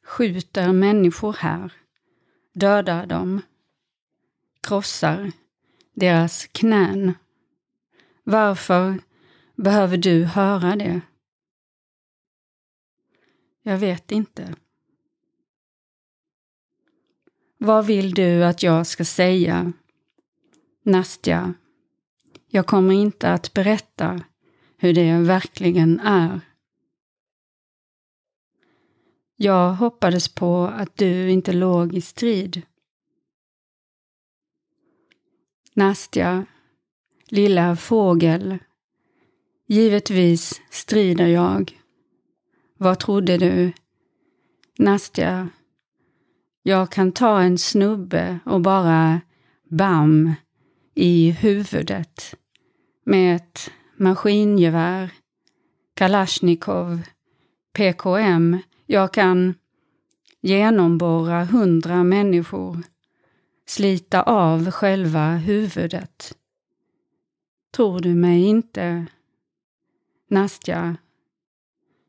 skjuter 0.04 0.72
människor 0.72 1.36
här, 1.38 1.72
dödar 2.54 3.06
dem, 3.06 3.40
krossar 4.62 5.32
deras 5.94 6.46
knän 6.46 7.14
varför 8.28 9.00
behöver 9.56 9.96
du 9.96 10.24
höra 10.24 10.76
det? 10.76 11.00
Jag 13.62 13.78
vet 13.78 14.12
inte. 14.12 14.54
Vad 17.58 17.86
vill 17.86 18.14
du 18.14 18.44
att 18.44 18.62
jag 18.62 18.86
ska 18.86 19.04
säga? 19.04 19.72
Nastja, 20.82 21.54
jag 22.48 22.66
kommer 22.66 22.94
inte 22.94 23.32
att 23.32 23.54
berätta 23.54 24.20
hur 24.76 24.94
det 24.94 25.18
verkligen 25.18 26.00
är. 26.00 26.40
Jag 29.36 29.74
hoppades 29.74 30.28
på 30.28 30.66
att 30.66 30.96
du 30.96 31.30
inte 31.30 31.52
låg 31.52 31.94
i 31.94 32.00
strid. 32.00 32.62
Nastja, 35.74 36.46
lilla 37.28 37.76
fågel. 37.76 38.58
Givetvis 39.66 40.60
strider 40.70 41.26
jag. 41.26 41.72
Vad 42.78 42.98
trodde 42.98 43.38
du? 43.38 43.72
Nastja, 44.78 45.48
jag 46.62 46.90
kan 46.90 47.12
ta 47.12 47.40
en 47.40 47.58
snubbe 47.58 48.38
och 48.44 48.60
bara 48.60 49.20
bam 49.70 50.34
i 50.94 51.30
huvudet 51.30 52.34
med 53.04 53.36
ett 53.36 53.70
maskingevär, 53.96 55.10
Kalashnikov, 55.94 57.02
PKM. 57.72 58.58
Jag 58.86 59.12
kan 59.12 59.54
genomborra 60.40 61.44
hundra 61.44 62.04
människor, 62.04 62.82
slita 63.66 64.22
av 64.22 64.70
själva 64.70 65.30
huvudet. 65.36 66.37
Tror 67.78 68.00
du 68.00 68.14
mig 68.14 68.42
inte? 68.44 69.06
Nastja, 70.28 70.96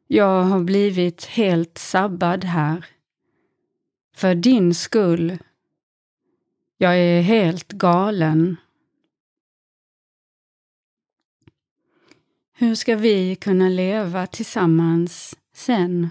jag 0.07 0.43
har 0.43 0.59
blivit 0.59 1.26
helt 1.26 1.78
sabbad 1.78 2.43
här. 2.43 2.86
För 4.15 4.36
din 4.36 4.74
skull. 4.74 5.38
Jag 6.78 6.97
är 6.97 7.22
helt 7.22 7.72
galen. 7.72 8.57
Hur 12.53 12.76
ska 12.76 12.95
vi 12.95 13.36
kunna 13.36 13.70
leva 13.70 14.28
tillsammans 14.28 15.36
sen? 15.53 16.09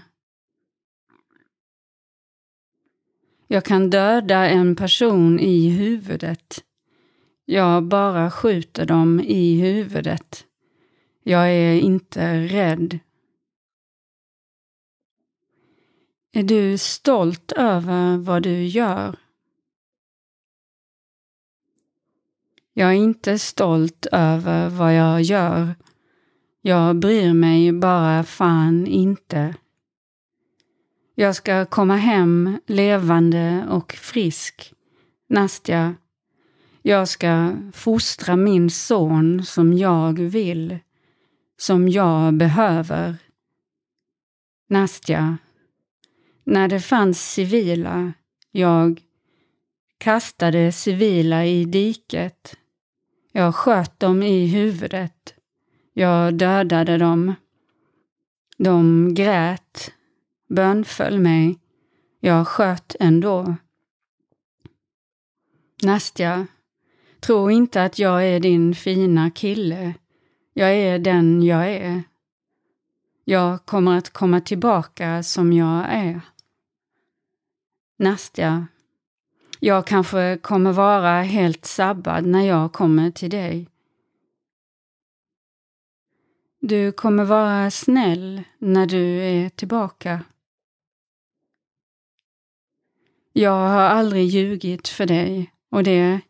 Jag 3.47 3.65
kan 3.65 3.89
döda 3.89 4.49
en 4.49 4.75
person 4.75 5.39
i 5.39 5.69
huvudet 5.69 6.63
jag 7.49 7.83
bara 7.83 8.31
skjuter 8.31 8.85
dem 8.85 9.19
i 9.19 9.61
huvudet. 9.61 10.45
Jag 11.23 11.49
är 11.49 11.73
inte 11.73 12.47
rädd. 12.47 12.99
Är 16.31 16.43
du 16.43 16.77
stolt 16.77 17.51
över 17.51 18.17
vad 18.17 18.43
du 18.43 18.63
gör? 18.63 19.15
Jag 22.73 22.89
är 22.89 22.95
inte 22.95 23.39
stolt 23.39 24.05
över 24.11 24.69
vad 24.69 24.95
jag 24.95 25.21
gör. 25.21 25.75
Jag 26.61 26.95
bryr 26.95 27.33
mig 27.33 27.71
bara 27.71 28.23
fan 28.23 28.87
inte. 28.87 29.55
Jag 31.15 31.35
ska 31.35 31.65
komma 31.65 31.95
hem 31.95 32.59
levande 32.67 33.67
och 33.69 33.93
frisk. 33.93 34.73
Nastja, 35.29 35.95
jag 36.81 37.07
ska 37.07 37.57
fostra 37.73 38.35
min 38.35 38.69
son 38.69 39.45
som 39.45 39.73
jag 39.73 40.19
vill, 40.19 40.79
som 41.57 41.89
jag 41.89 42.33
behöver. 42.33 43.15
Nastja, 44.69 45.37
när 46.43 46.67
det 46.67 46.79
fanns 46.79 47.31
civila, 47.31 48.13
jag 48.51 49.01
kastade 49.97 50.71
civila 50.71 51.45
i 51.45 51.65
diket. 51.65 52.57
Jag 53.31 53.55
sköt 53.55 53.99
dem 53.99 54.23
i 54.23 54.47
huvudet. 54.47 55.33
Jag 55.93 56.33
dödade 56.33 56.97
dem. 56.97 57.35
De 58.57 59.09
grät, 59.13 59.91
bönföll 60.49 61.19
mig. 61.19 61.59
Jag 62.19 62.47
sköt 62.47 62.95
ändå. 62.99 63.55
Nastja, 65.83 66.47
Tro 67.19 67.51
inte 67.51 67.83
att 67.83 67.99
jag 67.99 68.27
är 68.27 68.39
din 68.39 68.75
fina 68.75 69.31
kille. 69.31 69.93
Jag 70.53 70.75
är 70.75 70.99
den 70.99 71.43
jag 71.43 71.69
är. 71.69 72.03
Jag 73.23 73.65
kommer 73.65 73.97
att 73.97 74.09
komma 74.09 74.41
tillbaka 74.41 75.23
som 75.23 75.53
jag 75.53 75.85
är. 75.89 76.21
Nastja, 77.97 78.67
jag 79.59 79.87
kanske 79.87 80.37
kommer 80.41 80.71
vara 80.71 81.21
helt 81.21 81.65
sabbad 81.65 82.25
när 82.25 82.41
jag 82.41 82.73
kommer 82.73 83.11
till 83.11 83.29
dig. 83.29 83.69
Du 86.59 86.91
kommer 86.91 87.25
vara 87.25 87.71
snäll 87.71 88.43
när 88.57 88.85
du 88.85 89.21
är 89.21 89.49
tillbaka. 89.49 90.23
Jag 93.33 93.51
har 93.51 93.81
aldrig 93.81 94.25
ljugit 94.25 94.87
för 94.87 95.05
dig 95.05 95.51
och 95.69 95.83
det 95.83 96.21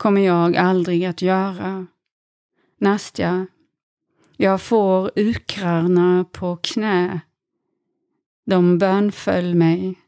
kommer 0.00 0.20
jag 0.20 0.56
aldrig 0.56 1.04
att 1.04 1.22
göra. 1.22 1.86
Nastja, 2.78 3.46
jag 4.36 4.62
får 4.62 5.10
ukrarna 5.16 6.24
på 6.32 6.56
knä. 6.56 7.20
De 8.46 8.78
bönföll 8.78 9.54
mig. 9.54 9.98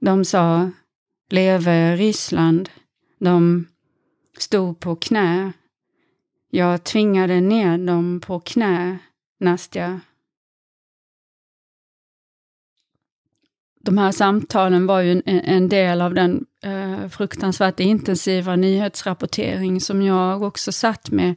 De 0.00 0.24
sa, 0.24 0.70
leve 1.30 1.96
Ryssland. 1.96 2.68
De 3.18 3.66
stod 4.38 4.80
på 4.80 4.96
knä. 4.96 5.52
Jag 6.50 6.84
tvingade 6.84 7.40
ner 7.40 7.78
dem 7.78 8.20
på 8.26 8.40
knä, 8.40 8.98
Nastja. 9.40 10.00
De 13.86 13.98
här 13.98 14.12
samtalen 14.12 14.86
var 14.86 15.00
ju 15.00 15.10
en, 15.12 15.22
en 15.40 15.68
del 15.68 16.00
av 16.00 16.14
den 16.14 16.44
eh, 16.64 17.08
fruktansvärt 17.08 17.80
intensiva 17.80 18.56
nyhetsrapportering 18.56 19.80
som 19.80 20.02
jag 20.02 20.42
också 20.42 20.72
satt 20.72 21.10
med 21.10 21.34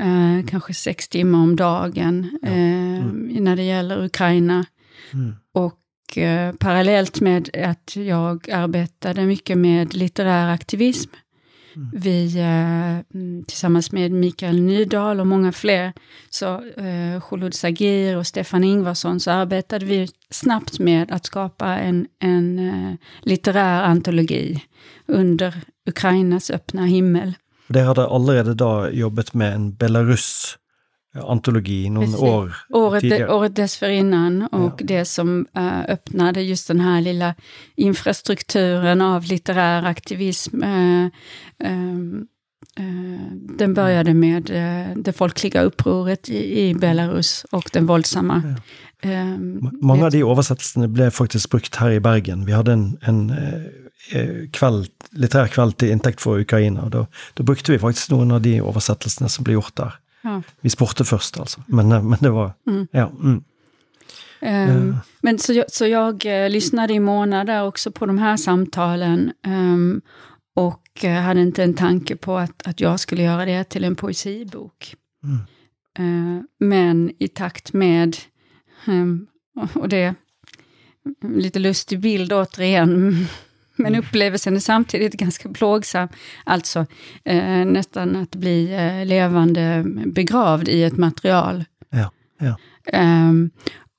eh, 0.00 0.46
kanske 0.48 0.74
sex 0.74 1.08
timmar 1.08 1.38
om 1.38 1.56
dagen 1.56 2.38
Ja. 2.42 2.48
eh, 2.48 2.88
Mm. 2.98 3.44
när 3.44 3.56
det 3.56 3.62
gäller 3.62 4.04
Ukraina. 4.04 4.64
Mm. 5.12 5.34
Och 5.54 6.18
eh, 6.18 6.52
parallellt 6.54 7.20
med 7.20 7.50
att 7.64 7.96
jag 7.96 8.50
arbetade 8.50 9.26
mycket 9.26 9.58
med 9.58 9.94
litterär 9.94 10.48
aktivism. 10.54 11.10
Vi 11.92 12.38
eh, 12.38 13.18
mm, 13.20 13.44
tillsammans 13.44 13.92
med 13.92 14.12
Mikael 14.12 14.60
Nydahl 14.60 15.20
och 15.20 15.26
många 15.26 15.52
fler, 15.52 15.92
så 16.30 16.54
eh, 16.76 17.20
Khulud 17.28 17.54
Sagir 17.54 18.16
och 18.16 18.26
Stefan 18.26 18.64
Ingvarsson, 18.64 19.20
så 19.20 19.30
arbetade 19.30 19.86
vi 19.86 20.08
snabbt 20.30 20.78
med 20.78 21.10
att 21.10 21.26
skapa 21.26 21.66
en, 21.66 22.06
en 22.18 22.58
eh, 22.58 22.94
litterär 23.22 23.82
antologi 23.82 24.64
under 25.06 25.54
Ukrainas 25.86 26.50
öppna 26.50 26.86
himmel. 26.86 27.34
Dere 27.68 27.84
hadde 27.84 28.06
allerede 28.06 28.54
da 28.54 28.90
jobbet 28.90 29.34
med 29.34 29.54
en 29.54 29.74
Noen 31.20 32.06
Precis. 32.06 32.20
år 32.22 32.56
Året, 32.70 33.00
tidigare. 33.00 33.32
året 33.34 33.56
dessförinnan 33.56 34.42
och 34.42 34.80
Ja. 34.80 34.86
det 34.86 35.04
som 35.04 35.46
eh, 35.56 35.80
öppnade 35.88 36.42
just 36.42 36.68
den 36.68 36.80
här 36.80 37.00
lilla 37.00 37.34
infrastrukturen 37.76 39.00
av 39.00 39.24
litterär 39.24 39.82
aktivism. 39.86 40.62
ehm, 40.62 41.10
eh, 42.76 43.32
den 43.58 43.74
började 43.74 44.14
med 44.14 44.50
eh, 44.50 44.96
det 44.96 45.12
folkliga 45.12 45.62
upproret 45.62 46.28
i, 46.28 46.60
i 46.68 46.74
Belarus 46.74 47.44
och 47.50 47.70
den 47.72 47.86
våldsamma. 47.86 48.42
ehm, 49.02 49.58
Ma- 49.62 49.78
Mange 49.82 50.04
av 50.04 50.10
de 50.10 50.22
oversettelsene 50.24 50.88
ble 50.88 51.10
faktisk 51.10 51.50
brukt 51.50 51.76
her 51.76 51.90
i 51.90 52.00
Bergen. 52.00 52.44
Vi 52.46 52.52
hadde 52.52 52.72
en, 52.72 52.98
en 53.02 53.30
eh, 53.30 53.62
eh, 54.20 54.48
kveld, 54.52 54.88
litterær 55.12 55.48
kveld 55.48 55.76
til 55.78 55.90
inntekt 55.94 56.20
for 56.20 56.38
Ukraina. 56.40 56.82
og 56.82 56.90
Da, 56.90 57.04
da 57.38 57.42
brukte 57.42 57.72
vi 57.72 57.78
faktisk 57.78 58.10
noen 58.10 58.32
av 58.32 58.42
de 58.42 58.60
oversettelsene 58.60 59.28
som 59.28 59.44
ble 59.44 59.54
gjort 59.58 59.76
der. 59.76 59.98
Ja. 60.22 60.42
Vi 60.60 60.70
spurte 60.70 61.04
først, 61.04 61.40
altså. 61.40 61.60
Men, 61.66 61.92
eh, 61.92 62.02
men 62.02 62.18
det 62.20 62.30
var 62.30 62.52
Mm. 62.66 62.88
Ja. 62.92 63.08
Mm. 63.08 63.44
Ehm, 64.40 64.96
Men 65.20 65.38
så 65.38 65.52
jag, 65.52 65.70
så 65.70 65.86
jag 65.86 66.26
eh, 66.26 66.50
lyssnade 66.50 66.92
i 66.94 67.00
månader 67.00 67.62
också 67.64 67.90
på 67.90 68.06
de 68.06 68.18
här 68.18 68.36
samtalen 68.36 69.32
ehm, 69.46 70.00
och 70.56 71.04
hade 71.04 71.40
inte 71.40 71.62
en 71.62 71.74
tanke 71.74 72.16
på 72.16 72.38
att, 72.38 72.66
att 72.66 72.80
jag 72.80 73.00
skulle 73.00 73.22
göra 73.22 73.44
det 73.44 73.64
till 73.64 73.84
en 73.84 73.96
poesibok. 73.96 74.94
Mm. 75.24 76.46
Men 76.58 77.12
i 77.18 77.28
takt 77.28 77.72
med, 77.72 78.16
ehm, 78.86 79.26
och 79.74 79.88
det, 79.88 80.14
lite 81.22 81.58
lustig 81.58 82.00
bild 82.00 82.32
återigen, 82.32 83.26
men 83.78 83.94
upplevelsen 83.94 84.56
är 84.56 84.60
samtidigt 84.60 85.12
ganska 85.14 85.48
plågsam. 85.48 86.08
Alltså 86.44 86.86
eh, 87.24 87.64
nästan 87.64 88.16
att 88.16 88.30
bli 88.36 88.74
eh, 88.74 89.06
levande 89.06 89.84
begravd 90.06 90.68
i 90.68 90.82
ett 90.82 90.96
material. 90.96 91.64
Ja. 91.90 92.10
ja. 92.40 92.56
Ehm, 92.92 93.50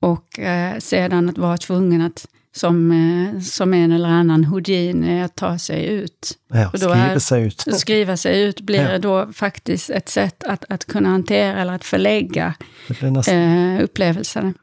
och 0.02 0.40
eh, 0.40 0.78
sedan 0.80 1.30
att 1.30 1.38
vara 1.38 1.58
tvungen 1.58 2.02
att 2.02 2.26
som, 2.56 2.92
eh, 2.92 3.40
som 3.42 3.74
en 3.74 3.92
eller 3.92 4.10
annan 4.10 4.44
houdini 4.44 5.24
att 5.24 5.36
ta 5.36 5.58
sig 5.58 5.86
ut. 5.86 6.38
ja. 6.54 6.68
Og 6.74 6.80
da 6.80 6.88
Skrive 6.90 7.14
er- 7.16 7.20
seg 7.20 7.46
ut. 7.46 7.66
Skriva 7.80 8.18
sig 8.18 8.42
ut 8.44 8.62
blir 8.62 8.92
Ja. 8.92 8.98
då 9.00 9.28
faktiskt 9.34 9.90
ett 9.90 10.10
sätt 10.10 10.44
att, 10.44 10.66
att 10.70 10.86
kunna 10.86 11.10
hantera 11.10 11.62
eller 11.62 11.74
att 11.74 11.86
förlägga 11.86 12.54
nesten, 13.02 13.76
eh, 13.78 13.84
upplevelserna. 13.84 14.54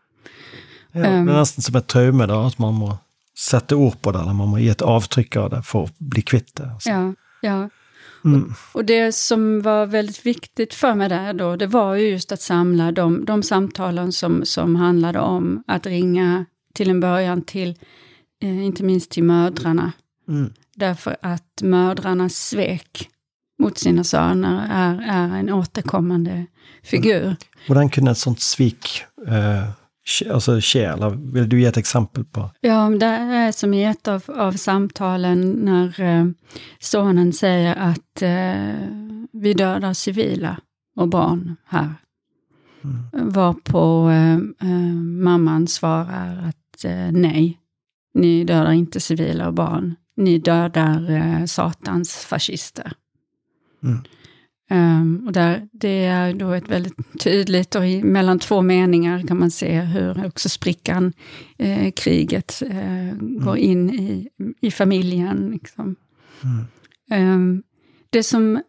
ja, 0.92 1.00
det 1.00 1.08
er 1.08 1.22
nesten 1.40 1.62
som 1.62 1.76
et 1.76 1.86
traume, 1.88 2.26
da, 2.26 2.46
at 2.46 2.58
man 2.58 2.74
må 2.74 2.98
sette 3.38 3.74
ord 3.74 4.00
på 4.02 4.12
det, 4.12 4.18
eller 4.18 4.32
man 4.32 4.48
må 4.48 4.58
gi 4.58 4.68
et 4.72 4.82
avtrykk 4.82 5.36
av 5.36 5.50
det 5.50 5.62
for 5.68 5.88
å 5.88 5.90
bli 5.98 6.22
kvitt 6.22 6.54
det. 6.56 6.70
Altså. 6.72 6.90
Ja, 6.90 7.02
ja. 7.42 7.58
Mm. 8.24 8.54
Och 8.72 8.84
det 8.84 9.14
som 9.14 9.62
var 9.62 9.86
väldigt 9.86 10.26
viktigt 10.26 10.74
för 10.74 10.94
mig 10.94 11.08
där 11.08 11.32
då, 11.32 11.56
det 11.56 11.66
var 11.66 11.94
ju 11.94 12.08
just 12.08 12.32
att 12.32 12.40
samla 12.40 12.92
de, 12.92 13.24
de 13.24 13.42
samtalen 13.42 14.12
som, 14.12 14.44
som 14.44 14.76
handlade 14.76 15.20
om 15.20 15.62
att 15.66 15.86
ringa 15.86 16.44
till 16.74 16.90
en 16.90 17.00
början 17.00 17.42
till, 17.42 17.74
eh, 18.42 18.64
inte 18.64 18.84
minst 18.84 19.10
till 19.10 19.24
mödrarna. 19.24 19.92
Mm. 20.28 20.52
Därför 20.76 21.16
att 21.22 21.62
mödrarnas 21.62 22.34
svek 22.34 23.08
mot 23.58 23.78
sina 23.78 24.04
söner 24.04 24.68
är, 24.70 25.02
är 25.08 25.38
en 25.38 25.52
återkommande 25.52 26.46
figur. 26.82 27.36
Hvordan 27.66 27.90
kunne 27.90 28.10
et 28.10 28.18
sånt 28.18 28.40
svik 28.40 29.04
eh, 29.26 29.68
skje, 30.06 30.28
altså 30.32 30.60
skje, 30.60 30.84
eller 30.92 31.16
vil 31.34 31.48
du 31.48 31.58
gi 31.58 31.66
et 31.68 31.76
eksempel 31.76 32.24
på 32.24 32.50
Ja, 32.60 32.88
det 32.90 33.06
är 33.06 33.52
som 33.52 33.74
i 33.74 33.84
ett 33.84 34.08
av, 34.08 34.24
av 34.28 34.52
samtalen 34.52 35.50
när 35.50 36.00
eh, 36.00 36.26
sonen 36.78 37.32
säger 37.32 37.74
att 37.74 38.22
eh, 38.22 38.88
vi 39.32 39.54
dödar 39.54 39.92
civila 39.92 40.56
och 40.96 41.08
barn 41.08 41.56
här. 41.66 41.94
Mm. 42.84 43.32
Varpå 43.32 44.10
eh, 44.10 44.68
eh, 44.68 44.94
mamman 45.22 45.68
svarar 45.68 46.48
att 46.48 46.84
eh, 46.84 47.12
nej, 47.12 47.58
ni 48.14 48.44
dödar 48.44 48.72
inte 48.72 49.00
civila 49.00 49.46
och 49.46 49.54
barn. 49.54 49.94
Ni 50.16 50.38
dödar 50.38 51.46
satans 51.46 52.16
fascister. 52.16 52.92
Mm. 53.82 54.02
Ehm, 54.68 55.22
och 55.26 55.32
där, 55.32 55.68
det 55.72 56.04
är 56.04 56.34
då 56.34 56.52
ett 56.52 56.68
väldigt 56.68 57.20
tydligt, 57.20 57.74
och 57.74 57.86
i, 57.86 58.02
mellan 58.02 58.38
två 58.38 58.62
meningar 58.62 59.26
kan 59.26 59.38
man 59.38 59.50
se 59.50 59.80
hur 59.80 60.26
också 60.26 60.48
sprickan, 60.48 61.12
eh, 61.58 61.90
kriget, 61.90 62.62
eh, 62.66 63.16
går 63.20 63.56
in 63.56 63.90
i, 63.90 64.28
i 64.60 64.70
familjen. 64.70 65.50
Liksom. 65.50 65.96
Mm. 66.42 66.64
Ehm, 67.10 67.62
det 68.10 68.22
som 68.22 68.62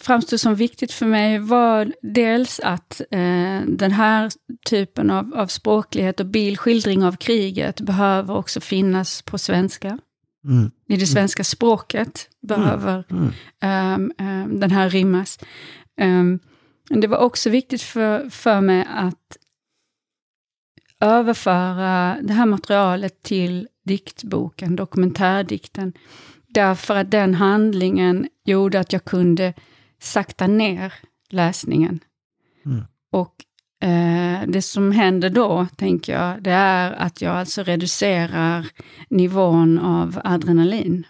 framstod 0.00 0.40
som 0.40 0.54
viktigt 0.54 0.92
för 0.92 1.06
mig 1.06 1.38
var 1.38 1.92
dels 2.02 2.60
att 2.60 3.00
eh, 3.10 3.60
den 3.66 3.92
här 3.92 4.30
typen 4.66 5.10
av, 5.10 5.34
av 5.34 5.46
språklighet 5.46 6.20
och 6.20 6.26
bildskildring 6.26 7.04
av 7.04 7.16
kriget 7.16 7.80
behöver 7.80 8.36
också 8.36 8.60
finnas 8.60 9.22
på 9.22 9.38
svenska. 9.38 9.98
Mm. 10.44 10.70
I 10.88 10.96
det 10.96 11.06
svenska 11.06 11.44
språket 11.44 12.28
behöver 12.40 13.04
ehm, 13.60 14.12
ehm, 14.18 14.60
den 14.60 14.70
här 14.70 14.90
rimmas. 14.90 15.38
Men 16.90 17.00
det 17.00 17.06
var 17.06 17.18
också 17.18 17.50
viktigt 17.50 17.82
för, 17.82 18.30
för 18.30 18.60
mig 18.60 18.86
att 18.88 19.36
överföra 21.00 22.16
det 22.22 22.32
här 22.32 22.46
materialet 22.46 23.22
till 23.22 23.68
diktboken, 23.84 24.76
dokumentärdikten. 24.76 25.92
Därför 26.48 26.96
att 26.96 27.10
den 27.10 27.34
handlingen 27.34 28.28
gjorde 28.44 28.80
att 28.80 28.92
jag 28.92 29.04
kunde 29.04 29.54
sakta 29.98 30.46
ner 30.46 30.94
läsningen. 31.28 32.00
Mm. 32.66 32.84
Och 33.10 33.34
eh, 33.80 34.48
det 34.48 34.62
som 34.62 34.92
händer 34.92 35.30
då, 35.30 35.66
tänker 35.76 36.12
jag, 36.12 36.42
det 36.42 36.50
är 36.50 36.92
att 36.92 37.22
jag 37.22 37.36
alltså 37.36 37.62
reducerar 37.62 38.66
nivån 39.08 39.78
av 39.78 40.20
adrenalin. 40.24 41.06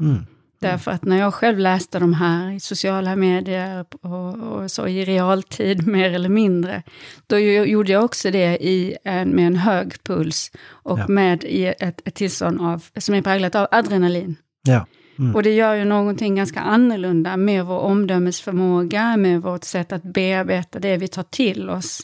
Mm. 0.00 0.26
Därför 0.60 0.90
att 0.90 1.04
när 1.04 1.18
jag 1.18 1.34
själv 1.34 1.58
läste 1.58 1.98
de 1.98 2.12
här 2.12 2.50
i 2.50 2.60
sociala 2.60 3.16
medier 3.16 3.84
och, 4.00 4.34
och 4.34 4.70
så 4.70 4.86
i 4.86 5.04
realtid 5.04 5.86
mer 5.86 6.10
eller 6.12 6.28
mindre, 6.28 6.82
då 7.26 7.38
gjorde 7.38 7.92
jag 7.92 8.04
också 8.04 8.30
det 8.30 8.64
i 8.64 8.96
en, 9.04 9.28
med 9.28 9.46
en 9.46 9.56
hög 9.56 10.02
puls 10.04 10.52
och 10.66 10.98
Ja. 10.98 11.08
med 11.08 11.44
i 11.44 11.64
ett, 11.78 12.08
ett 12.08 12.14
tillstånd 12.14 12.60
av, 12.60 12.84
som 12.96 13.14
är 13.14 13.22
präglat 13.22 13.54
av 13.54 13.66
adrenalin. 13.70 14.36
Ja. 14.62 14.86
Mm. 15.18 15.34
Och 15.34 15.42
det 15.42 15.54
gör 15.54 15.74
ju 15.74 15.84
någonting 15.84 16.34
ganska 16.34 16.60
annorlunda 16.60 17.36
med 17.36 17.64
vår 17.64 17.78
omdömesförmåga, 17.78 19.16
med 19.16 19.42
vårt 19.42 19.64
sätt 19.64 19.92
att 19.92 20.02
bearbeta 20.02 20.78
det 20.78 20.96
vi 20.96 21.08
tar 21.08 21.22
till 21.22 21.70
oss. 21.70 22.02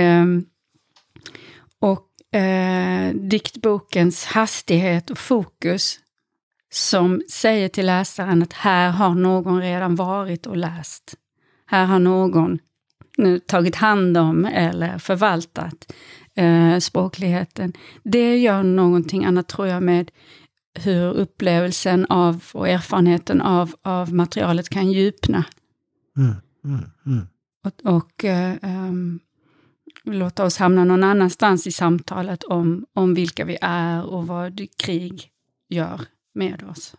Um, 0.00 0.44
och 1.80 2.08
uh, 2.36 3.14
diktbokens 3.14 4.24
hastighet 4.24 5.10
och 5.10 5.18
fokus 5.18 5.98
som 6.72 7.22
säger 7.30 7.68
till 7.68 7.86
läsaren 7.86 8.42
att 8.42 8.52
här 8.52 8.90
har 8.90 9.14
någon 9.14 9.60
redan 9.60 9.96
varit 9.96 10.46
och 10.46 10.56
läst. 10.56 11.14
Här 11.66 11.84
har 11.84 11.98
någon 11.98 12.58
nu 13.18 13.38
tagit 13.38 13.76
hand 13.76 14.16
om 14.16 14.44
eller 14.44 14.98
förvaltat 14.98 15.92
eh, 16.34 16.78
språkligheten. 16.78 17.72
Det 18.02 18.38
gör 18.38 18.62
någonting 18.62 19.24
annat 19.24 19.48
tror 19.48 19.68
jag 19.68 19.82
med 19.82 20.10
hur 20.74 21.12
upplevelsen 21.14 22.06
av 22.06 22.44
och 22.52 22.68
erfarenheten 22.68 23.40
av, 23.40 23.74
av 23.82 24.14
materialet 24.14 24.68
kan 24.68 24.92
djupna. 24.92 25.44
Mm. 26.16 26.34
Mm. 26.64 26.90
Mm. 27.06 27.26
Och, 27.64 27.94
och 27.94 28.24
ehm, 28.24 29.20
låta 30.04 30.44
oss 30.44 30.56
hamna 30.56 30.84
någon 30.84 31.04
annanstans 31.04 31.66
i 31.66 31.72
samtalet 31.72 32.44
om, 32.44 32.86
om 32.94 33.14
vilka 33.14 33.44
vi 33.44 33.58
är 33.60 34.04
och 34.04 34.26
vad 34.26 34.66
krig 34.76 35.30
gör 35.68 36.00
med 36.34 36.62
oss. 36.62 36.94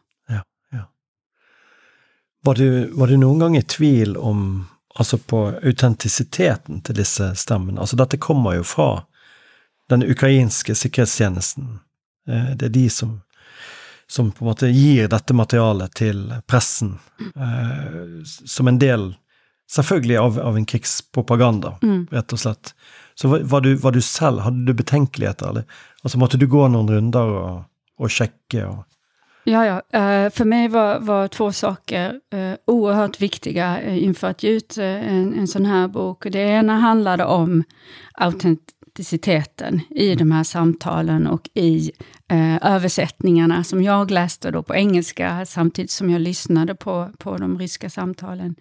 Var 2.45 2.55
du, 2.55 2.87
var 2.91 3.07
du 3.07 3.17
noen 3.17 3.39
gang 3.39 3.57
i 3.57 3.61
tvil 3.61 4.17
om 4.17 4.65
altså 4.99 5.17
på 5.17 5.45
autentisiteten 5.63 6.81
til 6.83 6.97
disse 6.97 7.29
stemmene? 7.39 7.79
Altså 7.79 7.95
dette 7.95 8.19
kommer 8.19 8.57
jo 8.57 8.65
fra 8.67 8.87
den 9.89 10.03
ukrainske 10.03 10.75
sikkerhetstjenesten. 10.75 11.79
Eh, 12.27 12.51
Det 12.59 12.65
er 12.65 12.75
de 12.75 12.89
som, 12.89 13.21
som 14.07 14.31
på 14.31 14.45
en 14.45 14.49
måte 14.51 14.67
gir 14.67 15.07
dette 15.07 15.33
materialet 15.33 15.93
til 15.95 16.33
pressen 16.47 16.97
eh, 17.35 18.23
som 18.25 18.67
en 18.67 18.79
del 18.79 19.13
Selvfølgelig 19.73 20.17
av, 20.19 20.35
av 20.39 20.57
en 20.57 20.65
krigspropaganda, 20.65 21.77
Mm. 21.81 22.07
rett 22.11 22.33
og 22.33 22.39
slett. 22.39 22.73
Så 23.15 23.27
var, 23.27 23.61
du, 23.61 23.75
var 23.75 23.91
du 23.91 24.01
selv, 24.01 24.39
hadde 24.43 24.65
du 24.67 24.73
betenkeligheter? 24.73 25.49
Eller? 25.49 25.63
Altså 26.03 26.19
måtte 26.19 26.37
du 26.37 26.45
gå 26.47 26.67
noen 26.67 26.89
runder 26.91 27.31
og, 27.39 27.63
og 27.97 28.11
sjekke? 28.11 28.65
Og, 28.67 28.83
Ja, 29.45 29.65
ja. 29.65 29.81
Eh, 29.99 30.29
För 30.29 30.45
mig 30.45 30.67
var, 30.67 30.99
var 30.99 31.27
två 31.27 31.51
saker 31.51 32.19
eh, 32.33 32.53
oerhört 32.67 33.21
viktiga 33.21 33.81
eh, 33.81 34.03
inför 34.03 34.27
att 34.27 34.43
ge 34.43 34.49
ut 34.49 34.77
en, 34.77 35.33
en 35.33 35.47
sån 35.47 35.65
här 35.65 35.87
bok. 35.87 36.25
Det 36.31 36.39
ena 36.39 36.77
handlade 36.79 37.25
om 37.25 37.63
autenticiteten 38.93 39.81
i 39.89 40.15
de 40.15 40.31
här 40.31 40.43
samtalen 40.43 41.27
och 41.27 41.49
i 41.53 41.91
eh, 42.27 42.73
översättningarna 42.73 43.63
som 43.63 43.83
jag 43.83 44.11
läste 44.11 44.51
då 44.51 44.63
på 44.63 44.75
engelska 44.75 45.45
samtidigt 45.45 45.91
som 45.91 46.09
jag 46.09 46.21
lyssnade 46.21 46.75
på, 46.75 47.09
på 47.17 47.37
de 47.37 47.59
ryska 47.59 47.89
samtalen. 47.89 48.55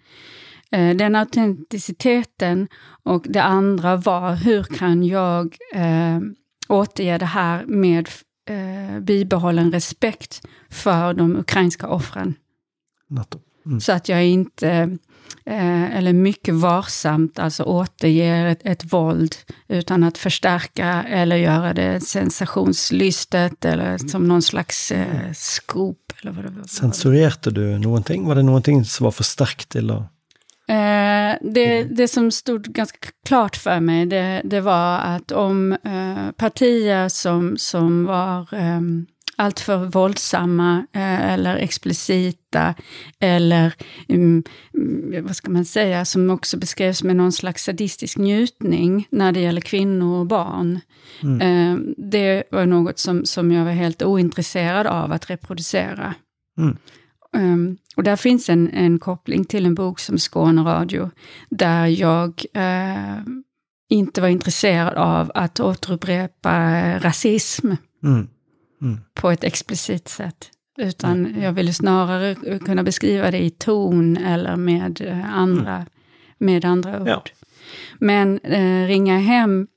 Eh, 0.71 0.95
den 0.95 1.15
autenticiteten 1.15 2.67
och 3.03 3.25
det 3.29 3.43
andra 3.43 3.95
var 3.95 4.35
hur 4.35 4.63
kan 4.63 5.03
jag 5.03 5.57
eh, 5.73 6.19
återge 6.67 7.17
det 7.17 7.25
här 7.25 7.65
med 7.65 8.09
eh, 8.49 8.99
bibehållen 8.99 9.71
respekt 9.71 10.41
för 10.69 11.13
de 11.13 11.35
ukrainska 11.35 11.87
offren. 11.87 12.35
nettopp. 13.09 13.52
Mm. 13.65 13.79
Så 13.79 13.91
att 13.91 14.09
jag 14.09 14.25
inte, 14.25 14.97
eh, 15.45 15.97
eller 15.97 16.13
mycket 16.13 16.53
varsamt, 16.53 17.39
alltså 17.39 17.63
återger 17.63 18.45
ett, 18.45 18.61
ett 18.63 18.93
våld 18.93 19.35
utan 19.67 20.03
att 20.03 20.17
förstärka 20.17 21.03
eller 21.09 21.35
göra 21.35 21.73
det 21.73 21.99
sensationslystet 21.99 23.65
eller 23.65 23.97
som 23.97 24.27
någon 24.27 24.41
slags 24.41 24.91
eh, 24.91 25.31
scoop. 25.33 25.97
Eller 26.21 26.31
vad 26.31 26.45
det 26.45 26.51
var. 26.51 26.63
Sensurerte 26.63 27.51
du 27.51 27.79
noen 27.79 28.03
ting? 28.03 28.27
Var 28.27 28.35
det 28.35 28.43
noen 28.43 28.61
ting 28.61 28.85
som 28.85 29.03
var 29.03 29.11
for 29.11 29.23
sterkt 29.23 29.69
til 29.69 29.91
å 29.91 30.03
Eh, 30.67 31.35
det, 31.41 31.83
det 31.83 32.07
som 32.07 32.31
stod 32.31 32.63
ganska 32.63 32.97
klart 33.27 33.55
för 33.55 33.79
mig, 33.79 34.05
det, 34.05 34.41
det 34.43 34.61
var 34.61 34.97
att 34.99 35.31
om 35.31 35.71
eh, 35.71 36.31
partier 36.37 37.09
som, 37.09 37.57
som 37.57 38.05
var 38.05 38.53
eh, 38.53 38.81
alltför 39.35 39.77
våldsamma 39.85 40.85
eh, 40.93 41.31
eller 41.33 41.55
explicita 41.55 42.73
eller, 43.19 43.73
mm, 44.07 44.43
mm, 44.77 45.25
vad 45.25 45.35
ska 45.35 45.51
man 45.51 45.65
säga, 45.65 46.05
som 46.05 46.29
också 46.29 46.57
beskrevs 46.57 47.03
med 47.03 47.15
någon 47.15 47.31
slags 47.31 47.63
sadistisk 47.63 48.17
njutning 48.17 49.07
när 49.09 49.31
det 49.31 49.39
gäller 49.39 49.61
kvinnor 49.61 50.19
och 50.19 50.25
barn. 50.25 50.79
Eh, 51.41 51.77
det 51.97 52.43
var 52.51 52.65
något 52.65 52.99
som, 52.99 53.25
som 53.25 53.51
jag 53.51 53.65
var 53.65 53.71
helt 53.71 54.01
ointresserad 54.01 54.87
av 54.87 55.11
att 55.11 55.29
reproducera. 55.29 56.13
Mm. 56.57 56.77
Um, 57.35 57.77
och 57.95 58.03
där 58.03 58.15
finns 58.15 58.49
en, 58.49 58.69
en 58.69 58.99
koppling 58.99 59.45
till 59.45 59.65
en 59.65 59.75
bok 59.75 59.99
som 59.99 60.17
Skåne 60.17 60.61
Radio, 60.61 61.11
där 61.49 61.85
jag 61.87 62.45
eh, 62.53 63.17
inte 63.89 64.21
var 64.21 64.27
intresserad 64.27 64.93
av 64.93 65.31
att 65.35 65.59
återupprepa 65.59 66.79
rasism 66.99 67.71
mm. 68.03 68.27
Mm. 68.83 68.99
på 69.13 69.31
ett 69.31 69.43
explicit 69.43 70.07
sätt. 70.07 70.49
Utan 70.77 71.41
jag 71.41 71.53
ville 71.53 71.73
snarare 71.73 72.35
kunna 72.59 72.83
beskriva 72.83 73.31
det 73.31 73.43
i 73.43 73.49
ton 73.49 74.17
eller 74.17 74.55
med 74.55 75.01
eh, 75.01 75.33
andra, 75.33 75.85
med 76.37 76.65
andra 76.65 77.01
ord. 77.01 77.07
Ja. 77.07 77.23
Men 77.99 78.39
eh, 78.39 78.87
ringa 78.87 79.19
hem, 79.19 79.67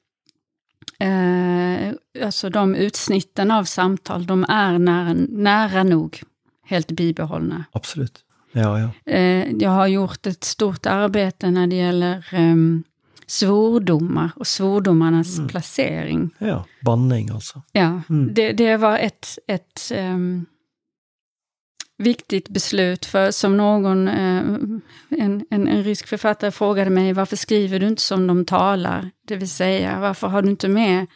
eh, 0.98 1.92
alltså 2.24 2.50
de 2.50 2.74
utsnitten 2.74 3.50
av 3.50 3.64
samtal, 3.64 4.26
de 4.26 4.44
är 4.48 4.78
nära, 4.78 5.14
nära 5.28 5.82
nog 5.82 6.22
helt 6.64 6.90
bibehållna. 6.90 7.64
Absolutt. 7.72 8.22
Ja, 8.52 8.80
ja. 8.80 9.12
Eh, 9.12 9.52
jag 9.52 9.70
har 9.70 9.86
gjort 9.86 10.26
ett 10.26 10.44
stort 10.44 10.86
arbete 10.86 11.50
när 11.50 11.66
det 11.66 11.76
gäller 11.76 12.28
um, 12.32 12.84
svordomar 13.26 14.30
och 14.36 14.46
svordomarnas 14.46 15.40
placering. 15.48 16.30
ja. 16.38 16.64
Banning, 16.84 17.30
altså. 17.30 17.62
Ja, 17.72 18.02
Mm. 18.08 18.34
det, 18.34 18.52
det 18.52 18.76
var 18.76 18.98
ett, 18.98 19.38
ett 19.48 19.90
ehm, 19.94 20.46
viktigt 21.98 22.48
beslut. 22.48 23.04
För 23.04 23.30
som 23.30 23.56
någon, 23.56 24.08
eh, 24.08 24.38
en, 24.38 24.82
en, 25.50 25.68
en 25.68 25.82
rysk 25.84 26.06
författare 26.06 26.50
frågade 26.50 26.90
mig, 26.90 27.12
varför 27.12 27.36
skriver 27.36 27.78
du 27.80 27.86
inte 27.86 28.02
som 28.02 28.26
de 28.26 28.44
talar? 28.44 29.10
Det 29.26 29.36
vill 29.36 29.50
säga, 29.50 30.00
varför 30.00 30.28
har 30.28 30.42
du 30.42 30.50
inte 30.50 30.68
med 30.68 31.06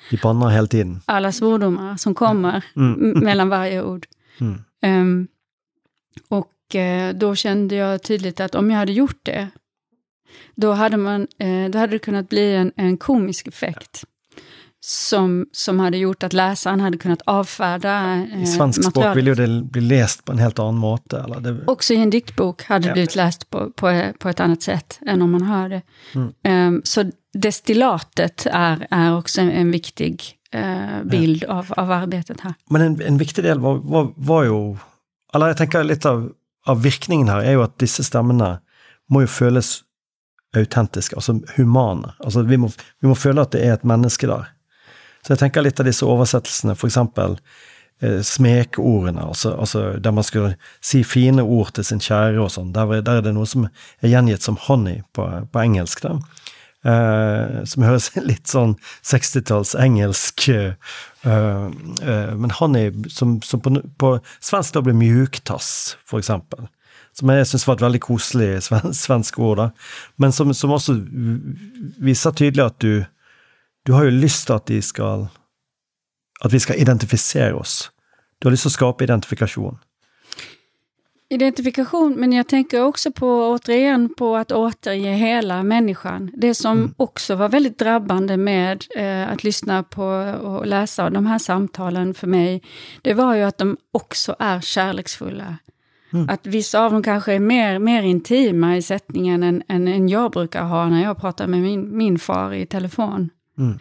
alla 1.07 1.33
svordomar 1.33 1.97
som 1.97 2.15
kommer 2.15 2.65
Mm. 2.77 2.95
m- 3.17 3.25
mellan 3.25 3.49
varje 3.49 3.83
ord? 3.83 4.07
Mm. 4.41 4.59
Ehm, 4.83 5.29
och 6.29 6.75
eh, 6.75 7.15
då 7.15 7.35
kände 7.35 7.75
jag 7.75 8.03
tydligt 8.03 8.41
att 8.41 8.55
om 8.55 8.71
jag 8.71 8.79
hade 8.79 8.93
gjort 8.93 9.21
det, 9.23 9.49
då 10.55 10.73
hade, 10.73 10.97
man, 10.97 11.27
eh, 11.39 11.71
då 11.71 11.79
hade 11.79 11.93
det 11.93 11.99
kunnat 11.99 12.29
bli 12.29 12.55
en, 12.55 12.73
en 12.77 12.97
komisk 12.97 13.47
effekt. 13.49 14.05
Som, 14.83 15.47
som 15.53 15.81
hade 15.81 15.97
gjort 15.97 16.23
att 16.23 16.33
läsaren 16.33 16.81
hade 16.81 16.99
kunnat 16.99 17.23
avfärda 17.27 18.15
eh, 18.33 18.43
I 18.43 18.47
svensk 18.47 18.83
språk 18.83 18.95
materialet. 18.97 19.17
vil 19.17 19.27
jo 19.27 19.35
det 19.35 19.63
bli 19.71 19.81
lest 19.81 20.25
på 20.25 20.33
en 20.33 20.39
helt 20.39 20.59
annen 20.59 20.77
måte. 20.81 21.19
Eller 21.21 21.41
det, 21.41 21.65
Också 21.67 21.95
i 21.95 21.97
en 21.97 22.11
diktbok 22.11 22.63
hade 22.65 22.87
Ja. 22.89 22.93
blivit 22.93 23.15
läst 23.17 23.51
på, 23.51 23.71
på, 23.71 24.13
på 24.19 24.29
ett 24.29 24.41
annat 24.41 24.63
sätt 24.63 24.99
än 25.07 25.23
om 25.23 25.31
man 25.31 25.43
hör 25.43 25.69
det. 25.69 25.83
Mm. 26.15 26.33
Ehm, 26.45 26.81
så 26.85 27.05
destillatet 27.35 28.47
är, 28.53 28.87
är 28.91 29.17
också 29.19 29.41
en, 29.41 29.51
en 29.51 29.71
viktig 29.71 30.23
eh, 30.53 31.03
bild 31.05 31.45
av, 31.45 31.67
av 31.77 31.91
arbetet 31.93 32.41
här. 32.41 32.55
Men 32.71 32.83
en, 32.83 33.03
en 33.03 33.19
viktig 33.19 33.45
del 33.45 33.59
var, 33.61 33.75
var, 33.75 34.13
var 34.17 34.45
jo 34.45 34.79
Eller 35.35 35.47
jeg 35.53 35.57
tenker 35.61 35.85
litt 35.85 36.07
av, 36.07 36.25
av 36.67 36.81
virkningen 36.83 37.29
her 37.31 37.45
er 37.47 37.53
jo 37.53 37.61
at 37.63 37.77
disse 37.79 38.03
stemmene 38.03 38.57
må 39.11 39.21
jo 39.23 39.29
føles 39.31 39.83
autentiske, 40.57 41.15
altså 41.17 41.37
humane. 41.57 42.13
Altså 42.25 42.43
vi 42.43 42.57
må, 42.59 42.71
vi 43.01 43.09
må 43.11 43.15
føle 43.19 43.43
at 43.45 43.53
det 43.55 43.65
er 43.67 43.77
et 43.79 43.85
menneske 43.87 44.27
der. 44.31 44.49
Så 45.23 45.35
jeg 45.35 45.43
tenker 45.43 45.63
litt 45.63 45.81
av 45.83 45.87
disse 45.87 46.07
oversettelsene, 46.09 46.75
for 46.81 46.89
eksempel 46.89 47.35
eh, 48.03 48.21
smekordene, 48.25 49.27
altså, 49.29 49.53
altså 49.61 49.83
der 50.01 50.15
man 50.17 50.25
skulle 50.25 50.55
si 50.81 51.03
fine 51.05 51.43
ord 51.45 51.75
til 51.77 51.85
sin 51.85 52.01
kjære 52.01 52.41
og 52.41 52.51
sånn. 52.55 52.73
Der, 52.75 52.89
er- 52.99 53.05
der 53.07 53.21
er 53.21 53.27
det 53.29 53.35
noe 53.37 53.47
som 53.47 53.67
er 53.69 54.09
gjengitt 54.15 54.43
som 54.47 54.57
honey 54.67 55.03
på, 55.13 55.27
på 55.53 55.63
engelsk, 55.63 56.03
da. 56.07 56.17
Eh, 56.81 57.59
som 57.69 57.85
høres 57.85 58.07
litt 58.31 58.49
sånn 58.49 58.73
60-talls 59.05 59.75
engelsk 59.77 60.47
eh, 60.49 60.73
eh, 61.29 62.31
Men 62.41 62.55
honey 62.57 62.89
som, 63.13 63.35
som 63.45 63.61
på, 63.61 63.75
på 64.01 64.15
svensk 64.41 64.79
da 64.79 64.83
blir 64.87 64.97
mjuktass, 64.97 65.99
for 66.09 66.23
eksempel. 66.25 66.65
Som 67.21 67.29
jeg 67.35 67.47
syns 67.51 67.67
var 67.69 67.77
et 67.77 67.85
veldig 67.85 68.01
koselig 68.01 68.49
sven, 68.65 68.95
svensk 69.05 69.39
ord, 69.39 69.61
da. 69.61 69.69
Men 70.17 70.33
som, 70.33 70.55
som 70.57 70.73
også 70.73 70.97
viser 72.01 72.37
tydelig 72.37 72.65
at 72.65 72.81
du 72.81 73.05
Du 73.87 73.93
har 73.97 74.05
jo 74.05 74.11
lyst 74.13 74.47
til 74.47 74.53
at 74.53 74.67
de 74.69 74.83
skal 74.83 75.29
At 76.45 76.53
vi 76.53 76.59
skal 76.59 76.81
identifisere 76.81 77.55
oss. 77.55 77.91
Du 78.41 78.49
har 78.49 78.53
lyst 78.53 78.63
til 78.63 78.73
å 78.73 78.79
skape 78.79 79.05
identifikasjon. 79.05 79.79
Identifikation, 81.33 82.15
men 82.21 82.33
jag 82.33 82.49
tänker 82.49 82.83
också 82.83 83.13
på, 83.13 83.51
återigen, 83.51 84.15
på 84.15 84.37
att 84.37 84.53
återge 84.53 85.13
hela 85.13 85.63
människan. 85.63 86.31
Det 86.35 86.55
som 86.55 86.79
Mm. 86.79 86.95
också 86.97 87.35
var 87.35 87.49
väldigt 87.49 87.79
drabbande 87.79 88.37
med 88.37 88.85
eh, 88.97 89.29
att 89.33 89.45
lyssna 89.45 89.83
på 89.83 90.05
och 90.43 90.67
läsa 90.67 91.11
de 91.11 91.27
här 91.27 91.39
samtalen 91.39 92.15
för 92.15 92.27
mig, 92.27 92.63
det 93.03 93.15
var 93.15 93.35
ju 93.35 93.43
att 93.43 93.59
de 93.59 93.77
också 93.93 94.37
är 94.39 94.61
kärleksfulla. 94.61 95.59
Mm. 96.13 96.29
Att 96.29 96.47
vissa 96.47 96.85
av 96.85 96.93
dem 96.93 97.03
kanske 97.03 97.33
är 97.33 97.41
mer, 97.41 97.79
mer 97.79 98.03
intima 98.03 98.77
i 98.77 98.83
sättningen 98.83 99.43
än, 99.43 99.63
än, 99.69 99.89
än 99.89 100.09
jag 100.09 100.31
brukar 100.33 100.63
ha 100.65 100.89
när 100.89 101.03
jag 101.03 101.21
pratar 101.21 101.47
med 101.47 101.61
min, 101.63 101.97
min 101.97 102.19
far 102.19 102.53
i 102.53 102.67
telefon. 102.67 103.31
Mm. 103.59 103.79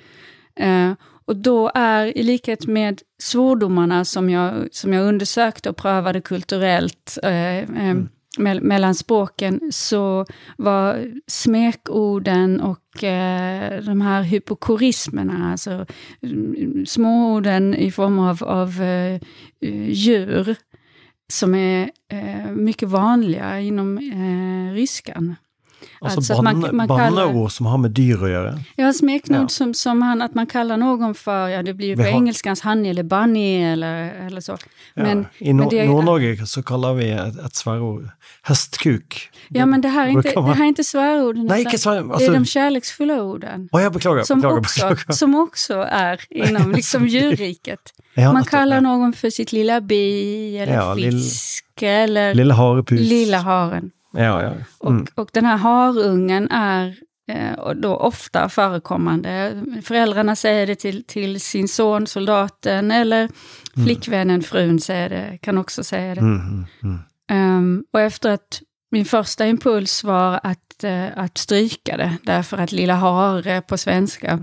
Eh, 0.56 0.98
och 1.26 1.36
då 1.36 1.72
är, 1.76 2.18
i 2.18 2.24
likhet 2.24 2.68
med 2.68 3.02
svordomarna 3.22 4.06
som 4.06 4.30
jag, 4.30 4.68
som 4.72 4.94
jag 4.94 5.08
undersökte 5.08 5.70
och 5.70 5.78
prövade 5.78 6.22
kulturellt 6.22 7.18
eh, 7.24 7.58
eh, 7.58 7.98
mell- 8.38 8.62
mellan 8.62 8.96
språken, 8.96 9.62
så 9.72 10.26
var 10.58 11.14
smekorden 11.28 12.62
och 12.62 13.04
eh, 13.04 13.84
de 13.84 14.02
här 14.02 14.22
hypokorismerna, 14.22 15.52
alltså 15.52 15.86
mm, 16.22 16.86
småorden 16.86 17.76
i 17.76 17.92
form 17.92 18.20
av, 18.20 18.44
av 18.44 18.82
eh, 18.82 19.22
djur, 19.90 20.56
som 21.30 21.56
är 21.56 21.92
eh, 22.08 22.52
mycket 22.52 22.90
vanliga 22.90 23.60
inom 23.60 23.98
eh, 23.98 24.74
ryskan. 24.74 25.36
Alltså 26.02 26.34
att 26.34 26.44
man- 26.44 26.60
man 26.76 26.88
kallar- 26.88 27.12
banneord 27.12 27.52
som 27.52 27.66
har 27.66 27.78
med 27.78 27.92
dyr 27.92 28.24
å 28.24 28.28
gjøre. 28.30 28.60
Ja, 28.76 28.94
smeknord 28.94 29.42
Ja. 29.42 29.48
som, 29.48 29.74
som 29.74 30.02
han, 30.02 30.22
att 30.22 30.36
man 30.36 30.46
kallar 30.48 30.78
någon 30.78 31.16
för, 31.16 31.48
ja 31.48 31.64
det 31.64 31.74
blir 31.74 31.88
ju 31.88 31.96
på 31.96 32.02
har- 32.02 32.10
engelskans 32.10 32.62
honey 32.62 32.90
eller 32.92 33.04
bunny 33.04 33.64
eller, 33.64 34.26
eller 34.28 34.42
så. 34.42 34.58
Ja. 34.96 35.04
Men, 35.04 35.28
I 35.40 35.52
Nor- 35.54 35.58
men 35.58 35.70
det- 35.70 35.86
Nord-Norge 35.88 36.46
så 36.48 36.64
kaller 36.64 36.94
vi 36.94 37.10
et, 37.12 37.36
et 37.46 37.56
sverreord 37.56 38.10
hestkuk. 38.44 39.30
ja 39.50 39.66
men 39.66 39.82
det 39.82 39.90
här 39.90 40.04
är 40.06 40.10
inte, 40.10 40.22
brukar 40.22 40.42
det 40.42 40.48
man- 40.48 40.58
här 40.58 40.64
är 40.64 40.68
inte 40.68 40.84
svärorden. 40.84 41.46
Nej, 41.46 41.62
utan 41.62 41.72
ikke 41.72 41.78
svær... 41.78 41.96
det 41.96 42.10
är 42.10 42.14
Altså, 42.14 42.32
de 42.32 42.46
kärleksfulla 42.46 43.22
orden. 43.24 43.70
Å, 43.72 43.80
jeg 43.80 43.92
beklager. 43.92 44.24
Som 44.24 44.42
beklager, 44.42 44.60
också, 44.60 44.90
beklager. 44.90 45.14
som 45.14 45.36
också 45.36 45.74
är 45.90 46.20
inom 46.30 46.72
liksom 46.80 47.08
djurriket. 47.08 47.80
Ja, 48.16 48.34
Man 48.34 48.44
kallar 48.44 48.76
ja. 48.78 48.82
någon 48.82 49.14
för 49.14 49.30
sitt 49.30 49.52
lilla 49.52 49.82
bi 49.82 50.58
eller 50.58 50.74
Ja, 50.74 50.94
lill- 50.96 51.12
fisk 51.12 51.66
eller 51.82 52.52
harepus. 52.52 53.00
lilla 53.00 53.38
haren. 53.38 53.92
Ja, 54.12 54.43
ja. 54.43 54.53
Mm. 54.89 55.05
Och, 55.16 55.22
och 55.22 55.30
den 55.34 55.45
här 55.45 55.57
harungen 55.57 56.51
är 56.51 56.95
eh, 57.32 57.72
då 57.76 57.95
ofta 57.95 58.49
förekommande. 58.49 59.64
Föräldrarna 59.84 60.36
säger 60.36 60.68
det 60.68 60.76
till, 60.76 61.03
till 61.03 61.41
sin 61.41 61.68
son, 61.68 62.07
soldaten, 62.07 62.91
eller 62.91 63.18
mm. 63.18 63.86
flickvännen, 63.86 64.43
frun, 64.43 64.80
säger 64.80 65.10
det, 65.10 65.38
kan 65.41 65.57
också 65.57 65.84
säga 65.84 66.16
det. 66.16 66.22
Um, 67.32 67.86
och 67.93 68.01
efter 68.01 68.30
att 68.30 68.62
min 68.91 69.05
första 69.05 69.47
impuls 69.47 70.03
var 70.03 70.39
att, 70.43 70.84
uh, 70.84 71.07
att 71.16 71.38
stryka 71.38 71.97
det, 71.97 72.18
därför 72.24 72.57
att 72.57 72.72
lilla 72.72 72.95
hare 72.95 73.62
på 73.62 73.78
svenska 73.78 74.39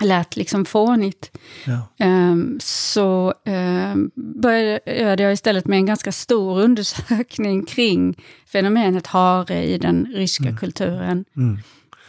lät 0.00 0.36
liksom 0.36 0.64
fånigt. 0.64 1.38
Ja. 1.64 2.06
Um, 2.06 2.58
så 2.62 3.34
um, 3.46 4.10
började 4.14 5.22
jag 5.22 5.32
istället 5.32 5.66
med 5.66 5.76
en 5.76 5.86
ganska 5.86 6.12
stor 6.12 6.60
undersökning 6.60 7.66
kring 7.66 8.22
fenomenet 8.46 9.06
hare 9.06 9.64
i 9.64 9.78
den 9.78 10.06
ryska 10.14 10.44
mm. 10.44 10.56
kulturen. 10.56 11.24
Mm. 11.36 11.58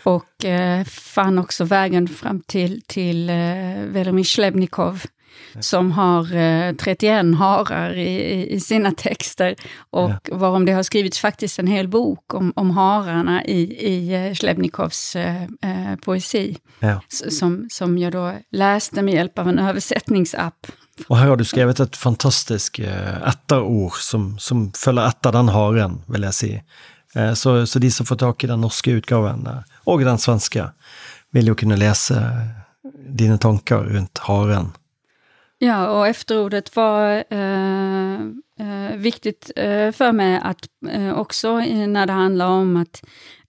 Och 0.04 0.46
uh, 0.46 0.84
fann 0.86 1.40
också 1.40 1.64
vägen 1.64 2.08
fram 2.08 2.40
till, 2.40 2.82
till 2.82 3.30
uh, 3.30 3.86
Velimir 3.86 4.24
Slebnikov 4.24 5.04
som 5.60 5.92
har 5.92 6.36
eh, 6.36 6.76
31 6.76 7.36
harar 7.36 7.94
i, 7.94 8.48
i, 8.54 8.60
sina 8.60 8.92
texter 8.98 9.56
och 9.90 10.10
ja. 10.10 10.20
varom 10.32 10.66
det 10.66 10.72
har 10.72 10.84
skrivits 10.84 11.20
faktiskt 11.20 11.60
en 11.60 11.68
hel 11.68 11.88
bok 11.88 12.34
om, 12.34 12.54
om 12.56 12.72
hararna 12.72 13.46
i, 13.46 13.62
i 13.88 14.28
eh, 14.28 14.34
Slebnikovs 14.34 15.16
eh, 15.16 15.44
eh, 15.44 15.96
poesi. 16.04 16.58
Ja. 16.80 17.02
Som, 17.10 17.68
som 17.72 17.98
jag 17.98 18.12
då 18.12 18.34
läste 18.52 19.02
med 19.02 19.14
hjälp 19.14 19.40
av 19.40 19.50
en 19.50 19.60
översättningsapp. 19.60 20.68
Och 21.08 21.18
här 21.18 21.28
har 21.28 21.38
du 21.38 21.46
skrivit 21.46 21.80
ett 21.80 21.98
fantastiskt 21.98 22.80
eh, 22.80 23.28
ättarord 23.28 23.94
som, 23.94 24.40
som 24.40 24.72
följer 24.74 25.08
efter 25.08 25.32
den 25.32 25.50
haren, 25.50 26.02
vill 26.08 26.24
jag 26.24 26.34
säga. 26.34 26.62
Eh, 27.16 27.34
så, 27.34 27.68
så 27.68 27.80
de 27.80 27.92
som 27.92 28.06
får 28.06 28.16
tag 28.16 28.44
i 28.44 28.48
den 28.48 28.62
norska 28.62 28.92
utgaven 28.92 29.48
eh, 29.48 29.58
och 29.84 30.00
den 30.00 30.18
svenska 30.18 30.72
vill 31.32 31.48
ju 31.48 31.56
kunna 31.56 31.76
läsa 31.76 32.24
dina 33.08 33.38
tankar 33.38 33.78
runt 33.78 34.18
haren. 34.18 34.72
Ja, 35.64 35.90
och 35.90 36.08
efterordet 36.08 36.76
var 36.76 37.24
eh, 37.30 38.14
eh, 38.60 38.96
viktigt 38.96 39.52
eh, 39.56 39.92
för 39.92 40.12
mig 40.12 40.40
att 40.44 40.68
eh, 40.92 41.20
också 41.20 41.60
när 41.88 42.06
det 42.06 42.14
handlar 42.14 42.48
om 42.48 42.78
att 42.78 43.04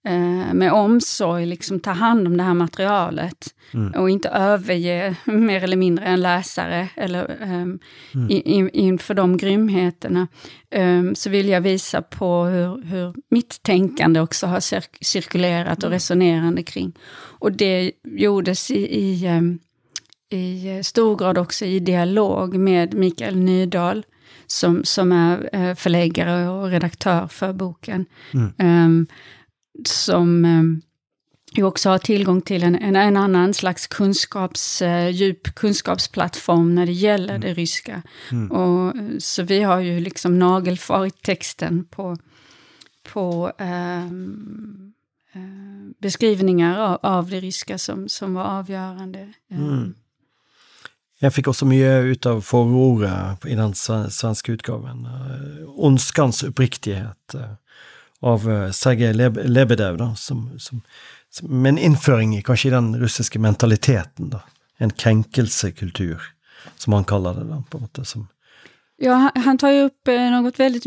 eh, 0.07 0.53
med 0.53 0.71
omsorg 0.71 1.45
liksom 1.45 1.79
ta 1.79 1.91
hand 1.91 2.27
om 2.27 2.37
det 2.37 2.43
här 2.43 2.53
materialet 2.53 3.47
mm. 3.73 3.91
och 4.01 4.09
inte 4.09 4.29
överge 4.29 5.15
mer 5.25 5.63
eller 5.63 5.77
mindre 5.77 6.05
en 6.05 6.21
läsare 6.21 6.89
eller 6.95 7.37
ehm, 7.41 7.79
mm. 8.13 8.27
in, 8.29 8.69
inför 8.69 9.13
de 9.13 9.37
grymheterna. 9.37 10.27
Ehm, 10.71 11.15
så 11.15 11.29
vill 11.29 11.49
jag 11.49 11.61
visa 11.61 12.01
på 12.01 12.43
hur, 12.43 12.83
hur 12.83 13.13
mitt 13.29 13.63
tänkande 13.63 14.19
också 14.19 14.47
har 14.47 14.59
cir 14.59 14.83
cirkulerat 15.01 15.77
och 15.77 15.83
mm. 15.83 15.93
resonerande 15.93 16.63
kring. 16.63 16.93
Och 17.39 17.51
det 17.51 17.91
gjordes 18.03 18.71
i, 18.71 18.99
i 18.99 19.25
ehm, 19.25 19.59
i 20.33 20.81
stor 20.83 21.15
grad 21.15 21.37
också 21.37 21.65
i 21.65 21.79
dialog 21.79 22.55
med 22.55 22.93
Mikael 22.93 23.35
Nydahl, 23.35 24.05
som, 24.47 24.83
som 24.83 25.11
är 25.11 25.49
eh, 25.53 25.75
förläggare 25.75 26.49
och 26.49 26.69
redaktör 26.69 27.27
för 27.27 27.53
boken. 27.53 28.05
Mm. 28.33 28.85
Um, 28.85 29.07
som 29.85 30.45
um, 30.45 30.81
ju 31.55 31.63
också 31.63 31.89
har 31.89 31.97
tillgång 31.97 32.41
till 32.41 32.63
en, 32.63 32.75
en, 32.75 32.95
en 32.95 33.17
annan 33.17 33.53
slags 33.53 33.87
kunskaps, 33.87 34.81
uh, 34.81 35.09
djup 35.09 35.55
kunskapsplattform 35.55 36.75
när 36.75 36.85
det 36.85 36.91
gäller 36.91 37.35
mm. 37.35 37.41
det 37.41 37.53
ryska. 37.53 38.01
Mm. 38.31 38.51
Och, 38.51 38.93
så 39.19 39.43
vi 39.43 39.61
har 39.61 39.79
ju 39.79 39.99
liksom 39.99 40.39
nagelfarit 40.39 41.21
texten 41.21 41.85
på, 41.85 42.17
på 43.13 43.51
um, 43.59 44.93
uh, 45.35 45.91
beskrivningar 45.99 46.79
av, 46.79 46.99
av, 47.01 47.29
det 47.29 47.39
ryska 47.39 47.77
som, 47.77 48.09
som 48.09 48.33
var 48.33 48.43
avgörande. 48.43 49.33
Mm. 49.51 49.93
Jag 51.23 51.33
fick 51.33 51.47
också 51.47 51.65
mycket 51.65 52.03
utav 52.03 52.41
förordet 52.41 53.45
i 53.45 53.55
den 53.55 53.75
svenska 54.09 54.51
utgåvan. 54.51 55.05
Eh, 55.05 55.67
ondskans 55.67 56.43
uppriktighet 56.43 57.33
eh, 57.33 57.53
av 58.19 58.51
eh, 58.51 58.71
Sergej 58.71 59.13
Lebedev, 59.47 59.97
då, 59.97 60.15
som, 60.15 60.59
som, 60.59 60.81
som, 61.29 61.61
med 61.61 61.69
en 61.69 61.77
införing 61.77 62.37
i 62.37 62.41
kanske 62.41 62.69
den 62.69 63.01
ryska 63.01 63.39
mentaliteten. 63.39 64.29
Då. 64.29 64.39
En 64.77 64.89
kränkelsekultur, 64.89 66.21
som 66.77 66.93
han 66.93 67.03
kallade 67.03 67.43
det. 67.43 67.63
På 67.69 67.79
något, 67.79 68.07
som, 68.07 68.27
Ja, 69.01 69.31
han 69.35 69.57
tar 69.57 69.71
ju 69.71 69.81
upp 69.81 70.07
något 70.31 70.59
väldigt 70.59 70.85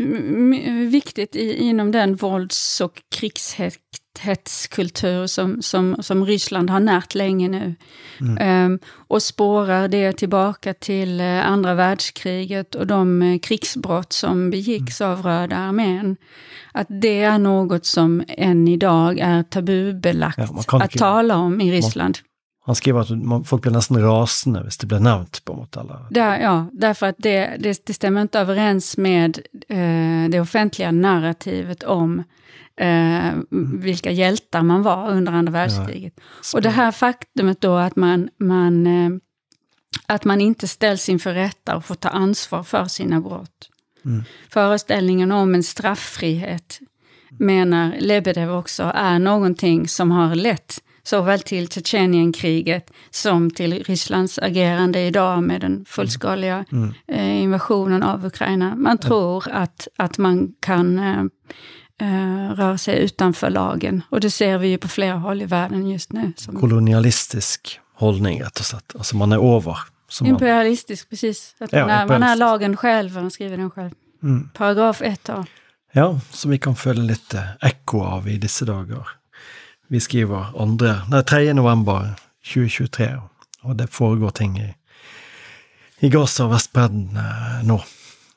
viktigt 0.89 1.35
i, 1.35 1.53
inom 1.53 1.91
den 1.91 2.15
vålds 2.15 2.81
och 2.81 3.01
krigshets 3.15 3.77
hetskultur 4.19 5.27
som, 5.27 5.61
som, 5.61 5.95
som 5.99 6.25
Ryssland 6.25 6.69
har 6.69 6.79
närt 6.79 7.15
länge 7.15 7.47
nu. 7.47 7.75
Mm. 8.21 8.65
Um, 8.65 8.79
och 8.93 9.23
spårar 9.23 9.87
det 9.87 10.11
tillbaka 10.11 10.73
till 10.73 11.21
uh, 11.21 11.47
andra 11.47 11.73
världskriget 11.73 12.75
och 12.75 12.87
de 12.87 13.21
uh, 13.21 13.39
krigsbrott 13.39 14.13
som 14.13 14.49
begicks 14.49 15.01
mm. 15.01 15.13
av 15.13 15.21
Röda 15.21 15.57
armén. 15.57 16.17
Att 16.71 16.87
det 16.89 17.21
är 17.21 17.39
något 17.39 17.85
som 17.85 18.23
än 18.27 18.67
idag 18.67 19.19
är 19.19 19.43
tabubelagt 19.43 20.37
ja, 20.71 20.83
att 20.83 20.91
tala 20.91 21.37
om 21.37 21.61
i 21.61 21.71
Ryssland. 21.71 22.17
Han 22.67 22.75
skriver 22.75 22.99
att 22.99 23.47
folk 23.47 23.61
blir 23.61 23.71
nästan 23.71 24.01
rasande 24.01 24.63
hvis 24.63 24.77
det 24.77 24.87
blir 24.87 24.99
nämnt 24.99 25.45
på 25.45 25.53
något 25.53 25.77
alla. 25.77 26.07
Där, 26.09 26.39
ja, 26.39 26.65
därför 26.73 27.05
att 27.05 27.15
det, 27.17 27.57
det, 27.59 27.85
det 27.85 27.93
stämmer 27.93 28.21
inte 28.21 28.39
överens 28.39 28.97
med 28.97 29.39
eh, 29.69 30.29
det 30.29 30.39
offentliga 30.39 30.91
narrativet 30.91 31.83
om 31.83 32.23
eh, 32.77 33.31
vilka 33.79 34.11
hjältar 34.11 34.61
man 34.61 34.83
var 34.83 35.09
under 35.09 35.31
andra 35.31 35.51
världskriget. 35.51 36.13
Ja. 36.17 36.23
Och 36.57 36.61
det 36.61 36.69
här 36.69 36.91
faktumet 36.91 37.61
då 37.61 37.75
att 37.75 37.95
man, 37.95 38.29
man, 38.39 38.87
eh, 38.87 39.09
att 40.05 40.25
man 40.25 40.41
inte 40.41 40.67
ställs 40.67 41.09
inför 41.09 41.33
rätta 41.33 41.75
och 41.75 41.85
får 41.85 41.95
ta 41.95 42.09
ansvar 42.09 42.63
för 42.63 42.85
sina 42.85 43.21
brott. 43.21 43.69
Mm. 44.05 44.23
Föreställningen 44.49 45.31
om 45.31 45.55
en 45.55 45.63
strafffrihet 45.63 46.79
menar 47.29 47.95
Lebedev 47.99 48.51
också 48.51 48.91
är 48.95 49.19
någonting 49.19 49.87
som 49.87 50.11
har 50.11 50.35
lett 50.35 50.81
såväl 51.07 51.39
till 51.39 51.67
Tjetjenienkriget 51.67 52.91
som 53.09 53.51
till 53.51 53.83
Rysslands 53.83 54.39
agerande 54.39 54.99
idag 54.99 55.43
med 55.43 55.61
den 55.61 55.85
fullskaliga 55.85 56.65
mm. 56.71 56.93
eh, 57.07 57.41
invasionen 57.41 58.03
av 58.03 58.25
Ukraina. 58.25 58.75
Man 58.75 58.97
tror 58.97 59.49
att, 59.51 59.87
att 59.97 60.17
man 60.17 60.53
kan 60.59 60.99
eh, 60.99 61.19
eh, 62.01 62.51
rör 62.51 62.77
sig 62.77 62.99
utanför 62.99 63.49
lagen. 63.49 64.03
Och 64.09 64.19
det 64.19 64.31
ser 64.31 64.57
vi 64.57 64.67
ju 64.67 64.77
på 64.77 64.87
flera 64.87 65.15
håll 65.15 65.41
i 65.41 65.45
världen 65.45 65.89
just 65.89 66.13
nu. 66.13 66.33
Kolonialistisk 66.59 67.79
hållning 67.93 68.43
rätt 68.43 68.59
och 68.59 68.65
slätt. 68.65 68.95
Alltså 68.95 69.15
man 69.15 69.31
är 69.31 69.55
över. 69.55 69.77
Imperialistisk, 70.23 71.05
man... 71.05 71.09
precis. 71.09 71.55
Att 71.57 71.71
man, 71.71 71.81
ja, 71.81 71.89
är, 71.89 72.07
man 72.07 72.23
är 72.23 72.35
lagen 72.35 72.77
själv, 72.77 73.13
man 73.13 73.31
skriver 73.31 73.57
den 73.57 73.71
själv. 73.71 73.91
Mm. 74.23 74.49
Paragraf 74.53 75.01
1 75.01 75.29
A. 75.29 75.45
Ja, 75.91 76.19
som 76.31 76.51
vi 76.51 76.57
kan 76.57 76.75
följa 76.75 77.03
lite 77.03 77.43
eko 77.61 78.03
av 78.03 78.27
i 78.27 78.37
dessa 78.37 78.65
dagar. 78.65 79.07
Vi 79.89 79.99
skriver 79.99 80.61
andra, 80.61 81.01
nej, 81.09 81.23
3 81.23 81.53
november 81.53 82.13
2023 82.53 83.21
och 83.61 83.75
det 83.75 83.87
foregår 83.87 84.29
ting 84.29 84.59
i, 84.59 84.75
i 85.99 86.09
Gaza 86.09 86.45
och 86.45 86.51
Västbredden 86.51 87.09
eh, 87.17 87.67
nu. 87.67 87.79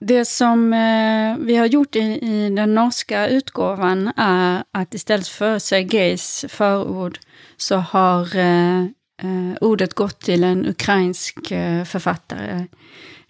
Det 0.00 0.24
som 0.24 0.72
eh, 0.72 1.46
vi 1.46 1.56
har 1.56 1.66
gjort 1.66 1.96
i, 1.96 2.00
i, 2.22 2.50
den 2.50 2.74
norska 2.74 3.28
utgåvan 3.28 4.12
är 4.16 4.64
att 4.72 4.94
istället 4.94 5.28
för 5.28 5.58
Sergejs 5.58 6.44
förord 6.48 7.18
så 7.56 7.76
har 7.76 8.36
eh, 8.36 8.80
eh, 9.22 9.56
ordet 9.60 9.94
gått 9.94 10.20
till 10.20 10.44
en 10.44 10.66
ukrainsk 10.66 11.50
eh, 11.50 11.84
författare, 11.84 12.50
eh, 12.50 12.62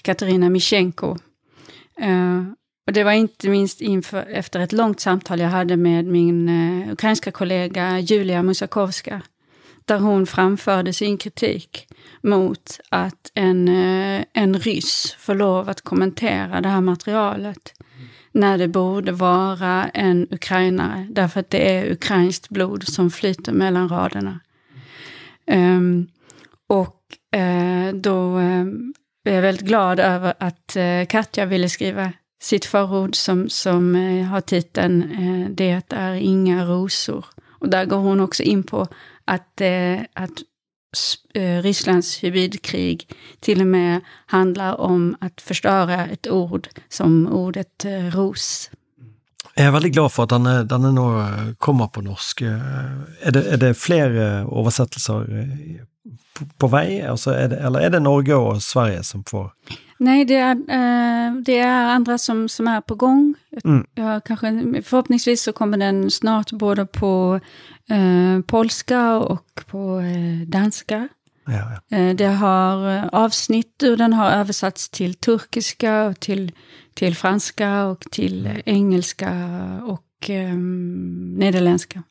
Katarina 0.03 0.51
Mishenko. 0.51 1.19
Eh, 2.01 2.43
och 2.87 2.93
det 2.93 3.05
var 3.05 3.13
inte 3.13 3.49
minst 3.49 3.81
inför, 3.81 4.27
efter 4.31 4.61
ett 4.61 4.73
långt 4.73 5.01
samtal 5.01 5.41
jag 5.41 5.49
hade 5.49 5.77
med 5.77 6.07
min 6.07 6.49
eh, 6.49 6.93
ukrainska 6.93 7.31
kollega 7.31 7.99
Julia 7.99 8.43
Musakovska, 8.43 9.23
där 9.85 9.99
hon 9.99 10.27
framförde 10.27 10.93
sin 10.93 11.19
kritik 11.19 11.87
mot 12.23 12.81
att 12.89 13.31
en, 13.35 13.69
eh, 13.69 14.25
en 14.33 14.59
ryss 14.59 15.17
får 15.19 15.35
lov 15.35 15.69
att 15.69 15.81
kommentera 15.81 16.61
det 16.61 16.69
här 16.69 16.81
materialet. 16.81 17.75
När 18.33 18.59
det 18.59 18.69
borde 18.69 19.13
vara 19.13 19.89
en 19.89 20.29
ukrainare, 20.31 21.07
därför 21.11 21.41
att 21.41 21.51
det 21.51 21.77
är 21.77 21.93
ukrainskt 21.93 22.49
blod 22.49 22.89
som 22.89 23.11
flyter 23.11 23.53
mellan 23.53 23.89
raderna. 23.89 24.41
Um, 25.47 26.09
och 26.67 27.01
eh, 27.39 27.95
då 27.95 28.39
eh, 28.39 28.65
är 29.25 29.35
jag 29.35 29.43
väldigt 29.43 29.67
glad 29.67 30.01
över 30.01 30.35
att 30.39 30.77
eh, 30.77 31.07
Katja 31.09 31.47
ville 31.47 31.69
skriva 31.69 32.13
sitt 32.41 32.65
förord 32.65 33.17
som, 33.17 33.49
som 33.49 33.97
eh, 33.97 34.27
har 34.27 34.41
titeln 34.41 35.03
eh, 35.03 35.51
Det 35.51 35.83
är 35.91 36.15
inga 36.15 36.65
rosor. 36.65 37.25
Och 37.49 37.69
där 37.69 37.85
går 37.85 37.97
hon 37.97 38.21
också 38.21 38.43
in 38.43 38.63
på 38.63 38.87
att, 39.25 39.61
eh, 39.61 39.99
att 40.13 40.31
Rysslands 41.63 42.25
hybridkrig 42.25 43.09
till 43.41 43.61
och 43.61 43.67
med 43.67 44.01
handlar 44.27 44.81
om 44.81 45.17
att 45.21 45.41
förstöra 45.41 46.07
ett 46.07 46.29
ord 46.29 46.69
som 46.89 47.29
ordet 47.29 47.85
ros. 48.15 48.71
Jag 49.55 49.67
är 49.67 49.71
väldigt 49.71 49.93
glad 49.93 50.13
for 50.13 50.23
at 50.23 50.29
den 50.29 50.47
är 50.47 50.93
nog 50.93 51.59
kommer 51.59 51.87
på 51.87 52.01
norsk. 52.01 52.41
Är 52.41 53.31
det, 53.31 53.53
är 53.53 53.57
det 53.57 53.75
fler 53.75 54.11
översättelser 54.61 55.49
på, 56.39 56.45
på 56.59 56.67
väg? 56.67 57.03
Alltså 57.03 57.31
är 57.31 57.49
det, 57.49 57.57
eller 57.57 57.81
är 57.81 57.91
det 57.91 58.01
Norge 58.01 58.35
och 58.35 58.63
Sverige 58.63 59.03
som 59.03 59.25
får 59.25 59.53
Nej, 60.01 60.25
det 60.25 60.37
är, 60.37 60.55
eh, 60.55 61.35
det 61.43 61.59
är 61.59 61.85
andra 61.85 62.19
som, 62.19 62.49
som 62.49 62.69
är 62.69 62.81
på 62.81 62.95
gång. 62.95 63.35
Mm. 63.65 63.87
Ja, 63.95 64.21
kanske, 64.21 64.47
förhoppningsvis 64.83 65.43
så 65.43 65.53
kommer 65.53 65.79
den 65.79 66.11
snart 66.11 66.53
både 66.53 66.87
på 66.87 67.41
eh, 67.91 68.41
polska 68.47 69.17
och 69.17 69.63
på 69.67 70.01
eh, 70.01 70.49
danska. 70.49 71.09
Ja, 71.47 71.81
ja. 71.89 71.97
Eh, 71.97 72.15
det 72.17 72.27
har 72.27 72.97
eh, 72.97 73.07
avsnitt 73.07 73.83
ur 73.83 73.97
den 73.97 74.13
har 74.13 74.31
översatts 74.31 74.89
till 74.89 75.15
turkiska 75.15 76.05
och 76.05 76.21
till, 76.21 76.53
till 76.95 77.17
franska 77.17 77.85
och 77.85 78.01
till 78.11 78.47
eh, 78.47 78.57
engelska 78.67 79.31
och 79.85 80.31
eh, 80.31 80.55
nederländska. 81.37 82.03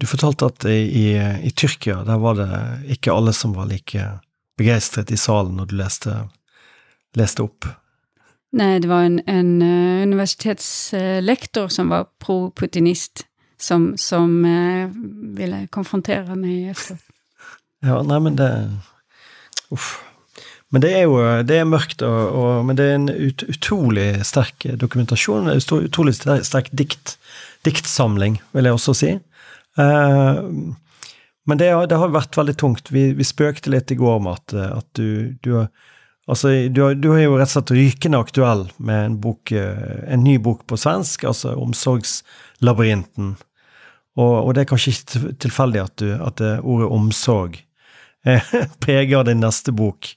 Du 0.00 0.06
fortalte 0.06 0.46
at 0.46 0.64
i, 0.64 1.18
i, 1.42 1.50
Tyrkia 1.50 2.04
der 2.04 2.18
var 2.18 2.34
det 2.34 2.92
ikke 2.94 3.12
alle 3.12 3.32
som 3.32 3.52
var 3.52 3.66
like 3.66 4.18
begeistret 4.58 5.10
i 5.10 5.16
salen 5.16 5.56
når 5.56 5.66
du 5.66 5.76
leste, 5.76 6.28
leste 7.18 7.42
opp. 7.44 7.66
Nej, 8.56 8.78
det 8.80 8.88
var 8.88 9.02
en, 9.04 9.18
en 9.28 9.50
eh, 9.62 10.02
universitetslektor 10.08 11.68
som 11.68 11.90
var 11.92 12.06
pro-putinist 12.24 13.26
som, 13.60 13.90
som 13.98 14.44
eh, 14.44 14.88
ville 15.36 15.66
konfrontera 15.74 16.34
mig 16.36 16.68
efteråt. 16.70 17.04
Ja, 17.86 18.00
nei, 18.02 18.16
men 18.18 18.34
det 18.34 18.46
Uff. 19.70 20.00
Men 20.74 20.82
det 20.82 20.88
er 20.98 21.04
jo 21.06 21.18
det 21.46 21.60
er 21.60 21.68
mørkt, 21.68 22.02
og, 22.02 22.32
og, 22.36 22.64
men 22.66 22.76
det 22.76 22.84
er 22.88 22.96
en 22.96 23.06
ut, 23.08 23.44
utrolig 23.48 24.06
sterk 24.26 24.66
dokumentasjon. 24.80 25.46
En 25.48 25.60
utrolig 25.62 26.16
sterk, 26.18 26.42
sterk 26.44 26.68
dikt, 26.76 27.14
diktsamling, 27.64 28.40
vil 28.52 28.66
jeg 28.68 28.74
også 28.76 28.94
si. 28.98 29.12
Eh, 29.78 30.40
men 31.48 31.60
det, 31.62 31.70
har- 31.70 31.86
det 31.88 32.00
har 32.02 32.10
vært 32.12 32.36
veldig 32.36 32.56
tungt. 32.60 32.90
Vi, 32.92 33.06
vi 33.16 33.24
spøkte 33.30 33.70
litt 33.72 33.94
i 33.94 34.00
går 34.00 34.18
med 34.26 34.34
at, 34.42 34.56
at 34.82 34.88
du, 34.98 35.36
du, 35.46 35.52
har- 35.60 35.70
Alltså, 36.28 36.48
du, 36.68 36.82
har- 36.82 36.94
du 36.94 37.08
har 37.08 37.18
ju 37.18 37.38
rett 37.38 37.56
og 37.56 37.70
rykende 37.70 38.18
aktuell 38.18 38.66
med 38.76 39.04
en, 39.04 39.20
bok, 39.20 39.52
eh, 39.52 40.12
en 40.12 40.24
ny 40.24 40.38
bok 40.38 40.66
på 40.66 40.76
svensk, 40.76 41.24
alltså 41.24 41.54
'Omsorgslabyrinten'. 41.54 43.34
Och, 44.16 44.44
och 44.44 44.54
det 44.54 44.60
är 44.60 44.64
kanske 44.64 44.90
inte 44.90 45.34
tillfälligt 45.34 45.82
att 45.82 45.96
du, 45.96 46.14
att 46.14 46.36
det 46.36 46.60
ordet 46.60 46.88
omsorg 46.90 47.58
eh, 48.24 48.42
präglar 48.78 49.24
din 49.24 49.40
nästa 49.40 49.72
bok, 49.72 50.14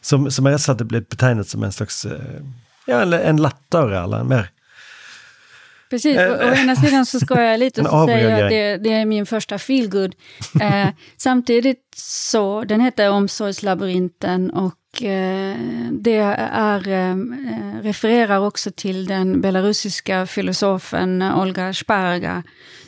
som, 0.00 0.30
som 0.30 0.46
är 0.46 0.56
så 0.58 0.72
att 0.72 0.78
det 0.78 0.84
blir 0.84 1.00
betecknat 1.00 1.48
som 1.48 1.62
en 1.62 1.72
slags 1.72 2.04
eh, 2.04 2.20
ja, 2.86 3.02
en 3.14 3.36
lättare 3.42 3.96
eller 3.98 4.18
en 4.18 4.28
mer 4.28 4.48
Precis, 5.92 6.16
å, 6.16 6.36
å 6.40 6.54
ena 6.56 6.72
sidan 6.76 7.06
så 7.06 7.20
ska 7.20 7.36
jag 7.42 7.60
lite 7.60 7.80
och 7.82 7.88
säga 7.88 8.02
avreagering. 8.02 8.44
att 8.44 8.50
det, 8.50 8.76
det 8.76 8.92
är 8.92 9.06
min 9.06 9.26
första 9.26 9.58
feelgood. 9.58 10.14
Eh, 10.60 10.88
samtidigt 11.16 11.94
så, 11.96 12.64
den 12.64 12.80
heter 12.80 13.10
Omsorgslabyrinten 13.10 14.50
och 14.50 15.02
eh, 15.02 15.56
det 15.90 16.16
är, 16.52 16.88
eh, 16.88 17.16
refererar 17.82 18.38
också 18.38 18.70
till 18.70 19.06
den 19.06 19.40
belarusiska 19.40 20.26
filosofen 20.26 21.22
Olga 21.22 21.72
Sparga 21.72 22.42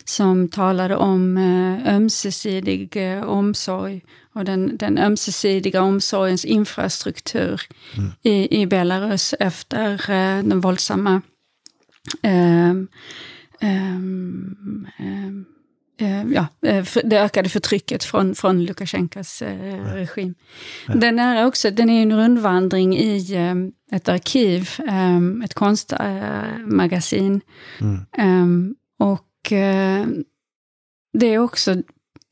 som 0.05 0.48
talade 0.48 0.96
om 0.96 1.36
eh, 1.36 1.94
ömsesidig 1.94 2.96
eh, 2.96 3.24
omsorg 3.24 4.02
och 4.34 4.44
den, 4.44 4.76
den 4.76 4.98
ömsesidiga 4.98 5.82
omsorgens 5.82 6.44
infrastruktur 6.44 7.62
i, 8.22 8.62
i 8.62 8.66
Belarus 8.66 9.34
efter 9.40 9.92
eh, 9.92 10.44
den 10.44 10.61
våldsamma 10.61 11.22
ehm, 12.22 12.88
ehm, 13.61 14.86
ehm, 14.98 15.44
eh, 16.00 16.24
ja, 16.32 16.46
eh, 16.68 16.86
det 17.05 17.20
ökade 17.20 17.48
förtrycket 17.48 18.05
från, 18.05 18.34
från 18.34 18.64
Lukasjenkos 18.64 19.42
eh, 19.42 19.94
regim. 19.94 20.34
Den 20.86 21.18
är 21.18 21.46
också 21.46 21.70
den 21.70 21.90
är 21.90 22.02
en 22.02 22.16
rundvandring 22.16 22.96
i 22.96 23.34
eh, 23.34 23.55
ett 23.96 24.09
arkiv, 24.09 24.70
eh, 24.88 25.44
ett 25.44 25.55
konstmagasin. 25.55 27.40
Eh, 28.18 28.46
och 28.98 29.52
eh, 29.52 30.07
det 31.12 31.26
är 31.26 31.38
också 31.38 31.82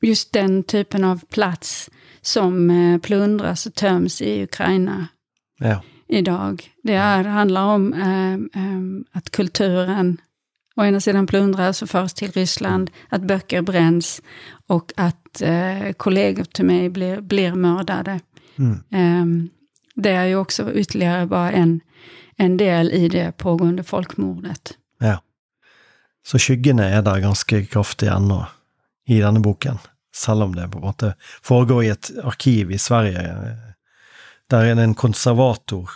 just 0.01 0.33
den 0.33 0.63
typen 0.63 1.03
av 1.03 1.25
plats 1.25 1.89
som 2.21 2.99
plundras 3.03 3.65
och 3.65 3.73
töms 3.73 4.21
i 4.21 4.43
Ukraina 4.43 5.07
Ja. 5.59 5.81
Idag. 6.13 6.69
Det 6.83 6.93
är, 6.93 7.23
handlar 7.23 7.65
om 7.65 7.93
eh, 7.93 8.33
eh, 8.33 9.17
att 9.17 9.29
kulturen 9.29 10.17
å 10.75 10.83
ena 10.83 10.99
sidan 10.99 11.27
plundras 11.27 11.81
och 11.81 11.89
förs 11.89 12.13
till 12.13 12.31
Ryssland, 12.31 12.91
att 13.09 13.21
böcker 13.21 13.61
bränns 13.61 14.21
och 14.67 14.91
att 14.97 15.41
eh, 15.41 15.91
kollegor 15.97 16.43
till 16.43 16.65
mig 16.65 16.89
blir, 16.89 17.21
blir 17.21 17.53
mördade. 17.53 18.19
Mm. 18.57 18.79
Eh, 18.91 19.49
det 19.95 20.09
är 20.11 20.25
ju 20.25 20.35
också 20.35 20.73
ytterligare 20.73 21.25
bara 21.25 21.51
en, 21.51 21.81
en 22.37 22.57
del 22.57 22.91
i 22.91 23.09
det 23.09 23.37
pågående 23.37 23.83
folkmordet. 23.83 24.77
ja. 24.99 25.21
Så 26.25 26.39
skyggene 26.39 26.85
er 26.87 27.01
der 27.03 27.19
ganske 27.19 27.65
kraftig 27.67 28.07
ennå 28.07 28.45
i 29.07 29.19
denne 29.19 29.41
boken, 29.43 29.79
selv 30.15 30.43
om 30.43 30.55
det 30.55 30.69
på 30.71 30.79
en 30.79 30.85
måte 30.85 31.09
foregår 31.43 31.83
i 31.83 31.89
et 31.91 32.11
arkiv 32.23 32.71
i 32.71 32.77
Sverige. 32.77 33.23
Der 34.49 34.63
er 34.63 34.75
det 34.75 34.83
en 34.83 34.95
konservator, 34.95 35.91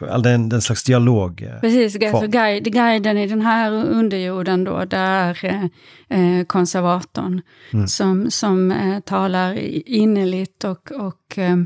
eller 0.00 0.22
det 0.22 0.30
er 0.30 0.34
en, 0.34 0.48
det 0.48 0.52
er 0.52 0.56
en 0.56 0.60
slags 0.62 0.82
dialog. 0.84 1.42
eh, 1.42 1.60
Precis, 1.60 1.96
Form. 2.10 2.30
guide, 2.30 2.72
guiden 2.72 3.18
i 3.18 3.26
den 3.26 3.42
här 3.42 3.72
underjorden 3.72 4.64
då, 4.64 4.84
där 4.84 5.38
eh, 5.44 5.64
eh, 6.08 6.44
konservatorn 6.44 7.42
som, 7.88 8.30
som 8.30 8.70
eh, 8.70 9.00
talar 9.00 9.54
innerligt 9.88 10.64
och, 10.64 10.92
och 10.92 11.38
eh, 11.38 11.56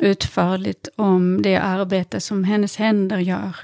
utförligt 0.00 0.88
om 0.96 1.42
det 1.42 1.56
arbete 1.56 2.20
som 2.20 2.44
hennes 2.44 2.76
händer 2.76 3.18
gör. 3.18 3.56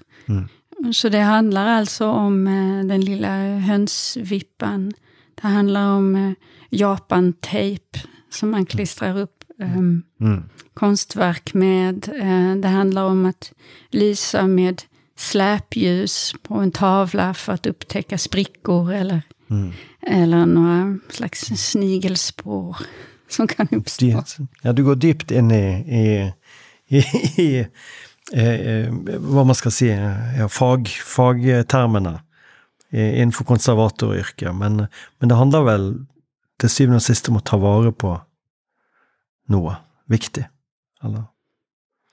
Så 0.93 1.09
det 1.09 1.19
handlar 1.21 1.67
alltså 1.67 2.07
om 2.07 2.47
eh, 2.47 2.87
den 2.89 3.01
lilla 3.01 3.59
hönsvippan. 3.59 4.93
Det 5.43 5.49
handlar 5.49 5.87
om 5.97 6.15
eh, 6.15 6.33
Japan-tejp 6.71 7.99
som 8.31 8.51
man 8.51 8.67
klistrar 8.67 9.19
upp. 9.19 9.40
Ehm, 9.61 10.03
Mm. 10.21 10.43
konstverk 10.75 11.55
med. 11.55 12.09
Eh, 12.21 12.57
det 12.57 12.69
handlar 12.69 13.05
om 13.05 13.27
att 13.27 13.53
lysa 13.91 14.47
med 14.47 14.83
släpljus 15.17 16.35
på 16.43 16.55
en 16.55 16.71
tavla 16.73 17.35
för 17.35 17.53
att 17.53 17.67
upptäcka 17.67 18.19
sprickor 18.19 18.93
eller, 18.93 19.23
eller 20.07 20.47
några 20.47 20.99
slags 21.11 21.41
snigelspår 21.41 22.77
som 23.29 23.47
kan 23.49 23.69
uppstå. 23.71 24.07
Dypt. 24.07 24.37
Ja, 24.63 24.73
du 24.73 24.85
går 24.85 24.95
dypt 24.95 25.31
inn 25.31 25.51
i, 25.51 25.65
i, 25.89 26.33
i, 26.97 27.05
i 27.43 27.67
eh, 28.33 28.55
eh, 28.55 28.93
hva 29.19 29.45
man 29.45 29.55
skal 29.55 29.73
si, 29.73 29.89
ja, 30.39 30.49
fag, 30.49 30.89
fagtermene 30.89 32.21
eh, 32.93 33.21
innenfor 33.21 33.45
konservatoryrket. 33.45 34.55
Men, 34.55 34.87
men 35.19 35.29
det 35.29 35.37
handler 35.37 35.67
vel 35.67 35.87
til 36.61 36.71
syvende 36.71 36.97
og 37.01 37.03
sist 37.07 37.29
om 37.29 37.37
å 37.39 37.45
ta 37.45 37.57
vare 37.61 37.93
på 37.93 38.17
noe 39.51 39.77
viktig, 40.11 40.47
eller? 41.03 41.25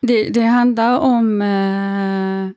Det, 0.01 0.29
det 0.29 0.45
handlar 0.45 0.99
om, 0.99 1.41
eh, 1.41 2.49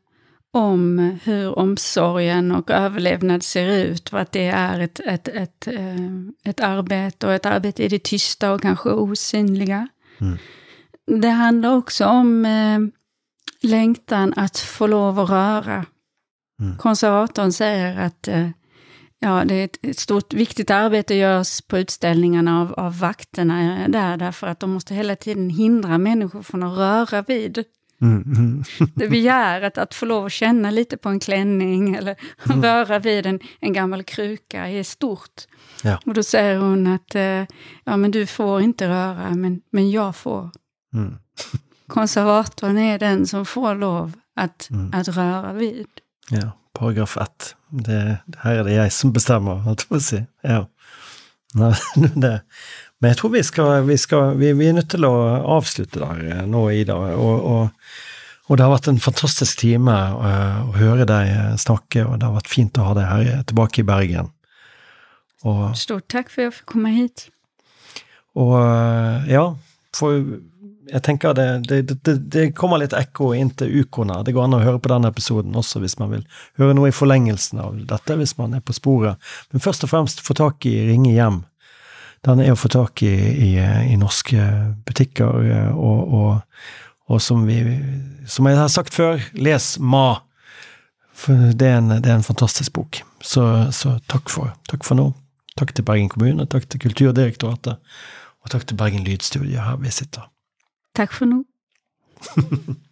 om 0.60 0.98
hur 1.22 1.58
omsorgen 1.58 2.52
och 2.52 2.70
överlevnad 2.70 3.42
ser 3.42 3.68
ut. 3.68 4.08
För 4.08 4.18
att 4.18 4.32
det 4.32 4.46
är 4.46 4.80
ett, 4.80 5.00
ett, 5.00 5.28
ett, 5.28 5.66
eh, 5.66 5.96
ett 6.44 6.60
arbete 6.60 7.26
och 7.26 7.32
ett 7.32 7.46
arbete 7.46 7.84
i 7.84 7.88
det 7.88 8.04
tysta 8.04 8.52
och 8.52 8.62
kanske 8.62 8.90
osynliga. 8.90 9.88
Det 11.06 11.28
handlar 11.28 11.76
också 11.76 12.06
om 12.06 12.44
eh, 12.44 12.78
längtan 13.62 14.34
att 14.36 14.58
få 14.58 14.86
lov 14.86 15.20
att 15.20 15.30
röra. 15.30 15.86
Konservatorn 16.78 17.52
säger 17.52 17.98
att 17.98 18.28
eh, 18.28 18.48
ja, 19.20 19.44
det 19.44 19.54
är 19.54 19.64
ett, 19.64 19.78
ett 19.82 19.98
stort 19.98 20.32
viktigt 20.32 20.70
arbete 20.70 21.14
görs 21.14 21.60
på 21.60 21.78
utställningarna 21.78 22.60
av, 22.60 22.72
av 22.72 22.98
vakterna 22.98 23.88
där, 23.88 24.16
därför 24.16 24.46
att 24.46 24.60
de 24.60 24.70
måste 24.70 24.94
hela 24.94 25.16
tiden 25.16 25.50
hindra 25.50 25.98
människor 25.98 26.42
från 26.42 26.62
att 26.62 26.78
röra 26.78 27.22
vid. 27.22 27.64
Det 28.94 29.08
begäret 29.08 29.78
att 29.78 29.94
få 29.94 30.06
lov 30.06 30.26
att 30.26 30.32
känna 30.32 30.70
lite 30.70 30.96
på 30.96 31.08
en 31.08 31.20
klänning 31.20 31.94
eller 31.94 32.16
röra 32.62 32.98
vid 32.98 33.26
en, 33.26 33.40
en 33.60 33.72
gammal 33.72 34.02
kruka 34.02 34.68
är 34.68 34.82
stort. 34.82 35.42
Ja. 35.82 36.00
Och 36.06 36.14
då 36.14 36.22
säger 36.22 36.58
hon 36.58 36.86
att 36.86 37.14
eh, 37.14 37.44
ja, 37.84 37.96
men 37.96 38.10
du 38.10 38.26
får 38.26 38.60
inte 38.60 38.88
röra, 38.88 39.30
men, 39.30 39.60
men 39.70 39.90
jag 39.90 40.16
får. 40.16 40.50
Mm. 40.94 41.14
Konservatorn 41.86 42.78
är 42.78 42.98
den 42.98 43.26
som 43.26 43.46
får 43.46 43.74
lov 43.74 44.12
att, 44.36 44.68
att 44.92 45.08
röra 45.08 45.52
vid. 45.52 45.86
Ja, 46.30 46.52
paragraf 46.76 47.16
ett. 47.20 47.54
Det, 47.70 47.98
her 48.42 48.60
er 48.60 48.66
det 48.66 48.76
jeg 48.76 48.94
som 48.94 49.12
jeg 49.14 49.88
på 49.88 49.98
å 49.98 50.04
si. 50.04 50.22
Ja. 50.46 50.64
Men 53.00 53.08
jeg 53.08 53.18
tror 53.18 53.32
vi 53.32 53.42
skal, 53.46 53.84
vi, 53.88 53.96
skal 53.98 54.36
vi, 54.38 54.52
vi 54.58 54.68
er 54.68 54.76
nødt 54.76 54.90
til 54.92 55.06
å 55.08 55.14
avslutte 55.56 56.02
der 56.02 56.24
eh, 56.28 56.42
nå, 56.46 56.66
Ida. 56.70 56.98
Og, 57.16 57.46
og, 57.54 57.92
Og 58.50 58.58
det 58.58 58.64
har 58.66 58.72
vært 58.72 58.88
en 58.90 58.98
fantastisk 58.98 59.60
time 59.60 59.92
uh, 59.94 60.66
å 60.66 60.72
høre 60.74 61.04
deg 61.06 61.28
snakke, 61.62 62.02
og 62.02 62.16
det 62.18 62.26
har 62.26 62.34
vært 62.34 62.50
fint 62.50 62.80
å 62.82 62.88
ha 62.88 62.94
deg 62.98 63.06
her 63.06 63.44
tilbake 63.46 63.84
i 63.84 63.86
Bergen. 63.86 64.32
Og, 65.46 65.68
Stort 65.78 66.08
takk 66.10 66.32
for 66.32 66.42
at 66.42 66.48
jeg 66.48 66.56
fikk 66.56 66.66
komme 66.72 66.90
hit. 66.96 67.28
Og 68.34 68.56
ja, 69.30 69.44
for 69.94 70.18
jeg 70.90 71.02
tenker 71.06 71.34
det, 71.34 71.46
det, 71.68 71.80
det, 72.04 72.14
det 72.32 72.44
kommer 72.58 72.80
litt 72.82 72.94
ekko 72.96 73.30
inn 73.36 73.52
til 73.58 73.82
ukorna. 73.82 74.20
Det 74.26 74.34
går 74.34 74.46
an 74.46 74.56
å 74.58 74.62
høre 74.62 74.80
på 74.82 74.90
den 74.92 75.06
episoden 75.08 75.56
også 75.56 75.82
hvis 75.82 75.98
man 76.00 76.10
vil 76.14 76.24
høre 76.60 76.74
noe 76.76 76.90
i 76.90 76.94
forlengelsen 76.94 77.60
av 77.62 77.78
dette, 77.90 78.16
hvis 78.18 78.36
man 78.38 78.56
er 78.58 78.64
på 78.64 78.74
sporet. 78.76 79.20
Men 79.52 79.62
først 79.62 79.86
og 79.86 79.92
fremst 79.92 80.24
få 80.26 80.36
tak 80.38 80.66
i 80.68 80.74
Ringe 80.88 81.12
hjem. 81.14 81.42
Den 82.26 82.42
er 82.44 82.52
å 82.52 82.58
få 82.58 82.68
tak 82.72 83.02
i, 83.06 83.12
i, 83.12 83.52
i 83.60 83.96
norske 84.00 84.48
butikker, 84.88 85.30
og, 85.30 85.46
eh, 85.48 86.18
og, 86.20 86.66
og, 87.08 87.20
som 87.22 87.46
vi 87.48 87.62
Som 88.28 88.46
jeg 88.46 88.58
har 88.58 88.68
sagt 88.68 88.94
før, 88.94 89.22
les 89.34 89.78
Ma. 89.80 90.20
For 91.16 91.52
det 91.56 91.66
er 91.66 91.78
en, 91.80 91.94
det 91.96 92.10
er 92.10 92.18
en 92.18 92.26
fantastisk 92.26 92.76
bok. 92.76 93.00
Så, 93.20 93.42
så 93.72 93.96
takk, 94.08 94.30
for, 94.32 94.52
takk 94.68 94.84
for 94.86 95.00
nå. 95.00 95.10
Takk 95.58 95.74
til 95.74 95.84
Bergen 95.84 96.08
kommune, 96.12 96.46
takk 96.48 96.68
til 96.70 96.80
Kulturdirektoratet, 96.80 97.80
og 98.40 98.52
takk 98.52 98.68
til 98.68 98.78
Bergen 98.80 99.04
Lydstudio 99.04 99.64
her 99.64 99.80
vi 99.82 99.92
sitter. 99.92 100.28
Tack 100.92 101.12
för 101.12 101.26
nu. 101.26 101.44